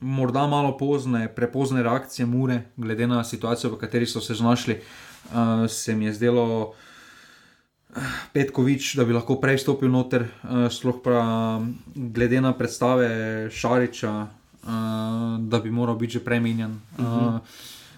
[0.00, 4.76] Morda malo pozne, prepozne reakcije Mure, glede na situacijo, v kateri so se znašli,
[5.32, 6.74] uh, se mi je zdelo,
[8.32, 11.22] Petkovič, da bi lahko prej stopil noter, uh, sploh pa
[11.94, 13.08] glede na predstave
[13.50, 14.68] Šariča, uh,
[15.40, 16.76] da bi moral biti že premenjen.
[16.98, 17.40] Uh,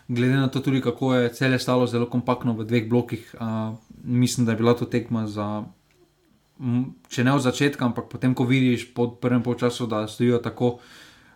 [0.09, 3.75] glede na to tudi, kako je cel je stalo zelo kompaktno v dveh blokih, uh,
[4.05, 5.65] mislim, da je bila to tekma za.
[7.09, 10.79] Če ne od začetka, ampak potem, ko vidiš po prvem polčasu, da stojijo tako,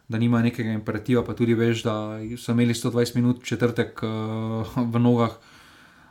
[0.05, 1.95] da nima nekega imperativa, pa tudi veš, da
[2.37, 5.39] so imeli 120 minut četrtek uh, v nogah,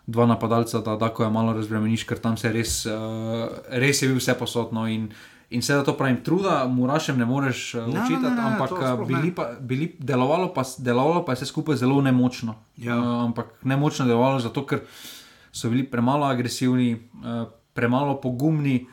[0.05, 4.19] dva napadalca, da tako je malo razbremeniš, ker tam se res, uh, res je bil
[4.19, 4.87] vse posodno.
[4.91, 5.07] In,
[5.49, 8.47] in vse da to pravim, truda, murašem ne moreš uh, Ne, ne, učitati, ne, ne,
[8.51, 9.35] ampak to uh, sploh bili ne.
[9.35, 12.55] pa, bili, delovalo, pa, delovalo pa je vse skupaj zelo nemočno.
[12.77, 12.99] Ja.
[12.99, 14.83] Uh, ampak nemočno delovalo zato, ker
[15.51, 18.83] so bili premalo agresivni, uh, premalo pogumni,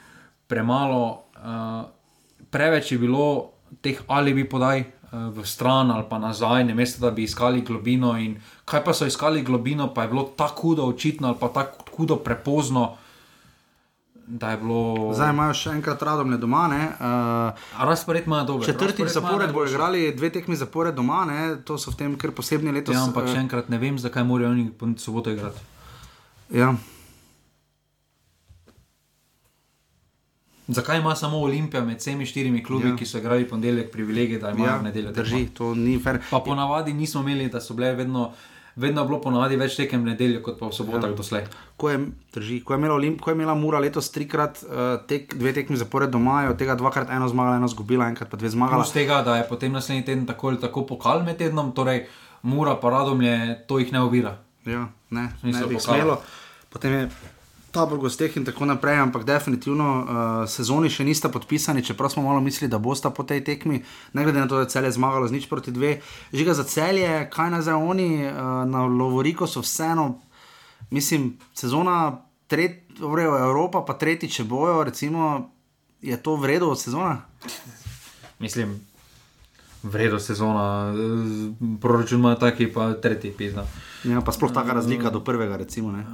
[0.46, 1.88] premalo, uh,
[2.50, 3.52] preveč je bilo
[3.82, 8.14] teh ali bi podaj v stran ali pa nazaj, ne mesto, da bi iskali globino.
[8.18, 11.84] In kaj pa so iskali globino, pa je bilo tako hudo očitno ali pa tako
[11.96, 12.96] hudo prepozno.
[14.30, 15.11] Bilo.
[15.14, 16.68] Zdaj imajo še enkrat radom doma.
[16.70, 16.84] Ne.
[17.02, 18.66] Uh, Razpored ima dober.
[18.66, 21.56] četrti zapored bo igrali, dve tekmi zapored doma, ne.
[21.64, 22.94] to so v tem kar posebni letos.
[22.94, 25.58] Ja, ampak eh, še enkrat ne vem, zakaj morajo oni po soboto igrati.
[26.54, 26.76] Ja.
[30.70, 32.96] Zakaj ima samo Olimpija med vsemi štirimi klubi, Ja.
[32.96, 36.20] ki so igrali ponedeljek, privilegij, da imajo Ja, nedeljo drži, to ni fair.
[36.30, 38.28] Pa ponavadi nismo imeli, da so bile vedno,
[38.76, 41.16] vedno je bilo ponavadi več tekem v nedeljo kot pa v sobotah ja.
[41.16, 41.49] doslej.
[41.76, 41.99] Ko je,
[42.32, 45.76] drži, ko je, imela, Olimp, ko je imela Mura letos trikrat, uh, tek, dve tekmi
[45.76, 48.84] zapored doma, je od tega dvakrat eno zmagala, eno zgubila, enkrat pa dve zmagala.
[48.84, 52.07] Plus tega, da je potem naslednji teden tako ali tako pokal med tednom, torej
[52.42, 53.34] Mura pa radomlje,
[53.66, 54.36] to jih ne ovira.
[54.64, 55.96] Ja, ne, ne Smisel bi pokala.
[55.99, 56.20] smelo.
[56.70, 57.08] Potem je
[57.71, 60.09] tabor gosteh in tako naprej, ampak definitivno uh,
[60.51, 63.83] sezoni še nista podpisani, čeprav smo malo mislili, da bosta po tej tekmi,
[64.13, 66.01] ne glede na to, da je celje zmagalo z nič proti dve.
[66.33, 68.34] Žiga za celje, kaj naj zdaj oni uh,
[68.67, 70.21] na Lovoriko so vseeno,
[70.91, 75.51] mislim, sezona tretja, Evropa pa tretji, če bojo, recimo,
[76.03, 77.22] je to v redu od sezona?
[78.42, 78.80] Mislim,
[79.82, 83.62] Vredo sezona, eh, proračun ima taki, pa tretji pizna.
[84.04, 85.92] Ja, pa sploh taka razlika do prvega, recimo.
[85.92, 86.04] Ne?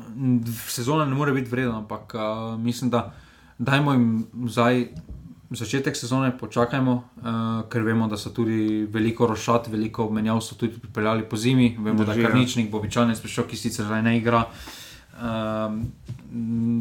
[0.68, 3.14] Sezona ne more biti vredna, ampak uh, mislim, da
[3.58, 4.86] dajmo jim zdaj
[5.50, 7.32] začetek sezone, počakajmo, uh,
[7.70, 11.76] ker vemo, da so tudi veliko rošat, veliko menjav so tudi pripeljali po zimi.
[11.78, 12.28] Vemo, Drži, da je ja.
[12.28, 14.44] karničnik, bobičanec prišel, ki sicer zdaj ne igra.
[15.16, 15.74] Uh,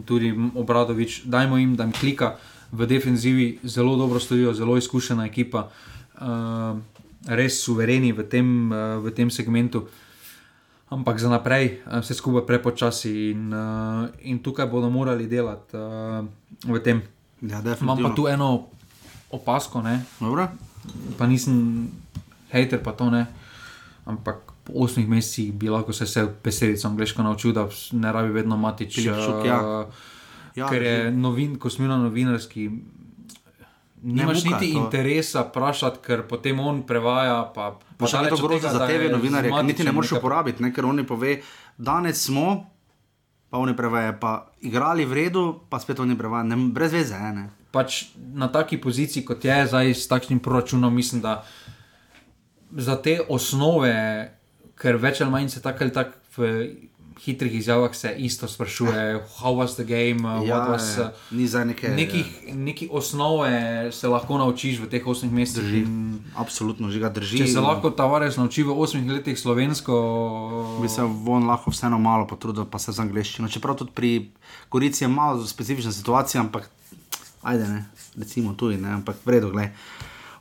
[0.05, 2.35] tudi obradovič, dajmo jim, da jim klika
[2.71, 5.94] v defenzivi, zelo dobro stojijo, zelo izkušena ekipa, uh,
[7.25, 9.87] res suvereni v tem, uh, v tem segmentu.
[10.85, 16.21] Ampak za naprej, vse skupaj prepočasi in, uh, in tukaj bodo morali delati uh,
[16.61, 17.01] v tem.
[17.41, 18.69] Ja, Imam pa tu eno
[19.33, 19.81] opasko,
[21.17, 21.89] pa nisem
[22.53, 23.25] hater, pa to ne.
[24.05, 28.57] Ampak po osmih mesecih bi lahko se vse peserice angliško naučil, da ne rabi vedno
[28.57, 29.01] matič.
[29.01, 29.59] Uh, ja.
[30.55, 32.69] Ja, ker je novin, ko smo na novinarski.
[34.05, 34.79] Nimaš muka, niti to.
[34.79, 37.39] interesa vprašati, ker potem on prevaja.
[37.55, 40.69] Pa, pa še vedno grozi za tebe, novinarje, ki niti ne moreš uporabiti, ne?
[40.73, 41.39] ker oni pove,
[41.77, 42.53] danes smo,
[43.49, 47.17] pa oni prevajajo, pa igrali v redu, pa spet oni prevajajo, brez veze.
[47.17, 47.47] Ne?
[47.73, 48.03] Pač
[48.37, 51.39] na taki poziciji, kot je zdaj s takšnim proračunom, mislim, da
[52.77, 53.95] za te osnove,
[54.77, 56.53] ker več ali manj se tako ali tako v
[57.23, 60.97] hitrih izjavah se isto sprašuje, how was the game, uh, ja, what was.
[60.97, 61.89] Uh, ni za neke.
[61.89, 65.63] Nekih, neki osnove se lahko naučiš v teh osmih mesecih.
[65.63, 65.77] Drži.
[65.77, 67.37] In, Absolutno, že ga drži.
[67.37, 69.99] Če se lahko tavares nauči v osmih letih slovensko.
[70.81, 73.49] Bi se von lahko vseeno malo potrudil, pa se z angliščino.
[73.49, 74.11] Čeprav tudi pri
[74.71, 76.69] Gorici je malo specifična situacija, ampak
[77.45, 77.85] ajde ne,
[78.17, 79.71] recimo tudi, ne, ampak vredo, gledaj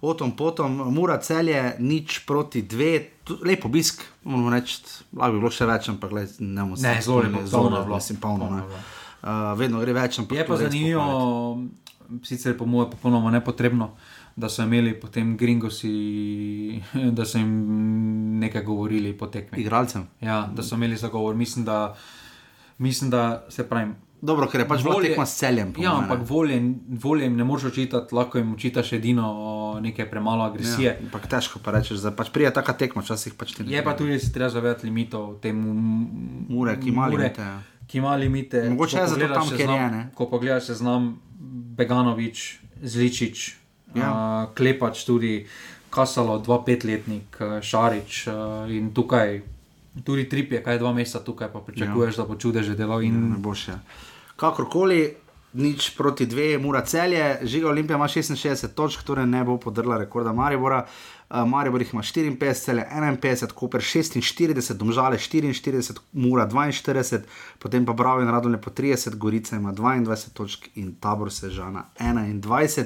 [0.05, 3.13] potom, potom, mora celje, nič proti dve,
[3.44, 4.82] lepo obisk, moramo reči,
[5.16, 6.88] lahko bi bilo še več, ampak le, ne moremo se.
[6.88, 8.51] Ne, zelo lepo, zelo lepo, mislim, polno.
[8.52, 8.82] polno
[9.24, 10.18] uh, vedno gre več.
[10.20, 11.05] Je pa zanimivo,
[12.26, 13.94] sicer po mojem, popolnoma nepotrebno.
[14.34, 15.92] Da so imeli potem gringosi,
[17.16, 17.52] da so jim
[18.42, 19.60] nekaj govorili po tekmi.
[19.62, 20.09] Igralcem.
[20.20, 21.36] Ja, da so imeli zagovor.
[21.38, 21.94] Mislim, da,
[22.78, 23.94] mislim, da se pravim,
[24.24, 25.74] Dobro, ker je pač volje, tekma s celjem.
[25.82, 26.56] Ja, ampak volje,
[27.02, 29.26] volje jim ne moreš očitati, lahko jim očitaš edino
[29.84, 30.94] nekaj premalo agresije.
[30.94, 33.74] Ja, ampak težko pa rečeš, da pač prija taka tekma, včasih pač ti ne.
[33.74, 35.74] Je pa tudi, se treba zavedati limitov temu
[36.48, 37.44] mure, ki ima limite.
[37.44, 37.59] Ja.
[37.86, 38.62] Ki ima limite.
[38.70, 40.06] Mogoče je zato tam, kjer je.
[40.16, 41.12] Ko pogledaš, se znam
[41.76, 42.46] Beganovič,
[42.80, 43.44] Zličič,
[43.94, 44.09] ja.
[44.09, 45.34] uh, Klepač tudi,
[45.92, 49.42] Kasalo, dva petletnik, Šarič uh, in tukaj.
[50.05, 52.22] Tudi trip je, kaj dva meseca tukaj, pa pričakuješ, ja.
[52.22, 53.05] da bo čudež delal.
[53.05, 53.14] In...
[53.14, 53.76] Ja, ne bo še
[54.36, 55.15] kakorkoli,
[55.55, 60.32] nič proti dve, mora celje, žiga Olimpija ima 66 točk, torej ne bo podrla rekorda
[60.32, 60.85] Maribora.
[61.31, 67.20] Uh, Maribor jih ima 54, 51, Koper 46, Domžale 44, Mura 42,
[67.59, 71.85] potem pa Bravo in Radovne po 30, Gorica ima 22 točk in tabor se žana
[71.98, 72.85] 21.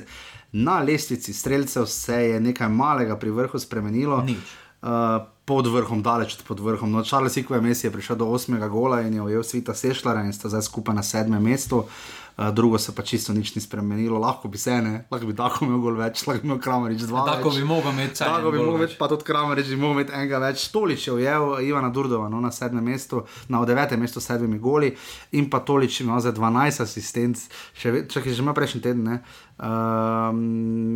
[0.52, 4.26] Na lestvici streljcev se je nekaj malega pri vrhu spremenilo.
[4.82, 4.88] Uh,
[5.48, 6.92] pod vrhom, daleč pod vrhom.
[6.92, 8.60] No, Charles Ikove Messi je prišel do 8.
[8.68, 11.40] gola in je ujel svita Sešljara in sta zdaj skupaj na 7.
[11.40, 11.86] mestu.
[12.52, 15.80] Drugo se pa čisto nič ni spremenilo, lahko bi se ne, lahko bi tako imel
[15.82, 17.24] gol več, lahko bi imel Kramerič dva.
[17.26, 18.30] Tako bi mogel imeti cel.
[18.30, 20.68] Tako bi mogel imeti, pa tudi Kramerič bi mogel imeti enega več.
[20.70, 22.78] Tolič je ujel Ivana Durdova no, na 7.
[22.78, 23.96] mestu, na 9.
[23.98, 24.92] mestu s 7 goli
[25.34, 27.42] in pa Tolič ima za 12 asistenc,
[27.74, 29.02] še, če že ima prejšnji teden.
[29.02, 29.18] Ne.
[29.58, 30.30] Uh,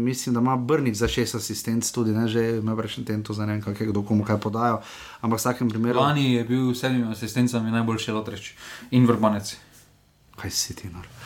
[0.07, 3.51] mislim, da ima Brnik za šest asistenc, tudi ne, že ima prejšnji teden, to za
[3.51, 4.79] ne vem, kaj kdo komu kaj podajo.
[5.27, 5.99] Ampak v vsakem primeru.
[5.99, 8.55] Lani je bil s sedmimi asistencami najboljši lotreč
[8.95, 9.57] in vrbanec.
[10.39, 11.22] Kaj si ti nor?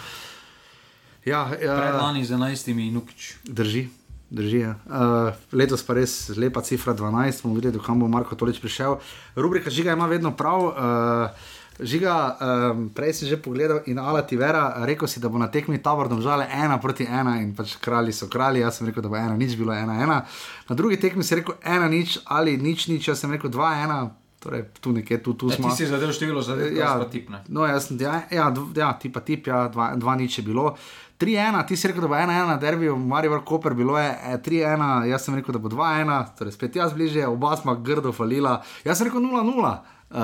[1.27, 3.35] Ja, ja, lani z 11 nukič.
[3.45, 3.89] Drži.
[4.31, 4.75] Drži, ja.
[4.87, 8.99] uh, letos pa res lepa cifra 12, bomo videli, kam bo Marko Tolič prišel.
[9.39, 10.67] Rubrika Žiga ima vedno prav.
[10.71, 15.39] Uh, Žiga, um, prej si že pogledal in ala ti vera, rekel si, da bo
[15.39, 18.63] na tekmi tabor domžale ena proti ena in pač kralji so kralji.
[18.65, 20.23] Jaz sem rekel, da bo ena nič bilo ena ena.
[20.71, 23.99] Na drugi tekmi si rekel ena nič ali nič nič, jaz sem rekel dva ena.
[24.41, 25.69] Torej, tu nekje, tu, tu e, smo.
[25.73, 27.29] Ti si zadev število, zadev ja, pa tip.
[27.33, 27.43] Ne?
[27.49, 28.47] No, jaz sem, ja, ja,
[28.77, 30.77] ja, tipa tip, ja, dva, dva nič je bilo.
[31.19, 35.25] 3-1, ti si rekel, da bo 1-1 na derbiju, Marijo Koper, bilo je 3-1, jaz
[35.25, 39.09] sem rekel, da bo 2-1, torej spet jaz bližje, oba smo grdo falila, jaz sem
[39.09, 39.77] rekel 0-0.
[40.07, 40.19] Uh,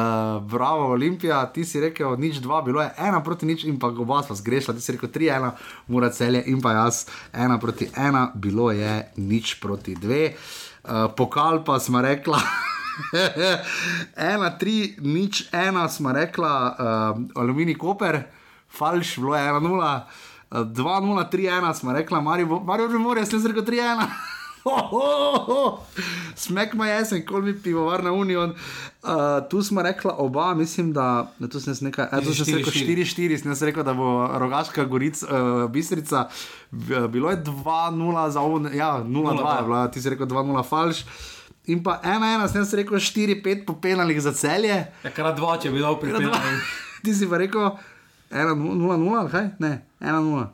[0.47, 4.21] bravo, Olimpija, ti si rekel, nič dva, bilo je ena proti nič in pa oba
[4.23, 5.57] sva zgrešila, ti si rekel tri ena,
[5.89, 10.37] mora celje in pa jaz ena proti ena, bilo je nič proti dve.
[10.85, 12.39] Uh, pokal pa smo rekla,
[14.33, 18.23] ena, tri, nič ena, smo rekla, uh, aluminij koper,
[18.69, 20.32] falš, bilo je ena nula, uh,
[20.65, 24.09] dva nula, tri ena, smo rekla, Marijo, Marijo, Marijo, jaz sem rekel tri ena.
[26.45, 28.55] Smek ma jesen, kol mi pivovarna Union.
[29.03, 32.73] Uh, tu smo rekla oba, mislim, da tu sem nekaj, eh, tu sem se rekel
[32.73, 36.29] 4-4, sem rekel, da bo rogaška gorica, uh, bistrica,
[36.71, 41.05] B- bilo je 2-0 za ovo, ja, 0-2 je bila, ti si rekel 2-0 falš.
[41.67, 44.87] In pa 1-1, sem rekel 4-5 po penalih za celje.
[45.05, 46.31] Ja, kar dva, če bi dal pri tem.
[47.03, 47.71] Ti si pa rekel
[48.33, 49.47] 1-0, ali kaj?
[49.59, 50.47] Ne, 1-0.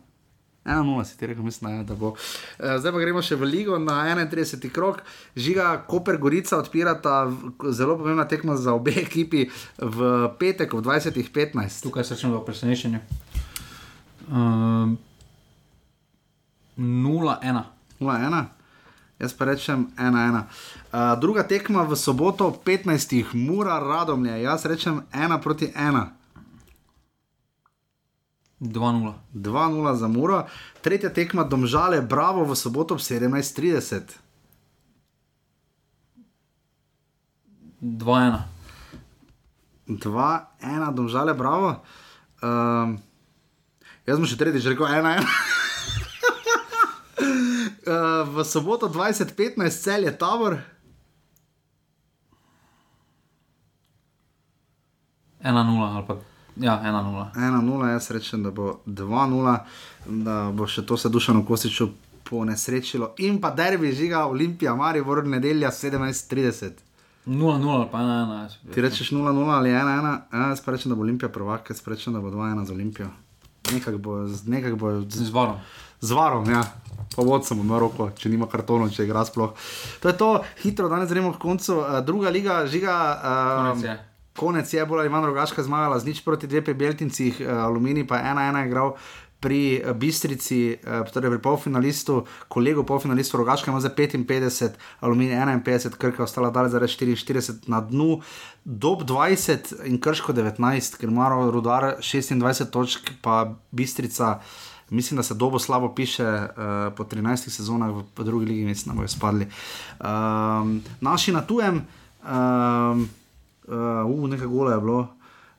[0.69, 2.09] 1-0 si ti rekel, mislim, ja, da bo.
[2.09, 2.17] Uh,
[2.77, 4.69] zdaj pa gremo še v ligo na 31.
[4.69, 5.01] krok.
[5.33, 9.49] Žiga, Koper, Gorica odpirata v- zelo pomembna tekma za obe ekipi
[9.79, 9.99] v
[10.37, 11.83] petek ob 20.15.
[11.83, 13.01] Tukaj se začnemo v presenečenju.
[14.29, 14.99] Um,
[16.77, 17.65] 0-1.
[18.01, 18.45] 0-1.
[19.19, 20.45] Jaz pa rečem 1-1.
[20.93, 23.33] Uh, druga tekma v soboto ob 15.
[23.35, 26.18] Mura Radomlje, jaz rečem 1 proti 1.
[28.61, 29.15] 2-0.
[29.35, 30.47] 2-0 za Muro,
[30.83, 34.19] tretja tekma Domžale, Bravo v soboto ob 17:30.
[37.81, 38.43] 2-1.
[39.87, 41.83] 2-1, Domžale, Bravo.
[42.43, 42.99] Um,
[44.07, 45.23] jaz sem še tretjič rekel 1-1.
[47.87, 50.59] Uh, v soboto 20:15 cel je tabor,
[55.39, 56.38] 1-0 ali pa.
[56.61, 57.27] Ja, 1-0.
[57.37, 59.59] 1-0, jaz rečem, da bo 2-0,
[60.07, 61.89] da bo še to se Dušano Kosiču
[62.31, 63.13] ponesrečilo.
[63.19, 66.71] In pa derbi žiga Olimpija, Maribor, nedelja 17:30.
[67.27, 68.75] 0-0 ali pa 1-1.
[68.75, 71.91] Ti rečeš 0-0 ali 1-1, ja, jaz pa rečem, da bo Olimpija prvak, jaz pa
[71.91, 73.09] rečem, da bo 2-1 za Olimpijo.
[73.73, 74.17] Nekako bo,
[74.47, 75.57] nekak bo z, Z varom.
[76.01, 76.63] z varom, ja.
[77.17, 79.53] Pa vodcem v roko, če nima kartonov, če igra sploh.
[80.01, 81.77] To je to, hitro, danes gremo k koncu.
[81.83, 82.95] Uh, druga liga, žiga.
[83.19, 84.08] Uh, Konec je.
[84.39, 88.07] Konec je, bolj ali manj drugačka zmagala, z nič proti dve pri Beltincih, uh, Aluminij
[88.07, 88.95] pa 1-1 je igral.
[89.39, 95.95] Pri eh, Bistrici, eh, torej pri polfinalistu, kolegu polfinalistu Rogaška ima za 55, Aluminij 51,
[95.95, 98.19] Krka ostala dalje za 44 na dnu,
[98.65, 104.41] dob 20 in Krško 19, ker ima Rudar 26 točk, pa Bistrica,
[104.91, 108.99] mislim, da se dobo slabo piše, uh, po 13 sezonah v drugi ligi, mislim, da
[108.99, 109.47] bojo spadli.
[110.03, 111.87] Um, naši na tujem,
[112.27, 113.09] um,
[113.69, 115.01] uh, uh, nekaj gola je bilo.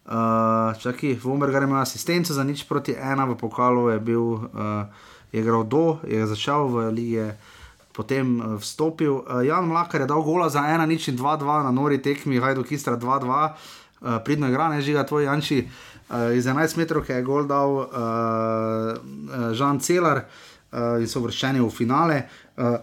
[0.09, 4.89] Uh, čakaj, Vombergar ima asistenco za nič proti ena, v pokalu je bil, uh,
[5.31, 7.25] je igral do, je začel v lige,
[7.93, 9.21] potem uh, vstopil.
[9.21, 12.65] Uh, Jan Mlakar je dal gola za ena, nič in 2-2 na nori tekmi, Hajdu
[12.65, 15.69] Kistra 2-2, uh, pridno igra, ne žiga tvoj Janči.
[16.09, 21.69] Uh, iz 11 metrov je gol dal uh, Žan Celar uh, in so vrščeni v
[21.69, 22.25] finale.
[22.57, 22.81] Uh,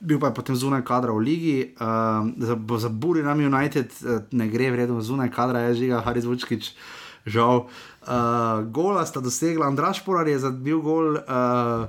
[0.00, 4.48] bil pa je potem zunaj kadra v ligi, uh, za, za Burinam United uh, ne
[4.48, 6.74] gre vredno zunaj kadra, je žiga Haris Vučkič,
[7.26, 7.66] žal.
[8.06, 11.16] Uh, gola sta dosegla, Andraš Polar je zabil gol.
[11.24, 11.88] Uh,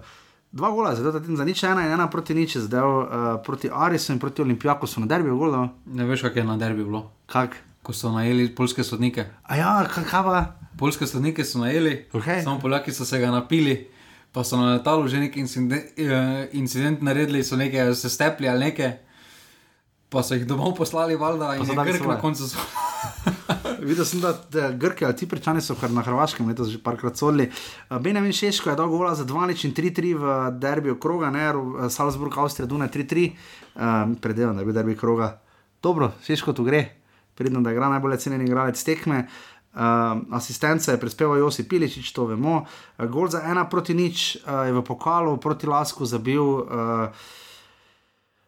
[0.51, 3.03] Dva gola, zdaj za nič ena in ena proti nič, zdaj uh,
[3.43, 5.51] proti Arisu in proti Olimpijaku so na derbi gol.
[5.51, 5.67] dal.
[5.85, 7.11] Ne veš, kak je na derbi bilo.
[7.27, 7.57] Kak?
[7.83, 9.27] Ko so najeli polske sodnike.
[9.43, 10.55] A ja, kakava.
[10.79, 12.41] Polske sodnike so najeli, Okej.
[12.43, 13.91] samo Poljaki so se ga napili,
[14.37, 18.69] pa so na letalu že neki incident, eh, incident naredili, so nekaj se stepli ali
[18.69, 18.91] nekaj,
[20.13, 22.61] pa so jih domov poslali, valjda, in je Grk na koncu so.
[23.89, 27.49] Videl sem, da, da Grki ali Ciprčani so kar na Hrvaškem letos že parkrat sodili.
[27.89, 31.89] Uh, Benjamin Šeško je dal gola za 2 in 3-3 v derbiju kroga, ne, Ru-
[31.89, 33.31] Salzburg, Avstrija, Dune 3-3.
[33.73, 35.41] Um, Predevam, da je bil derbi kroga.
[35.81, 36.89] Dobro, Šeško tu gre,
[37.35, 39.25] pridno, da igra najbolj cenjeni igralec tekme.
[39.25, 39.56] Uh,
[40.31, 42.65] asistenca je prispeval Josi Piličič, to vemo.
[42.65, 46.41] Uh, gol za ena proti nič uh, je v pokalu proti Lasku zabil.
[46.41, 47.13] Uh,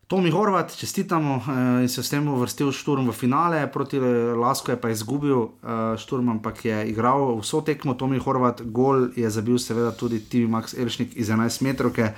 [0.10, 1.44] Tomi Horvat, čestitamo
[1.82, 4.00] in se s tem uvrstil Šturm v finale, proti
[4.34, 9.30] Lasko je pa izgubil, uh, Šturm ampak je igral vso tekmo, Tomi Horvat, gol je
[9.30, 12.10] zabil seveda tudi Tibi Max Elšnik iz 11 metrov, uh,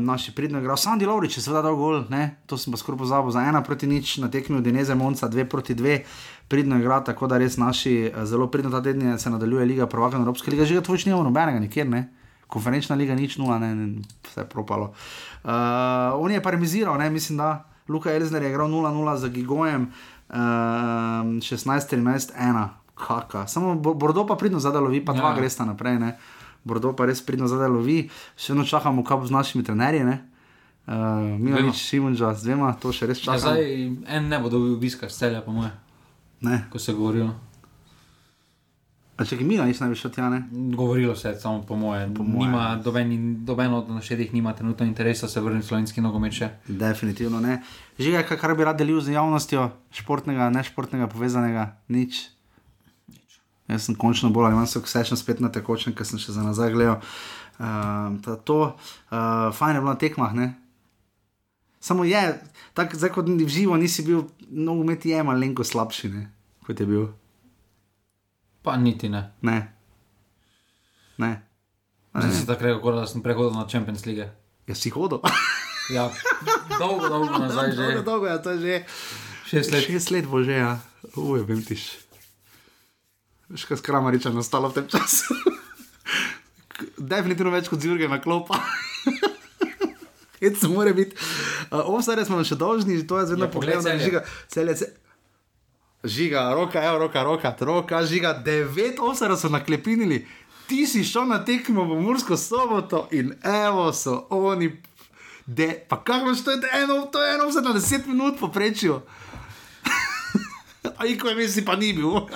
[0.00, 2.40] naši pridno igral, Sandy Lovrič je seveda dal gol, ne?
[2.48, 5.44] to sem pa skoraj pozabil, za ena proti nič na tekmi od Dineze Monca, dve
[5.44, 6.08] proti dve.
[6.48, 10.16] Pridno igra, tako da res naši eh, zelo pridno ta teden se nadaljuje Liga Prvaka,
[10.16, 12.08] Evropska liga, že tvoj nimamo nobenega nikjer, ne?
[12.48, 13.86] konferenčna liga nič nula, ne, ne
[14.24, 14.94] vse je propalo.
[15.44, 15.50] Uh,
[16.16, 17.48] on je pa remiziral, ne, mislim, da
[17.86, 19.82] Luka Elzner je igral 0-0 za Gigojem,
[20.30, 20.36] uh,
[21.38, 23.44] 16-13-1, kaka.
[23.44, 25.18] Samo Bo- Bordo pa pridno zadaj lovi, pa Ja.
[25.18, 26.16] dva gresta naprej, ne.
[26.64, 27.98] Bordo pa res pridno zadaj lovi,
[28.34, 30.16] še vedno čakamo, kaj bo z našimi trenerji, ne.
[30.86, 30.94] Uh,
[31.38, 33.40] Milanič, Šimunča, z dvema, to še res Ja, čakamo.
[33.40, 33.60] zdaj
[34.08, 35.68] en ne bo dobil obiska z celja, po moje,
[36.40, 37.34] Ne, ko se je govorilo.
[39.18, 40.44] a če ki Milanič naj bi šel tja, ne.
[40.78, 42.04] Govorilo se je, samo po moje.
[42.14, 42.46] Po moje.
[42.46, 43.10] nima, doben,
[43.44, 46.38] doben od naših nima trenutno interesa se vrniti v slovenski nogomet.
[46.68, 47.62] Definitivno ne.
[47.98, 52.28] Že je, kar bi rad delil z javnostjo, športnega, nešportnega, povezanega, nič.
[53.68, 56.72] Jaz sem končno bolj ali manj succession spet na tekočem, ker sem še za nazaj
[56.72, 57.02] gledal.
[57.58, 58.14] Uh,
[58.46, 58.78] to,
[59.10, 60.54] uh, fajn je bilo na tekmah, ne?
[61.80, 62.20] Samo je,
[62.74, 66.24] tako zdaj kot v živo nisi bil, nogomet je malenko slabši, ne,
[66.66, 67.06] kot je bil.
[68.62, 69.30] Pa niti ne.
[69.42, 69.58] Ne.
[71.18, 71.32] Ne.
[72.14, 74.26] Zdaj si tako rekel, da sem prehodil na Champions League.
[74.66, 75.22] Ja, si hodil.
[75.88, 76.10] Ja,
[76.76, 77.80] dolgo, dolgo nazaj že.
[77.80, 78.74] Dolgo, dolgo, ja, to je že.
[79.48, 79.84] Šest let.
[79.88, 80.76] Šest let bo že, ja.
[81.16, 81.96] Uje, vem tiš.
[83.48, 85.32] Veš, kaj skramariča nastalo v tem času.
[87.16, 88.60] Definitivno več kot zjurge na klopa.
[90.40, 91.16] Hec mora biti.
[91.70, 93.90] Uh, Ovsare smo še dolžni, to je zelo Ja, poglej pogledno.
[93.90, 94.04] Celje.
[94.04, 94.86] Žiga, celje, ce...
[96.04, 100.26] žiga, roka, evo, roka, roka, roka, žiga, devet ovsare so naklepinili.
[100.68, 104.70] Ti si šel na tekmo v Mursko soboto in evo so oni.
[105.48, 109.00] De, pa kako imaš to, je eno, to je eno, vse na deset minut poprečju.
[110.98, 112.26] A iko je misli, pa ni bil.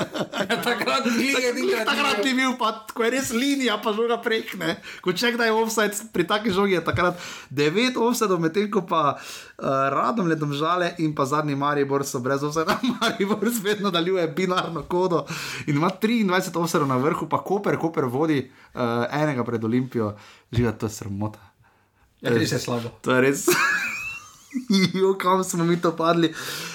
[0.63, 1.51] Takrat lige,
[1.85, 4.77] Takrat ni bil, pa ko je res linija, pa žoga prekne.
[5.03, 7.19] Ko če kdaj je offside, pri taki žogi je takrat
[7.51, 12.47] 9 offside, medtem ko pa uh, radom ledom žale in pa zadnji Maribor so brez
[12.47, 12.71] offside,
[13.01, 15.27] Maribor spet nadaljuje binarno kodo
[15.67, 20.15] in ima 23 offside na vrhu, pa Koper, Koper vodi uh, enega pred Olimpijo,
[20.53, 21.43] žiga to je sramota.
[22.23, 22.95] Ja, res je slabo.
[23.03, 23.49] To je res.
[25.01, 26.35] Jo, kam smo mi to padli.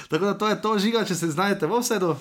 [0.10, 2.16] Tako da to je to, žiga, če se znajdete v offsetu.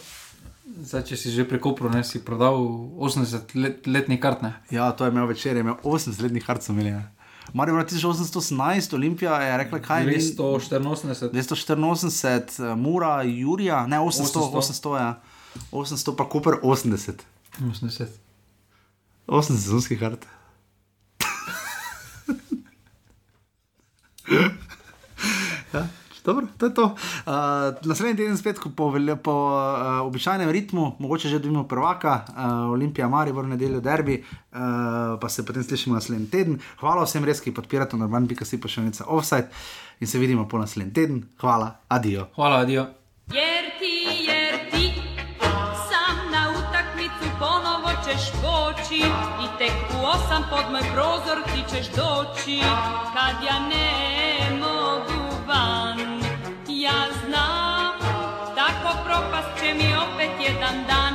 [0.66, 2.56] Zdaj, če si že prekopro, ne si prodal
[2.98, 4.52] 80 let, letni kartne.
[4.70, 6.74] Ja, to je imel večer, je imel 80 letnih harcev.
[7.54, 11.30] Marijo, 1818, Olimpija je rekla, kaj je 284.
[11.32, 14.90] 284, eh, Mura, Jurija, ne 800, 800, 800.
[14.90, 15.22] 800 ja.
[15.72, 17.22] 800 pa Koper 80.
[17.60, 18.06] 80.
[19.26, 20.26] 80 sezonskih kart.
[26.26, 26.84] dobro, to je to.
[26.84, 27.32] Uh,
[27.82, 28.92] naslednji teden spet po,
[29.22, 34.58] po uh, običajnem ritmu, mogoče že dobimo prvaka, uh, Olimpija, Marijo, v nedeljo derbi, uh,
[35.20, 36.58] pa se potem slišimo naslednji teden.
[36.80, 39.48] Hvala vsem res, ki podpirate Norman, pika si pa še nekaj offside
[40.00, 41.22] in se vidimo po naslednji teden.
[41.40, 42.28] Hvala, adijo.
[42.34, 42.86] Hvala, adijo.
[43.32, 43.94] Jer ti,
[44.26, 44.92] jer ti
[45.88, 49.02] sam na utakmicu ponovo ćeš poći
[49.44, 52.60] i tek u osam pod moj prozor ti ćeš doći
[53.14, 54.25] kad ja ne
[59.16, 61.06] propast će mi opet jedan dan.